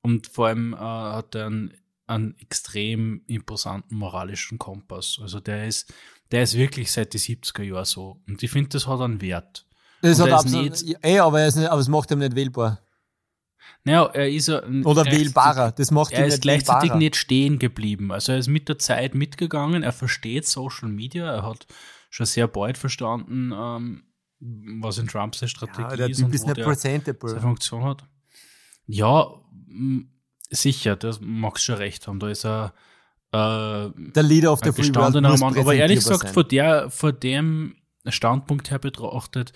Und 0.00 0.28
vor 0.28 0.46
allem 0.46 0.72
äh, 0.72 0.76
hat 0.76 1.34
er 1.34 1.46
einen, 1.46 1.74
einen 2.06 2.38
extrem 2.38 3.22
imposanten 3.26 3.98
moralischen 3.98 4.58
Kompass. 4.58 5.18
Also 5.20 5.40
der 5.40 5.66
ist, 5.66 5.92
der 6.30 6.42
ist 6.42 6.54
wirklich 6.56 6.90
seit 6.92 7.14
die 7.14 7.18
70er 7.18 7.62
Jahren 7.62 7.84
so. 7.84 8.20
Und 8.28 8.42
ich 8.42 8.50
finde, 8.50 8.70
das 8.70 8.86
hat 8.86 9.00
einen 9.00 9.20
Wert. 9.20 9.66
Das 10.02 10.20
Und 10.20 10.26
hat 10.26 10.30
er 10.32 10.36
ist 10.38 10.44
absolut, 10.44 10.70
nicht- 10.82 10.96
ey, 11.02 11.18
aber, 11.18 11.40
er 11.40 11.48
ist 11.48 11.56
nicht, 11.56 11.68
aber 11.70 11.80
es 11.80 11.88
macht 11.88 12.10
ihm 12.10 12.18
nicht 12.20 12.34
wählbar. 12.36 12.80
Naja, 13.84 14.06
er 14.12 14.28
ist 14.30 14.48
ja 14.48 14.62
Oder 14.84 15.04
wählbarer. 15.06 15.72
Das 15.72 15.90
macht 15.90 16.12
Er 16.12 16.20
ihn 16.20 16.24
ist 16.26 16.34
nicht 16.34 16.42
gleichzeitig 16.42 16.82
wählbarer. 16.90 16.98
nicht 16.98 17.16
stehen 17.16 17.58
geblieben. 17.58 18.12
Also 18.12 18.32
er 18.32 18.38
ist 18.38 18.48
mit 18.48 18.68
der 18.68 18.78
Zeit 18.78 19.14
mitgegangen, 19.14 19.82
er 19.82 19.92
versteht 19.92 20.46
Social 20.46 20.88
Media, 20.88 21.30
er 21.32 21.42
hat 21.44 21.66
schon 22.10 22.26
sehr 22.26 22.48
bald 22.48 22.76
verstanden, 22.78 23.52
ähm, 23.54 24.02
was 24.40 24.98
in 24.98 25.08
Trumps 25.08 25.38
Strategie 25.50 25.82
Ja, 25.82 25.96
der 25.96 26.08
ist 26.10 26.22
und 26.22 26.34
ist 26.34 26.44
wo 26.46 26.52
der 26.52 26.74
seine. 26.74 27.40
Funktion 27.40 27.84
hat. 27.84 28.04
Ja, 28.86 29.26
sicher, 30.50 30.96
das 30.96 31.20
magst 31.20 31.64
schon 31.64 31.76
recht 31.76 32.06
haben. 32.06 32.20
Da 32.20 32.28
ist 32.28 32.44
er 32.44 32.72
Der 33.32 34.22
Leader 34.22 34.52
of 34.52 34.60
the 34.64 34.72
Free 34.72 34.94
World 34.94 35.22
Mann. 35.40 35.58
Aber 35.58 35.74
ehrlich 35.74 35.98
gesagt, 35.98 36.22
sein. 36.22 36.32
von, 36.32 36.48
der, 36.48 36.90
von 36.90 37.18
dem 37.20 37.76
Standpunkt 38.06 38.70
her 38.70 38.78
betrachtet, 38.78 39.52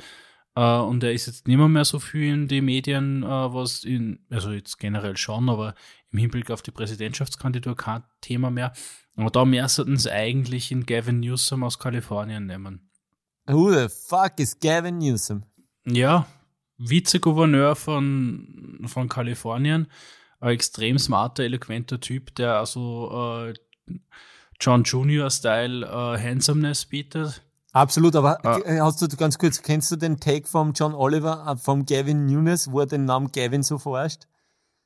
äh, 0.55 0.79
und 0.79 1.03
er 1.03 1.13
ist 1.13 1.27
jetzt 1.27 1.49
nicht 1.49 1.57
mehr, 1.57 1.69
mehr 1.69 1.85
so 1.85 1.99
viel 1.99 2.33
in 2.33 2.49
die 2.49 2.61
Medien, 2.61 3.23
äh, 3.23 3.27
was 3.27 3.85
in, 3.85 4.21
also 4.31 4.51
jetzt 4.51 4.79
generell 4.79 5.17
schon, 5.17 5.49
aber 5.49 5.75
im 6.11 6.19
Hinblick 6.19 6.51
auf 6.51 6.63
die 6.63 6.71
Präsidentschaftskandidatur 6.71 7.77
kein 7.77 8.03
Thema 8.21 8.51
mehr. 8.51 8.73
Aber 9.17 9.31
da 9.31 9.45
müssten 9.45 9.97
sie 9.97 10.13
eigentlich 10.13 10.71
in 10.73 10.87
Gavin 10.87 11.21
Newsom 11.21 11.65
aus 11.65 11.79
Kalifornien 11.79 12.47
nehmen. 12.47 12.91
Who 13.47 13.73
the 13.73 13.89
fuck 13.89 14.39
is 14.39 14.59
Gavin 14.59 14.99
Newsom? 14.99 15.45
Ja, 15.85 16.27
Vizegouverneur 16.79 17.77
von, 17.77 18.81
von 18.87 19.09
Kalifornien, 19.09 19.89
ein 20.43 20.51
extrem 20.55 20.99
smarter, 20.99 21.45
eloquenter 21.45 22.01
Typ, 22.01 22.35
der 22.35 22.57
also 22.57 23.47
äh, 23.49 23.55
John 24.61 24.85
Junior-Style 24.85 25.87
äh, 25.87 26.19
Handsomeness 26.23 26.85
bietet. 26.87 27.43
Absolut, 27.73 28.15
aber 28.17 28.45
Ah. 28.45 28.59
äh, 28.59 28.81
hast 28.81 29.01
du 29.01 29.09
ganz 29.17 29.39
kurz, 29.39 29.63
kennst 29.63 29.91
du 29.91 29.97
den 29.97 30.21
Take 30.21 30.47
vom 30.47 30.73
John 30.75 30.95
Oliver, 30.95 31.47
äh, 31.49 31.57
vom 31.57 31.87
Gavin 31.87 32.27
Nunes, 32.27 32.71
wo 32.71 32.81
er 32.81 32.87
den 32.87 33.07
Namen 33.07 33.33
Gavin 33.33 33.63
so 33.63 33.79
verarscht? 33.79 34.27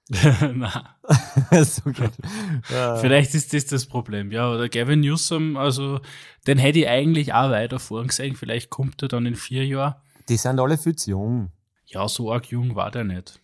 Na, 0.54 0.96
so 1.64 1.82
vielleicht 3.00 3.34
ist 3.34 3.52
das 3.52 3.66
das 3.66 3.86
Problem. 3.86 4.30
Ja, 4.30 4.48
oder 4.52 4.68
Gavin 4.68 5.00
Newsom, 5.00 5.56
also 5.56 6.00
den 6.46 6.58
hätte 6.58 6.78
ich 6.78 6.88
eigentlich 6.88 7.34
auch 7.34 7.50
weiter 7.50 7.80
vorgesehen. 7.80 8.36
Vielleicht 8.36 8.70
kommt 8.70 9.02
er 9.02 9.08
dann 9.08 9.26
in 9.26 9.34
vier 9.34 9.66
Jahren. 9.66 9.96
Die 10.28 10.36
sind 10.36 10.60
alle 10.60 10.78
viel 10.78 10.94
zu 10.94 11.10
jung. 11.10 11.50
Ja, 11.86 12.06
so 12.08 12.32
arg 12.32 12.46
jung 12.46 12.76
war 12.76 12.90
der 12.92 13.02
nicht. 13.04 13.40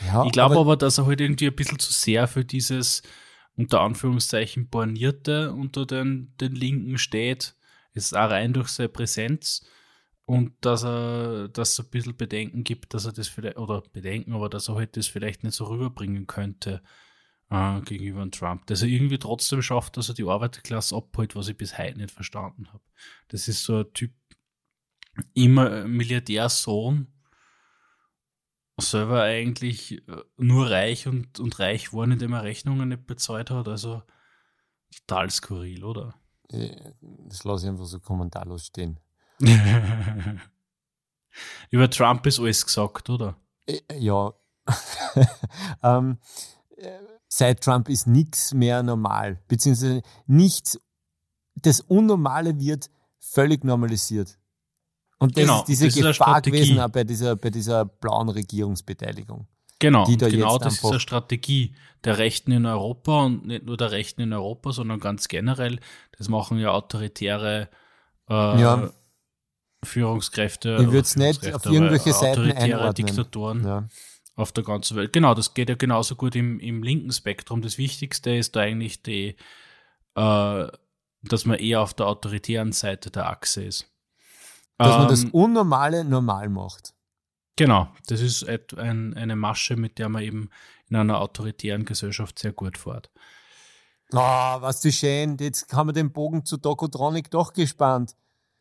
Ja, 0.00 0.24
Ich 0.24 0.32
glaube 0.32 0.54
aber, 0.54 0.60
aber, 0.62 0.76
dass 0.76 0.98
er 0.98 1.06
halt 1.06 1.20
irgendwie 1.20 1.48
ein 1.48 1.54
bisschen 1.54 1.78
zu 1.78 1.92
sehr 1.92 2.26
für 2.26 2.44
dieses 2.44 3.02
unter 3.56 3.80
Anführungszeichen 3.82 4.68
Bornierte 4.68 5.52
unter 5.52 5.86
den, 5.86 6.34
den 6.40 6.54
Linken 6.54 6.98
steht. 6.98 7.54
Ist 7.92 8.16
auch 8.16 8.30
rein 8.30 8.54
durch 8.54 8.68
seine 8.68 8.88
Präsenz. 8.88 9.66
Und 10.24 10.52
dass 10.62 10.84
er, 10.84 11.48
dass 11.48 11.72
es 11.72 11.80
ein 11.80 11.90
bisschen 11.90 12.16
Bedenken 12.16 12.64
gibt, 12.64 12.94
dass 12.94 13.04
er 13.04 13.12
das 13.12 13.28
vielleicht, 13.28 13.58
oder 13.58 13.82
Bedenken, 13.92 14.32
aber 14.32 14.48
dass 14.48 14.68
er 14.68 14.76
halt 14.76 14.96
das 14.96 15.08
vielleicht 15.08 15.42
nicht 15.42 15.54
so 15.54 15.64
rüberbringen 15.64 16.26
könnte 16.26 16.82
äh, 17.50 17.80
gegenüber 17.82 18.30
Trump. 18.30 18.66
Dass 18.66 18.82
er 18.82 18.88
irgendwie 18.88 19.18
trotzdem 19.18 19.60
schafft, 19.62 19.96
dass 19.96 20.08
er 20.08 20.14
die 20.14 20.24
Arbeiterklasse 20.24 20.96
abholt, 20.96 21.36
was 21.36 21.48
ich 21.48 21.56
bis 21.56 21.76
heute 21.76 21.98
nicht 21.98 22.12
verstanden 22.12 22.68
habe. 22.72 22.84
Das 23.28 23.48
ist 23.48 23.64
so 23.64 23.80
ein 23.80 23.92
Typ, 23.92 24.12
immer 25.34 25.84
Milliardärsohn, 25.86 27.08
selber 28.78 29.22
eigentlich 29.22 30.06
äh, 30.08 30.22
nur 30.36 30.70
reich 30.70 31.06
und, 31.06 31.38
und 31.38 31.58
reich 31.58 31.86
geworden, 31.86 32.12
indem 32.12 32.32
er 32.32 32.42
Rechnungen 32.42 32.88
nicht 32.88 33.06
bezahlt 33.06 33.50
hat. 33.50 33.68
Also 33.68 34.02
total 35.06 35.30
skurril, 35.30 35.84
oder? 35.84 36.14
äh, 36.52 36.92
das 37.00 37.44
lasse 37.44 37.66
ich 37.66 37.70
einfach 37.70 37.86
so 37.86 38.00
kommentarlos 38.00 38.66
stehen. 38.66 38.98
Über 41.70 41.88
Trump 41.90 42.26
ist 42.26 42.38
alles 42.38 42.64
gesagt, 42.66 43.08
oder? 43.10 43.36
Äh, 43.66 43.80
Ja, 43.98 44.32
ähm, 45.82 46.18
äh, 46.76 46.98
seit 47.28 47.62
Trump 47.62 47.88
ist 47.88 48.06
nichts 48.06 48.52
mehr 48.54 48.82
normal, 48.82 49.42
beziehungsweise 49.48 50.02
nichts, 50.26 50.78
das 51.56 51.80
Unnormale 51.80 52.58
wird 52.58 52.90
völlig 53.18 53.64
normalisiert. 53.64 54.38
Und 55.22 55.36
das 55.36 55.42
Genau, 55.42 55.58
ist 55.60 55.66
diese 55.68 55.84
das 55.86 55.94
ist 55.96 56.00
Gefahr 56.02 56.14
Strategie. 56.14 56.56
gewesen 56.58 56.80
auch 56.80 56.88
bei 56.90 57.04
dieser, 57.04 57.36
bei 57.36 57.50
dieser 57.50 57.84
blauen 57.84 58.28
Regierungsbeteiligung. 58.28 59.46
Genau, 59.78 60.04
Die 60.04 60.16
da 60.16 60.28
genau 60.28 60.52
jetzt 60.54 60.64
das 60.66 60.74
ist 60.74 60.84
eine 60.84 61.00
Strategie 61.00 61.74
der 62.04 62.18
Rechten 62.18 62.52
in 62.52 62.66
Europa 62.66 63.24
und 63.24 63.46
nicht 63.46 63.64
nur 63.64 63.76
der 63.76 63.90
Rechten 63.90 64.20
in 64.20 64.32
Europa, 64.32 64.72
sondern 64.72 65.00
ganz 65.00 65.26
generell. 65.28 65.80
Das 66.18 66.28
machen 66.28 66.58
ja 66.58 66.70
autoritäre 66.70 67.68
äh, 68.28 68.32
Ja. 68.60 68.90
Führungskräfte. 69.84 70.74
Ich 70.74 70.80
oder 70.82 70.92
würd's 70.92 71.16
nicht 71.16 71.52
auf 71.54 71.66
irgendwelche 71.66 72.12
Seiten 72.12 72.40
autoritäre 72.42 72.62
einordnen. 72.80 73.06
Diktatoren. 73.06 73.64
Ja. 73.64 73.88
auf 74.36 74.52
der 74.52 74.64
ganzen 74.64 74.96
Welt. 74.96 75.12
Genau, 75.12 75.34
das 75.34 75.54
geht 75.54 75.68
ja 75.68 75.74
genauso 75.74 76.14
gut 76.16 76.36
im, 76.36 76.58
im 76.60 76.82
linken 76.82 77.12
Spektrum. 77.12 77.60
Das 77.62 77.76
Wichtigste 77.78 78.30
ist 78.34 78.54
da 78.56 78.60
eigentlich 78.60 79.02
die, 79.02 79.36
äh, 80.14 80.66
dass 81.22 81.44
man 81.44 81.58
eher 81.58 81.80
auf 81.82 81.94
der 81.94 82.06
autoritären 82.06 82.72
Seite 82.72 83.10
der 83.10 83.28
Achse 83.28 83.64
ist. 83.64 83.91
Dass 84.84 84.98
man 84.98 85.08
das 85.08 85.24
Ähm, 85.24 85.30
Unnormale 85.30 86.04
normal 86.04 86.48
macht. 86.48 86.94
Genau, 87.56 87.88
das 88.06 88.20
ist 88.20 88.44
ein, 88.48 89.14
eine 89.14 89.36
Masche, 89.36 89.76
mit 89.76 89.98
der 89.98 90.08
man 90.08 90.22
eben 90.22 90.48
in 90.88 90.96
einer 90.96 91.20
autoritären 91.20 91.84
Gesellschaft 91.84 92.38
sehr 92.38 92.52
gut 92.52 92.78
fährt. 92.78 93.10
Oh, 94.12 94.16
was 94.18 94.80
du 94.80 94.92
schön, 94.92 95.36
jetzt 95.40 95.72
haben 95.72 95.88
wir 95.88 95.92
den 95.92 96.12
Bogen 96.12 96.44
zu 96.44 96.56
Dokotronic 96.58 97.30
doch 97.30 97.52
gespannt. 97.52 98.14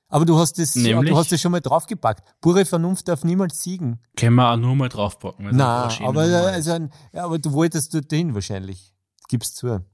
Aber 0.07 0.25
du 0.25 0.37
hast 0.37 0.59
das, 0.59 0.75
Nämlich? 0.75 1.09
du 1.11 1.17
hast 1.17 1.31
das 1.31 1.39
schon 1.41 1.51
mal 1.53 1.61
draufgepackt. 1.61 2.23
Pure 2.41 2.65
Vernunft 2.65 3.07
darf 3.07 3.23
niemals 3.23 3.63
siegen. 3.63 3.99
Können 4.17 4.35
wir 4.35 4.51
auch 4.51 4.57
nur 4.57 4.75
mal 4.75 4.89
draufpacken. 4.89 5.49
Na, 5.53 5.83
eine 5.83 5.91
schöne 5.91 6.09
aber, 6.09 6.25
ist. 6.25 6.33
also, 6.33 6.71
ein- 6.73 6.91
ja, 7.13 7.23
aber 7.25 7.39
du 7.39 7.51
wolltest 7.53 7.93
dorthin 7.93 8.33
wahrscheinlich. 8.33 8.93
Gib's 9.29 9.53
zu. 9.53 9.85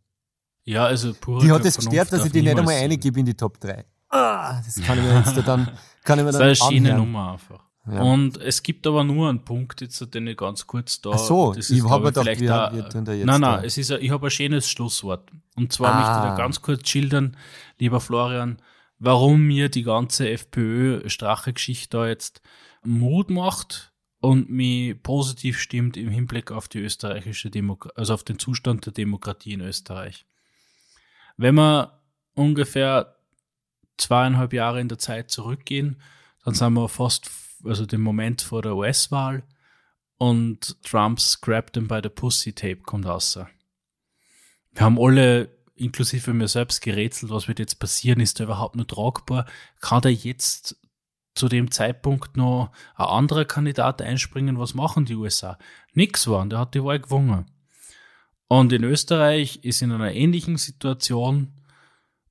ja, 0.63 0.85
also 0.85 1.13
pure 1.13 1.45
Die 1.45 1.51
hat 1.51 1.63
es 1.65 1.75
Vernunft 1.75 1.91
gestört, 1.91 2.11
dass 2.13 2.25
ich 2.25 2.31
die 2.31 2.41
nicht 2.41 2.57
einmal 2.57 2.73
siegen. 2.75 2.89
reingebe 2.91 3.19
in 3.19 3.25
die 3.27 3.35
Top 3.35 3.59
3. 3.59 3.85
Ah, 4.09 4.61
das 4.65 4.81
kann 4.81 4.97
ich 4.97 5.03
mir 5.03 5.17
jetzt 5.17 5.35
dann, 5.47 5.69
kann 6.03 6.19
ich 6.19 6.25
mir 6.25 6.31
Das 6.31 6.39
dann 6.39 6.49
ist 6.49 6.61
eine 6.63 6.75
schöne. 6.87 6.93
Nummer 6.97 7.33
einfach. 7.33 7.63
Ja. 7.89 8.01
Und 8.01 8.37
es 8.41 8.63
gibt 8.63 8.85
aber 8.85 9.03
nur 9.05 9.29
einen 9.29 9.43
Punkt, 9.45 9.79
jetzt, 9.81 10.13
den 10.13 10.27
ich 10.27 10.35
ganz 10.37 10.67
kurz 10.67 10.99
da. 11.01 11.11
Ach 11.13 11.17
so, 11.19 11.53
das 11.53 11.69
ich 11.69 11.77
ist, 11.77 11.83
hab 11.83 11.89
glaub 11.89 12.01
mir 12.01 12.07
gedacht, 12.07 12.23
vielleicht 12.25 12.41
wir- 12.41 12.49
da- 12.49 12.73
wir 12.75 12.89
tun 12.89 13.05
da 13.05 13.13
jetzt 13.13 13.25
Nein, 13.25 13.41
da- 13.41 13.55
nein, 13.57 13.65
es 13.65 13.77
ist, 13.77 13.91
ein- 13.91 14.01
ich 14.01 14.11
habe 14.11 14.27
ein 14.27 14.31
schönes 14.31 14.69
Schlusswort. 14.69 15.29
Und 15.55 15.71
zwar 15.71 15.93
Ah. 15.93 15.95
möchte 15.99 16.11
ich 16.27 16.31
da 16.31 16.35
ganz 16.35 16.61
kurz 16.61 16.89
schildern, 16.89 17.37
lieber 17.79 18.01
Florian, 18.01 18.61
warum 18.99 19.41
mir 19.41 19.69
die 19.69 19.83
ganze 19.83 20.27
FPÖ-Strache-Geschichte 20.29 21.97
da 21.97 22.07
jetzt 22.07 22.41
Mut 22.83 23.29
macht 23.29 23.93
und 24.19 24.49
mich 24.49 25.01
positiv 25.01 25.59
stimmt 25.59 25.95
im 25.97 26.09
Hinblick 26.09 26.51
auf 26.51 26.67
die 26.67 26.79
österreichische 26.79 27.49
Demokratie, 27.49 27.95
also 27.97 28.13
auf 28.13 28.23
den 28.23 28.39
Zustand 28.39 28.85
der 28.85 28.93
Demokratie 28.93 29.53
in 29.53 29.61
Österreich. 29.61 30.25
Wenn 31.37 31.55
wir 31.55 31.99
ungefähr 32.33 33.15
zweieinhalb 33.97 34.53
Jahre 34.53 34.79
in 34.81 34.89
der 34.89 34.99
Zeit 34.99 35.31
zurückgehen, 35.31 36.01
dann 36.43 36.53
sind 36.53 36.73
wir 36.73 36.89
fast, 36.89 37.29
also 37.63 37.85
den 37.85 38.01
Moment 38.01 38.41
vor 38.41 38.61
der 38.61 38.75
US-Wahl 38.75 39.43
und 40.17 40.81
Trumps 40.83 41.41
Grab 41.41 41.73
them 41.73 41.87
by 41.87 41.99
the 42.01 42.09
Pussy 42.09 42.53
Tape 42.53 42.77
kommt 42.77 43.05
raus. 43.05 43.39
Wir 44.71 44.81
haben 44.81 44.99
alle, 44.99 45.49
inklusive 45.75 46.33
mir 46.33 46.47
selbst, 46.47 46.81
gerätselt, 46.81 47.31
was 47.31 47.47
wird 47.47 47.59
jetzt 47.59 47.79
passieren, 47.79 48.19
ist 48.19 48.39
der 48.39 48.45
überhaupt 48.45 48.75
nur 48.75 48.87
tragbar? 48.87 49.45
Kann 49.81 50.01
da 50.01 50.09
jetzt 50.09 50.77
zu 51.35 51.47
dem 51.47 51.71
Zeitpunkt 51.71 52.35
noch 52.35 52.71
ein 52.95 53.05
anderer 53.05 53.45
Kandidat 53.45 54.01
einspringen? 54.01 54.59
Was 54.59 54.73
machen 54.73 55.05
die 55.05 55.15
USA? 55.15 55.57
Nix 55.93 56.27
waren, 56.27 56.49
der 56.49 56.59
hat 56.59 56.73
die 56.73 56.83
Wahl 56.83 56.99
gewonnen. 56.99 57.45
Und 58.47 58.71
in 58.71 58.83
Österreich 58.83 59.63
ist 59.63 59.81
in 59.81 59.91
einer 59.91 60.13
ähnlichen 60.13 60.57
Situation 60.57 61.53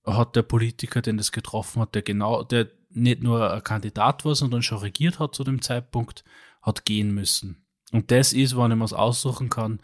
hat 0.07 0.37
der 0.37 0.43
Politiker, 0.43 1.03
den 1.03 1.17
das 1.17 1.33
getroffen 1.33 1.83
hat, 1.83 1.95
der 1.95 2.03
genau, 2.03 2.45
der 2.45 2.71
nicht 2.91 3.23
nur 3.23 3.53
ein 3.53 3.63
Kandidat 3.65 4.25
war, 4.25 4.35
sondern 4.35 4.63
schon 4.63 4.79
regiert 4.79 5.19
hat 5.19 5.35
zu 5.35 5.45
dem 5.45 5.61
Zeitpunkt, 5.61 6.25
hat 6.63 6.85
gehen 6.85 7.13
müssen. 7.13 7.67
Und 7.93 8.11
das 8.11 8.33
ist, 8.33 8.57
wenn 8.57 8.71
ich 8.71 8.77
mir 8.79 8.85
es 8.85 8.93
aussuchen 8.93 9.51
kann, 9.51 9.81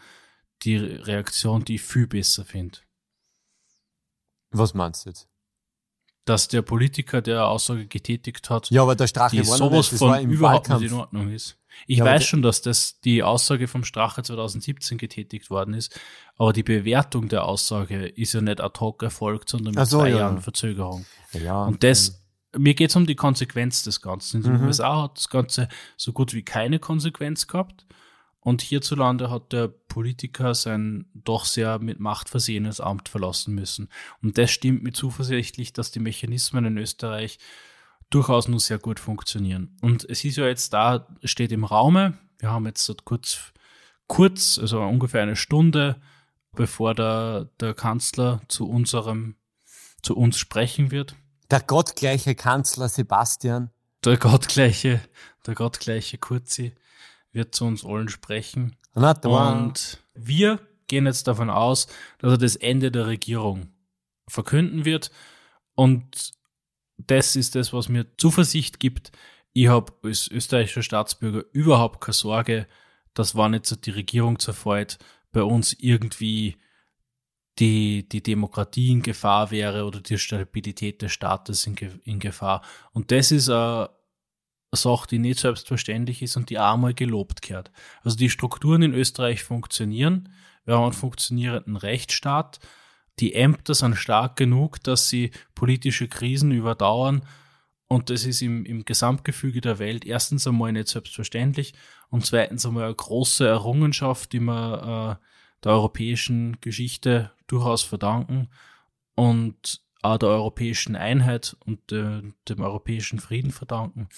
die 0.63 0.77
Reaktion, 0.77 1.65
die 1.65 1.75
ich 1.77 1.83
viel 1.83 2.07
besser 2.07 2.45
finde. 2.45 2.79
Was 4.51 4.75
meinst 4.75 5.05
du 5.05 5.11
jetzt? 5.11 5.29
Dass 6.25 6.47
der 6.49 6.63
Politiker, 6.63 7.21
der 7.21 7.47
Aussage 7.49 7.87
getätigt 7.87 8.49
hat, 8.49 8.71
Ja, 8.71 8.83
aber 8.83 8.95
der 8.95 9.09
Strache 9.09 9.37
die 9.37 9.47
war 9.49 9.57
sowas 9.57 9.91
nicht, 9.91 9.93
das 9.95 10.01
war 10.01 10.15
von 10.17 10.25
im 10.25 10.31
überhaupt 10.31 10.69
Wahlkampf. 10.69 10.83
nicht 10.83 10.93
in 10.93 10.99
Ordnung 10.99 11.31
ist. 11.31 11.59
Ich 11.87 11.99
Ja, 11.99 12.05
weiß 12.05 12.25
schon, 12.25 12.43
dass 12.43 12.63
das 12.63 13.01
die 13.01 13.23
Aussage 13.23 13.69
vom 13.69 13.85
Strache 13.85 14.23
2017 14.23 14.99
getätigt 14.99 15.51
worden 15.51 15.75
ist, 15.75 15.99
aber 16.37 16.53
die 16.53 16.63
Bewertung 16.63 17.29
der 17.29 17.45
Aussage 17.45 18.07
ist 18.07 18.33
ja 18.33 18.41
nicht 18.41 18.61
ad 18.61 18.79
hoc 18.81 19.03
erfolgt, 19.03 19.49
sondern 19.49 19.75
mit 19.75 19.87
so, 19.87 19.99
zwei 20.01 20.11
ja, 20.11 20.19
Jahren 20.19 20.37
ja. 20.37 20.41
Verzögerung. 20.41 21.05
Ja, 21.33 21.65
Und 21.65 21.83
das, 21.83 22.23
mir 22.57 22.75
geht 22.75 22.91
es 22.91 22.97
um 22.97 23.07
die 23.07 23.15
Konsequenz 23.17 23.83
des 23.83 24.01
Ganzen. 24.01 24.39
In 24.39 24.43
den 24.45 24.61
Mhm. 24.61 24.67
USA 24.67 25.03
hat 25.05 25.17
das 25.19 25.29
Ganze 25.29 25.69
so 25.97 26.13
gut 26.13 26.35
wie 26.35 26.43
keine 26.45 26.79
Konsequenz 26.79 27.47
gehabt. 27.47 27.87
Und 28.45 28.61
hierzulande 28.61 29.31
hat 29.31 29.53
der 29.53 29.69
Politiker 29.69 30.55
sein 30.57 31.07
doch 31.15 31.45
sehr 31.45 31.79
mit 31.79 32.01
Macht 32.01 32.29
versehenes 32.29 32.81
Amt 32.81 33.09
verlassen 33.09 33.55
müssen. 33.55 33.89
Und 34.21 34.37
das 34.37 34.51
stimmt 34.51 34.83
mir 34.83 34.93
zuversichtlich, 34.93 35.73
dass 35.73 35.93
die 35.93 36.01
Mechanismen 36.01 36.65
in 36.65 36.77
Österreich 36.77 37.39
durchaus 38.15 38.49
nur 38.49 38.61
sehr 38.61 38.79
gut 38.79 39.01
funktionieren. 39.01 39.77
Und 39.81 40.05
es 40.09 40.25
ist 40.25 40.37
ja 40.37 40.47
jetzt 40.47 40.73
da, 40.73 41.07
steht 41.25 41.53
im 41.53 41.65
Raume, 41.65 42.19
wir 42.39 42.51
haben 42.51 42.67
jetzt 42.67 43.05
kurz, 43.05 43.53
kurz, 44.07 44.59
also 44.59 44.81
ungefähr 44.83 45.23
eine 45.23 45.37
Stunde, 45.37 46.01
bevor 46.53 46.95
der, 46.95 47.49
der 47.61 47.75
Kanzler 47.75 48.43
zu 48.49 48.69
unserem, 48.69 49.37
zu 50.03 50.17
uns 50.17 50.39
sprechen 50.39 50.91
wird. 50.91 51.15
Der 51.51 51.61
gottgleiche 51.61 52.35
Kanzler 52.35 52.89
Sebastian. 52.89 53.71
Der 54.05 54.17
gottgleiche, 54.17 55.01
der 55.47 55.55
gottgleiche 55.55 56.19
Kurzi 56.19 56.75
wird 57.31 57.55
zu 57.55 57.65
uns 57.65 57.85
allen 57.85 58.09
sprechen. 58.09 58.77
Und 59.61 60.03
wir 60.15 60.59
gehen 60.89 61.07
jetzt 61.07 61.29
davon 61.29 61.49
aus, 61.49 61.87
dass 62.19 62.33
er 62.33 62.39
das 62.39 62.57
Ende 62.57 62.91
der 62.91 63.07
Regierung 63.07 63.69
verkünden 64.29 64.85
wird. 64.85 65.11
Und 65.75 66.33
das 66.99 67.37
ist 67.37 67.55
das, 67.55 67.73
was 67.73 67.89
mir 67.89 68.07
Zuversicht 68.17 68.81
gibt. 68.81 69.13
Ich 69.53 69.69
habe 69.69 69.93
als 70.03 70.29
österreichischer 70.29 70.83
Staatsbürger 70.83 71.45
überhaupt 71.53 72.01
keine 72.01 72.15
Sorge, 72.15 72.67
dass 73.15 73.37
wenn 73.37 73.55
jetzt 73.55 73.85
die 73.87 73.91
Regierung 73.91 74.39
zerfällt, 74.39 74.99
bei 75.33 75.43
uns 75.43 75.75
irgendwie 75.79 76.57
die, 77.59 78.09
die 78.09 78.23
Demokratie 78.23 78.91
in 78.93 79.03
Gefahr 79.03 79.51
wäre 79.51 79.85
oder 79.85 80.01
die 80.01 80.19
Stabilität 80.19 81.03
des 81.03 81.13
Staates 81.13 81.67
in, 81.67 81.77
in 82.05 82.19
Gefahr. 82.19 82.63
Und 82.93 83.11
das 83.11 83.31
ist 83.31 83.51
eine 83.51 83.91
Sache, 84.73 85.09
die 85.09 85.19
nicht 85.19 85.41
selbstverständlich 85.41 86.23
ist 86.23 86.37
und 86.37 86.49
die 86.49 86.59
auch 86.59 86.77
mal 86.77 86.95
gelobt 86.95 87.43
gehört. 87.43 87.71
Also 88.03 88.17
die 88.17 88.31
Strukturen 88.31 88.83
in 88.83 88.95
Österreich 88.95 89.43
funktionieren. 89.43 90.31
Wir 90.65 90.77
haben 90.77 90.85
einen 90.85 90.93
funktionierenden 90.93 91.77
Rechtsstaat. 91.77 92.59
Die 93.23 93.35
Ämter 93.35 93.75
sind 93.75 93.95
stark 93.95 94.35
genug, 94.35 94.83
dass 94.83 95.09
sie 95.09 95.31
politische 95.55 96.09
Krisen 96.09 96.51
überdauern. 96.51 97.25
Und 97.87 98.11
das 98.11 98.25
ist 98.25 98.43
im, 98.43 98.65
im 98.65 98.85
Gesamtgefüge 98.85 99.61
der 99.61 99.79
Welt 99.79 100.05
erstens 100.05 100.49
einmal 100.49 100.73
nicht 100.73 100.89
selbstverständlich 100.89 101.73
und 102.11 102.27
zweitens 102.27 102.67
einmal 102.67 102.83
eine 102.83 102.95
große 102.97 103.47
Errungenschaft, 103.47 104.33
die 104.33 104.41
wir 104.41 105.19
äh, 105.21 105.25
der 105.63 105.73
europäischen 105.73 106.61
Geschichte 106.61 107.31
durchaus 107.47 107.83
verdanken 107.83 108.49
und 109.15 109.83
auch 110.03 110.19
der 110.19 110.31
europäischen 110.31 110.97
Einheit 110.97 111.57
und 111.65 111.93
äh, 111.93 112.23
dem 112.49 112.61
europäischen 112.61 113.21
Frieden 113.21 113.53
verdanken. 113.53 114.09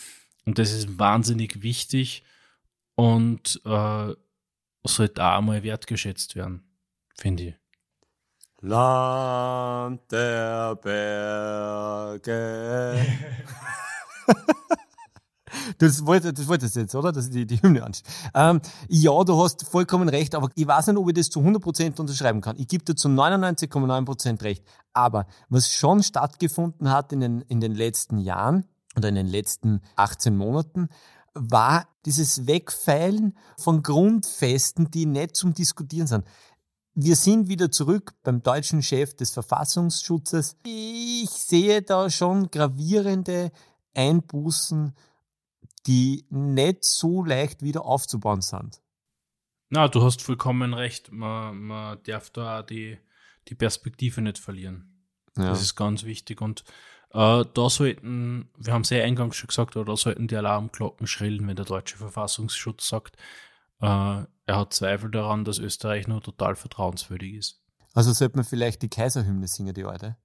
Und 0.46 0.58
das 0.58 0.72
ist 0.72 0.98
wahnsinnig 0.98 1.62
wichtig 1.62 2.22
und 2.94 3.60
äh, 3.66 4.14
sollte 4.82 5.24
auch 5.24 5.38
einmal 5.38 5.62
wertgeschätzt 5.62 6.36
werden, 6.36 6.64
finde 7.18 7.42
ich. 7.42 7.63
Land 8.66 10.10
der 10.10 10.74
Berge. 10.76 12.24
Das 15.78 16.04
wollte, 16.04 16.32
das 16.32 16.46
wolltest 16.46 16.76
du 16.76 16.80
jetzt, 16.80 16.94
oder? 16.94 17.10
Dass 17.10 17.26
ich 17.26 17.32
die, 17.32 17.46
die 17.46 17.62
Hymne 17.62 17.82
anschaue. 17.84 18.04
Ähm, 18.34 18.60
ja, 18.88 19.24
du 19.24 19.42
hast 19.42 19.66
vollkommen 19.66 20.08
recht, 20.08 20.34
aber 20.34 20.50
ich 20.54 20.66
weiß 20.66 20.88
nicht, 20.88 20.96
ob 20.98 21.08
ich 21.08 21.14
das 21.14 21.30
zu 21.30 21.40
100% 21.40 21.98
unterschreiben 22.00 22.40
kann. 22.40 22.56
Ich 22.58 22.68
gebe 22.68 22.84
dir 22.84 22.94
zu 22.94 23.08
99,9% 23.08 24.42
recht. 24.42 24.64
Aber 24.92 25.26
was 25.48 25.70
schon 25.70 26.02
stattgefunden 26.02 26.90
hat 26.90 27.12
in 27.12 27.20
den, 27.20 27.40
in 27.42 27.60
den 27.60 27.72
letzten 27.72 28.18
Jahren 28.18 28.66
oder 28.96 29.08
in 29.08 29.14
den 29.14 29.28
letzten 29.28 29.80
18 29.96 30.36
Monaten, 30.36 30.88
war 31.34 31.86
dieses 32.04 32.46
Wegfeilen 32.46 33.36
von 33.56 33.82
Grundfesten, 33.82 34.90
die 34.90 35.06
nicht 35.06 35.36
zum 35.36 35.54
Diskutieren 35.54 36.06
sind. 36.06 36.24
Wir 36.96 37.16
sind 37.16 37.48
wieder 37.48 37.72
zurück 37.72 38.14
beim 38.22 38.42
deutschen 38.42 38.80
Chef 38.80 39.16
des 39.16 39.32
Verfassungsschutzes. 39.32 40.56
Ich 40.64 41.28
sehe 41.28 41.82
da 41.82 42.08
schon 42.08 42.50
gravierende 42.52 43.50
Einbußen, 43.94 44.94
die 45.88 46.24
nicht 46.30 46.84
so 46.84 47.24
leicht 47.24 47.62
wieder 47.62 47.84
aufzubauen 47.84 48.42
sind. 48.42 48.80
Na, 49.70 49.88
du 49.88 50.04
hast 50.04 50.22
vollkommen 50.22 50.72
recht. 50.72 51.10
Man, 51.10 51.58
man 51.62 51.98
darf 52.04 52.30
da 52.30 52.62
die, 52.62 52.98
die 53.48 53.56
Perspektive 53.56 54.22
nicht 54.22 54.38
verlieren. 54.38 55.08
Ja. 55.36 55.48
Das 55.48 55.62
ist 55.62 55.74
ganz 55.74 56.04
wichtig. 56.04 56.40
Und 56.40 56.62
äh, 57.10 57.44
da 57.52 57.70
sollten, 57.70 58.50
wir 58.56 58.72
haben 58.72 58.84
sehr 58.84 59.02
eingangs 59.02 59.34
schon 59.34 59.48
gesagt, 59.48 59.76
aber 59.76 59.84
da 59.84 59.96
sollten 59.96 60.28
die 60.28 60.36
Alarmglocken 60.36 61.08
schrillen, 61.08 61.48
wenn 61.48 61.56
der 61.56 61.64
deutsche 61.64 61.96
Verfassungsschutz 61.96 62.88
sagt, 62.88 63.16
äh, 63.80 64.22
er 64.46 64.56
hat 64.56 64.74
Zweifel 64.74 65.10
daran, 65.10 65.44
dass 65.44 65.58
Österreich 65.58 66.06
nur 66.06 66.20
total 66.20 66.54
vertrauenswürdig 66.54 67.34
ist. 67.34 67.62
Also 67.94 68.12
sollte 68.12 68.36
man 68.36 68.44
vielleicht 68.44 68.82
die 68.82 68.88
Kaiserhymne 68.88 69.46
singen, 69.46 69.74
die 69.74 69.84
alte. 69.84 70.16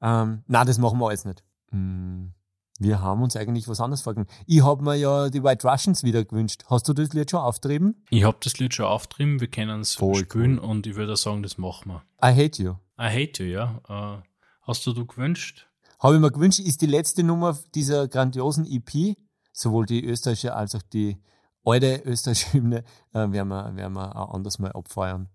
Ähm, 0.00 0.44
na, 0.46 0.64
das 0.64 0.78
machen 0.78 0.98
wir 0.98 1.08
alles 1.08 1.24
nicht. 1.24 1.44
Hm, 1.70 2.34
wir 2.78 3.00
haben 3.00 3.22
uns 3.22 3.36
eigentlich 3.36 3.68
was 3.68 3.80
anderes 3.80 4.02
vorgenommen. 4.02 4.30
Ich 4.46 4.62
habe 4.62 4.82
mir 4.82 4.94
ja 4.94 5.28
die 5.28 5.42
White 5.42 5.68
Russians 5.68 6.02
wieder 6.02 6.24
gewünscht. 6.24 6.64
Hast 6.68 6.88
du 6.88 6.92
das 6.92 7.12
Lied 7.12 7.30
schon 7.30 7.40
auftrieben? 7.40 8.04
Ich 8.10 8.24
habe 8.24 8.38
das 8.40 8.58
Lied 8.58 8.74
schon 8.74 8.86
auftrieben, 8.86 9.40
wir 9.40 9.48
können 9.48 9.80
es 9.80 9.94
Voll 9.94 10.16
spielen 10.16 10.58
und 10.58 10.86
ich 10.86 10.96
würde 10.96 11.16
sagen, 11.16 11.42
das 11.42 11.58
machen 11.58 11.92
wir. 11.92 12.02
I 12.22 12.34
Hate 12.34 12.62
You. 12.62 12.72
I 12.98 13.08
hate 13.08 13.42
you, 13.42 13.50
ja. 13.50 13.80
Äh, 13.88 14.22
hast 14.62 14.86
du 14.86 14.92
du 14.92 15.06
gewünscht? 15.06 15.68
Habe 15.98 16.14
ich 16.14 16.20
mir 16.20 16.32
gewünscht, 16.32 16.58
ist 16.58 16.80
die 16.80 16.86
letzte 16.86 17.22
Nummer 17.22 17.56
dieser 17.74 18.08
grandiosen 18.08 18.66
EP, 18.66 19.16
sowohl 19.52 19.86
die 19.86 20.04
österreichische 20.04 20.54
als 20.54 20.74
auch 20.74 20.82
die 20.82 21.22
alte 21.64 22.02
österreichische 22.04 22.52
Hymne, 22.54 22.84
äh, 23.12 23.30
werden, 23.30 23.48
wir, 23.48 23.72
werden 23.76 23.92
wir 23.94 24.16
auch 24.16 24.34
anders 24.34 24.58
mal 24.58 24.72
abfeiern. 24.72 25.28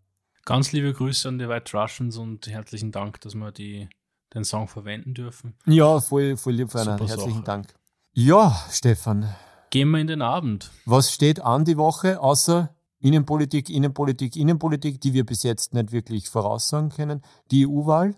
Ganz 0.46 0.72
liebe 0.72 0.94
Grüße 0.94 1.28
an 1.28 1.40
die 1.40 1.50
White 1.50 1.78
Russians 1.78 2.18
und 2.18 2.48
herzlichen 2.48 2.92
Dank, 2.92 3.20
dass 3.22 3.36
wir 3.36 3.52
die 3.52 3.90
den 4.34 4.44
Song 4.44 4.68
verwenden 4.68 5.14
dürfen. 5.14 5.56
Ja, 5.66 6.00
voll, 6.00 6.38
voll 6.38 6.54
lieb, 6.54 6.74
Werner. 6.74 6.98
Herzlichen 7.00 7.32
Sache. 7.34 7.44
Dank. 7.44 7.74
Ja, 8.14 8.56
Stefan, 8.70 9.34
Gehen 9.70 9.90
wir 9.92 10.00
in 10.00 10.08
den 10.08 10.22
Abend. 10.22 10.72
was 10.86 11.12
steht 11.12 11.42
an 11.42 11.66
die 11.66 11.78
Woche, 11.78 12.20
außer 12.22 12.74
Innenpolitik, 13.00 13.70
Innenpolitik, 13.70 14.36
Innenpolitik, 14.36 15.00
die 15.02 15.14
wir 15.14 15.26
bis 15.26 15.44
jetzt 15.44 15.74
nicht 15.74 15.92
wirklich 15.92 16.30
voraussagen 16.30 16.90
können? 16.90 17.22
Die 17.52 17.68
EU-Wahl 17.68 18.16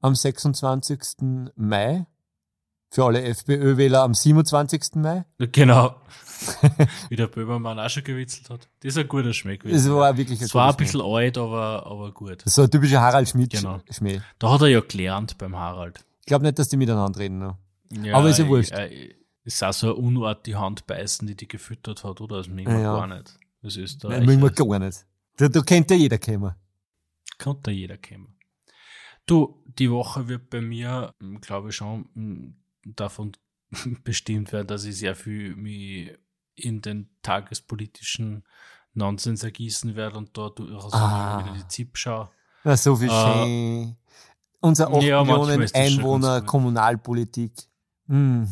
am 0.00 0.14
26. 0.14 1.52
Mai. 1.54 2.06
Für 2.90 3.04
alle 3.04 3.22
FPÖ-Wähler 3.22 4.02
am 4.02 4.14
27. 4.14 4.94
Mai. 4.96 5.24
Genau. 5.38 5.96
Wie 7.08 7.16
der 7.16 7.26
Böhmermann 7.26 7.78
auch 7.78 7.88
schon 7.90 8.04
gewitzelt 8.04 8.50
hat. 8.50 8.68
Das 8.80 8.90
ist 8.94 8.98
ein 8.98 9.08
guter 9.08 9.32
Schmäh 9.32 9.56
gewesen. 9.56 9.76
Das 9.88 9.88
war 9.94 10.16
wirklich 10.16 10.40
Es 10.40 10.54
war 10.54 10.70
ein 10.70 10.76
bisschen 10.76 11.00
alt, 11.00 11.38
aber, 11.38 11.86
aber 11.86 12.12
gut. 12.12 12.38
Das 12.38 12.46
ist 12.46 12.54
so 12.54 12.62
ein 12.62 12.70
typischer 12.70 13.00
Harald 13.00 13.28
Schmidt 13.28 13.50
Genau. 13.52 13.80
Schmäh. 13.90 14.20
Da 14.38 14.50
hat 14.52 14.60
er 14.60 14.68
ja 14.68 14.80
gelernt 14.80 15.36
beim 15.38 15.56
Harald. 15.56 16.04
Ich 16.20 16.26
glaube 16.26 16.44
nicht, 16.44 16.58
dass 16.58 16.68
die 16.68 16.76
miteinander 16.76 17.18
reden. 17.18 17.38
Ne? 17.38 17.56
Ja, 18.02 18.16
Aber 18.16 18.28
ist 18.28 18.38
ja 18.38 18.46
wurscht. 18.48 18.72
Äh, 18.72 19.14
ist 19.44 19.62
auch 19.62 19.72
so 19.72 19.88
eine 19.88 19.94
Unart, 19.96 20.46
die 20.46 20.56
Hand 20.56 20.86
beißen, 20.86 21.26
die 21.26 21.36
die 21.36 21.48
gefüttert 21.48 22.04
hat, 22.04 22.20
oder? 22.20 22.38
Das 22.38 22.48
mögen 22.48 22.70
wir 22.72 22.80
Ja. 22.80 22.94
gar 22.94 23.06
nicht. 23.06 23.38
Das 23.62 23.76
ist 23.76 24.04
Nein, 24.04 24.26
mögen 24.26 24.42
wir 24.42 24.50
gar 24.50 24.78
nicht. 24.78 25.06
Da, 25.36 25.48
da 25.48 25.60
kennt 25.62 25.90
ja 25.90 25.96
jeder 25.96 26.18
kommen. 26.18 26.54
Konnte 27.38 27.70
jeder 27.70 27.96
kommen. 27.98 28.36
Du, 29.26 29.62
die 29.66 29.90
Woche 29.90 30.28
wird 30.28 30.50
bei 30.50 30.60
mir, 30.60 31.12
glaube 31.40 31.70
ich, 31.70 31.76
schon 31.76 32.08
mm, 32.14 32.54
davon 32.94 33.32
bestimmt 34.04 34.52
werden, 34.52 34.66
dass 34.68 34.84
ich 34.84 34.96
sehr 34.96 35.14
viel 35.14 35.56
mich 35.56 36.12
in 36.54 36.80
den 36.80 37.08
tagespolitischen 37.22 38.44
Nonsens 38.94 39.42
ergießen 39.42 39.94
werde 39.96 40.16
und 40.16 40.36
da 40.38 40.48
durchaus 40.48 40.92
Ah. 40.94 41.44
wieder 41.44 41.54
die 41.56 41.68
ZIP 41.68 41.98
schaue. 41.98 42.30
Na, 42.64 42.76
so 42.76 42.96
viel 42.96 43.10
Äh, 43.10 43.12
schön. 43.12 43.96
Unser 44.60 44.88
8 44.90 45.02
ja, 45.02 45.22
Millionen 45.22 45.68
Einwohner. 45.74 46.40
Kommunalpolitik. 46.42 47.52
Hm. 48.08 48.48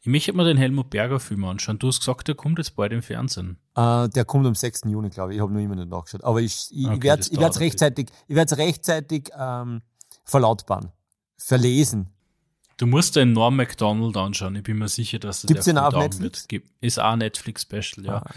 Ich 0.00 0.06
möchte 0.06 0.32
mir 0.32 0.44
den 0.44 0.56
Helmut 0.58 0.90
Berger 0.90 1.18
Film 1.18 1.44
anschauen. 1.44 1.78
Du 1.78 1.88
hast 1.88 2.00
gesagt, 2.00 2.28
der 2.28 2.34
kommt 2.34 2.58
jetzt 2.58 2.76
bald 2.76 2.92
im 2.92 3.02
Fernsehen. 3.02 3.58
Äh, 3.74 4.08
der 4.10 4.24
kommt 4.24 4.46
am 4.46 4.54
6. 4.54 4.82
Juni, 4.86 5.08
glaube 5.10 5.32
ich. 5.32 5.36
Ich 5.38 5.42
habe 5.42 5.52
noch 5.52 5.60
immer 5.60 5.74
nicht 5.76 5.88
nachgeschaut. 5.88 6.24
Aber 6.24 6.40
ich, 6.40 6.68
ich, 6.70 6.86
Okay, 6.86 6.96
ich 6.96 7.38
werde 7.38 7.50
es 7.50 7.60
rechtzeitig, 7.60 8.08
ich 8.26 8.36
werd's 8.36 8.56
rechtzeitig 8.56 9.30
ähm, 9.36 9.82
verlautbaren. 10.24 10.92
Verlesen. 11.38 12.08
Du 12.78 12.86
musst 12.86 13.16
den 13.16 13.32
Norm 13.34 13.56
MacDonald 13.56 14.16
anschauen. 14.16 14.56
Ich 14.56 14.62
bin 14.62 14.78
mir 14.78 14.88
sicher, 14.88 15.18
dass 15.18 15.42
Gibt's 15.42 15.64
der 15.66 15.74
den 15.74 15.78
auch 15.78 15.92
auf 15.92 16.02
Netflix? 16.04 16.42
Wird. 16.42 16.48
Gibt- 16.48 16.70
Ist 16.80 16.98
auch 16.98 17.12
ein 17.12 17.18
Netflix-Special, 17.18 18.06
ja. 18.06 18.16
Ah. 18.18 18.30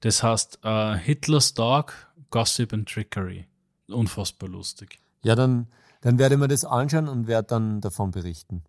Das 0.00 0.22
heißt 0.22 0.60
äh, 0.62 0.96
Hitler's 0.96 1.52
Dog, 1.54 1.92
Gossip 2.30 2.72
and 2.72 2.88
Trickery. 2.88 3.46
Unfassbar 3.88 4.48
lustig. 4.48 5.00
Ja, 5.22 5.34
dann, 5.34 5.66
dann 6.00 6.18
werde 6.18 6.36
ich 6.36 6.40
mir 6.40 6.46
das 6.48 6.64
anschauen 6.64 7.08
und 7.08 7.26
werde 7.26 7.48
dann 7.48 7.80
davon 7.80 8.10
berichten. 8.12 8.62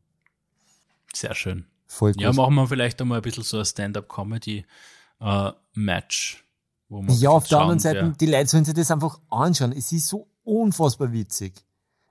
Sehr 1.14 1.36
schön. 1.36 1.66
Voll 1.86 2.14
gut. 2.14 2.22
Ja, 2.22 2.34
machen 2.34 2.56
wir 2.56 2.68
vielleicht 2.68 3.00
einmal 3.02 3.20
ein 3.20 3.22
bisschen 3.22 3.44
so 3.44 3.60
ein 3.60 3.66
Stand-up-Comedy-Match. 5.20 6.44
wo 6.90 7.02
wir 7.04 7.14
Ja, 7.16 7.30
auf 7.30 7.48
der 7.48 7.60
anderen 7.60 7.80
Seite, 7.80 8.14
die 8.20 8.26
Leute 8.26 8.48
sollen 8.48 8.66
sich 8.66 8.74
das 8.74 8.90
einfach 8.92 9.20
anschauen. 9.30 9.72
Es 9.74 9.92
ist 9.92 10.08
so 10.08 10.28
unfassbar 10.44 11.12
witzig. 11.12 11.54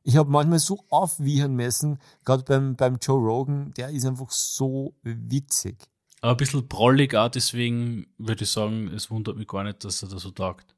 Ich 0.08 0.16
habe 0.16 0.30
manchmal 0.30 0.58
so 0.58 0.86
aufwiehern 0.88 1.54
müssen, 1.54 1.98
gerade 2.24 2.42
beim, 2.42 2.76
beim 2.76 2.96
Joe 2.96 3.20
Rogan, 3.20 3.74
der 3.76 3.90
ist 3.90 4.06
einfach 4.06 4.30
so 4.30 4.94
witzig. 5.02 5.76
Aber 6.22 6.30
ein 6.30 6.38
bisschen 6.38 6.66
prollig 6.66 7.14
auch, 7.14 7.28
deswegen 7.28 8.06
würde 8.16 8.44
ich 8.44 8.50
sagen, 8.50 8.88
es 8.88 9.10
wundert 9.10 9.36
mich 9.36 9.46
gar 9.46 9.64
nicht, 9.64 9.84
dass 9.84 10.02
er 10.02 10.08
da 10.08 10.18
so 10.18 10.30
taugt. 10.30 10.74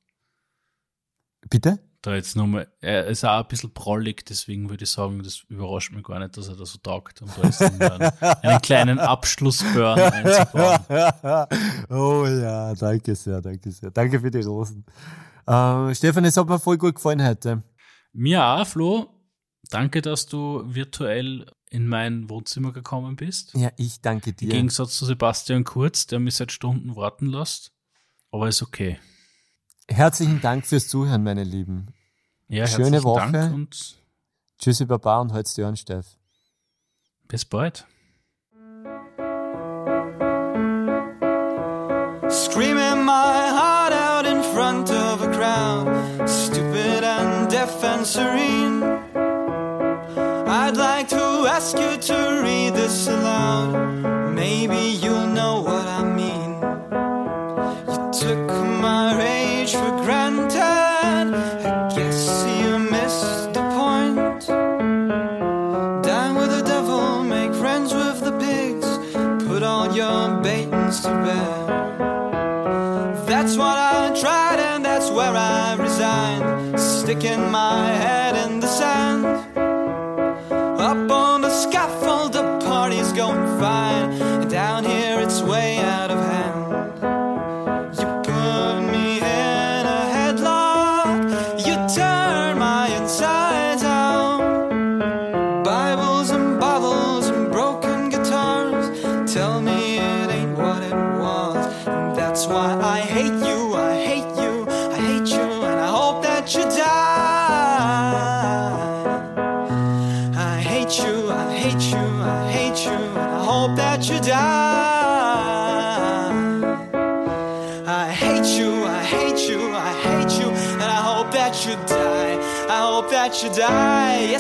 Bitte? 1.49 1.79
Da 2.03 2.17
jetzt 2.17 2.35
nochmal, 2.35 2.67
er 2.81 3.07
ist 3.07 3.25
auch 3.25 3.43
ein 3.43 3.47
bisschen 3.47 3.73
prollig, 3.73 4.27
deswegen 4.27 4.69
würde 4.69 4.83
ich 4.83 4.91
sagen, 4.91 5.23
das 5.23 5.45
überrascht 5.49 5.93
mich 5.93 6.03
gar 6.03 6.19
nicht, 6.19 6.37
dass 6.37 6.49
er 6.49 6.57
da 6.57 6.67
so 6.67 6.79
taugt. 6.79 7.23
Und 7.23 7.31
da 7.39 7.49
ist 7.49 7.61
dann 7.61 7.81
einen, 7.81 8.13
einen 8.43 8.61
kleinen 8.63 8.99
Abschlussburn 8.99 10.01
einzubauen. 10.01 11.47
oh 11.89 12.27
ja, 12.27 12.75
danke 12.75 13.15
sehr, 13.15 13.41
danke 13.41 13.71
sehr. 13.71 13.93
Danke 13.93 14.19
für 14.19 14.31
die 14.33 14.41
Rosen. 14.41 14.85
Äh, 15.47 15.95
Stefan, 15.95 16.25
es 16.25 16.37
hat 16.37 16.49
mir 16.49 16.59
voll 16.59 16.79
gut 16.79 16.97
gefallen 16.97 17.25
heute. 17.25 17.63
Mir 18.13 18.45
auch, 18.45 18.67
Flo. 18.67 19.20
Danke, 19.69 20.03
dass 20.03 20.27
du 20.27 20.63
virtuell 20.67 21.47
in 21.71 21.87
mein 21.87 22.29
Wohnzimmer 22.29 22.73
gekommen 22.73 23.17
bist. 23.17 23.55
Ja, 23.55 23.71
ich 23.77 24.01
danke 24.01 24.31
Im 24.31 24.37
dir. 24.37 24.49
Gegensatz 24.49 24.97
zu 24.97 25.05
Sebastian 25.07 25.65
Kurz, 25.65 26.07
der 26.07 26.19
mich 26.19 26.35
seit 26.37 26.51
Stunden 26.51 26.97
warten 26.97 27.27
lässt. 27.27 27.73
Aber 28.33 28.49
ist 28.49 28.63
okay. 28.63 28.99
Herzlichen 29.89 30.41
Dank 30.41 30.67
fürs 30.67 30.89
Zuhören, 30.89 31.23
meine 31.23 31.45
Lieben. 31.45 31.89
Ja, 32.49 32.67
Schöne 32.67 32.85
herzlichen 32.85 33.05
Woche. 33.05 33.33
Dank 33.33 33.55
und 33.55 33.97
Tschüssi, 34.59 34.85
Baba 34.85 35.21
und 35.21 35.33
halt's 35.33 35.55
die 35.55 35.63
Ohren 35.63 35.77
steif. 35.77 36.17
bis 37.29 37.45
bald. 37.45 37.87
Screaming 42.29 43.05
my 43.05 43.49
heart 43.59 43.93
out 43.93 44.27
in 44.27 44.43
front 44.55 44.91
of 44.91 45.23
a 45.23 45.29
crowd, 45.33 46.29
stupid 46.29 47.03
and 47.05 47.51
deaf 47.51 47.83
and 47.83 48.07
serene. 48.07 48.60
Ask 51.71 51.79
you 51.79 52.15
to 52.17 52.43
read 52.43 52.75
this 52.75 53.07
aloud. 53.07 54.35
Maybe 54.35 54.99
you'll 55.03 55.27
know 55.27 55.61
what 55.61 55.87
I 55.87 56.03
mean. 56.03 56.55
You 57.89 58.11
took 58.13 58.49
my 58.81 59.17
rage 59.17 59.73
for 59.75 59.91
granted. 60.03 60.59
I 60.59 61.89
guess 61.95 62.45
you 62.61 62.79
missed 62.79 63.53
the 63.53 63.63
point. 63.79 64.47
Dine 66.05 66.35
with 66.35 66.51
the 66.51 66.63
devil, 66.63 67.23
make 67.23 67.55
friends 67.55 67.95
with 67.95 68.21
the 68.21 68.33
pigs. 68.39 68.89
Put 69.47 69.63
all 69.63 69.95
your 69.95 70.43
baitings 70.43 71.01
to 71.03 71.09
bed. 71.09 71.69
That's 73.27 73.57
what 73.57 73.79
I 73.79 74.13
tried, 74.21 74.59
and 74.59 74.85
that's 74.85 75.09
where 75.11 75.37
I 75.37 75.77
resigned. 75.77 76.81
Sticking 76.81 77.51
my 77.51 77.87
head 77.87 78.20
Up 81.61 82.10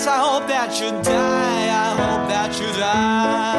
Yes, 0.01 0.09
I 0.09 0.17
hope 0.17 0.47
that 0.49 0.81
you 0.81 0.91
die. 1.03 1.69
I 1.69 1.91
hope 2.01 2.27
that 2.31 2.59
you 2.59 2.69
die. 2.73 3.53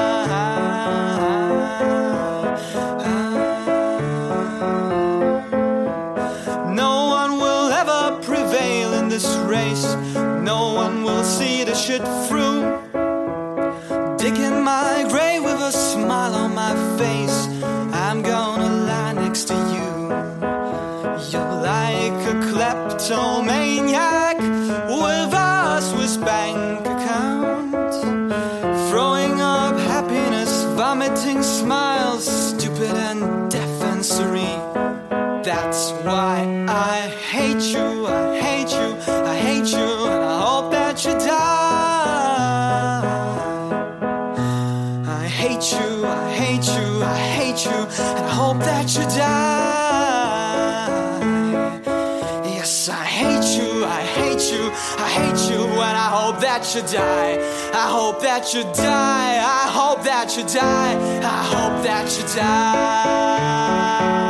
No 6.74 7.06
one 7.10 7.38
will 7.38 7.70
ever 7.72 8.18
prevail 8.24 8.94
in 8.94 9.08
this 9.08 9.28
race. 9.46 9.94
No 10.42 10.74
one 10.74 11.04
will 11.04 11.24
see 11.24 11.64
the 11.64 11.76
shit 11.76 12.02
through. 12.28 12.51
that 56.62 56.76
you 56.76 56.82
die. 56.94 57.38
I 57.74 57.90
hope 57.90 58.22
that 58.22 58.54
you 58.54 58.64
die. 58.64 59.40
I 59.40 59.68
hope 59.68 60.04
that 60.04 60.38
you 60.38 60.44
die. 60.44 60.94
I 61.24 61.44
hope 61.44 61.84
that 61.84 62.18
you 62.18 62.24
die. 62.36 64.21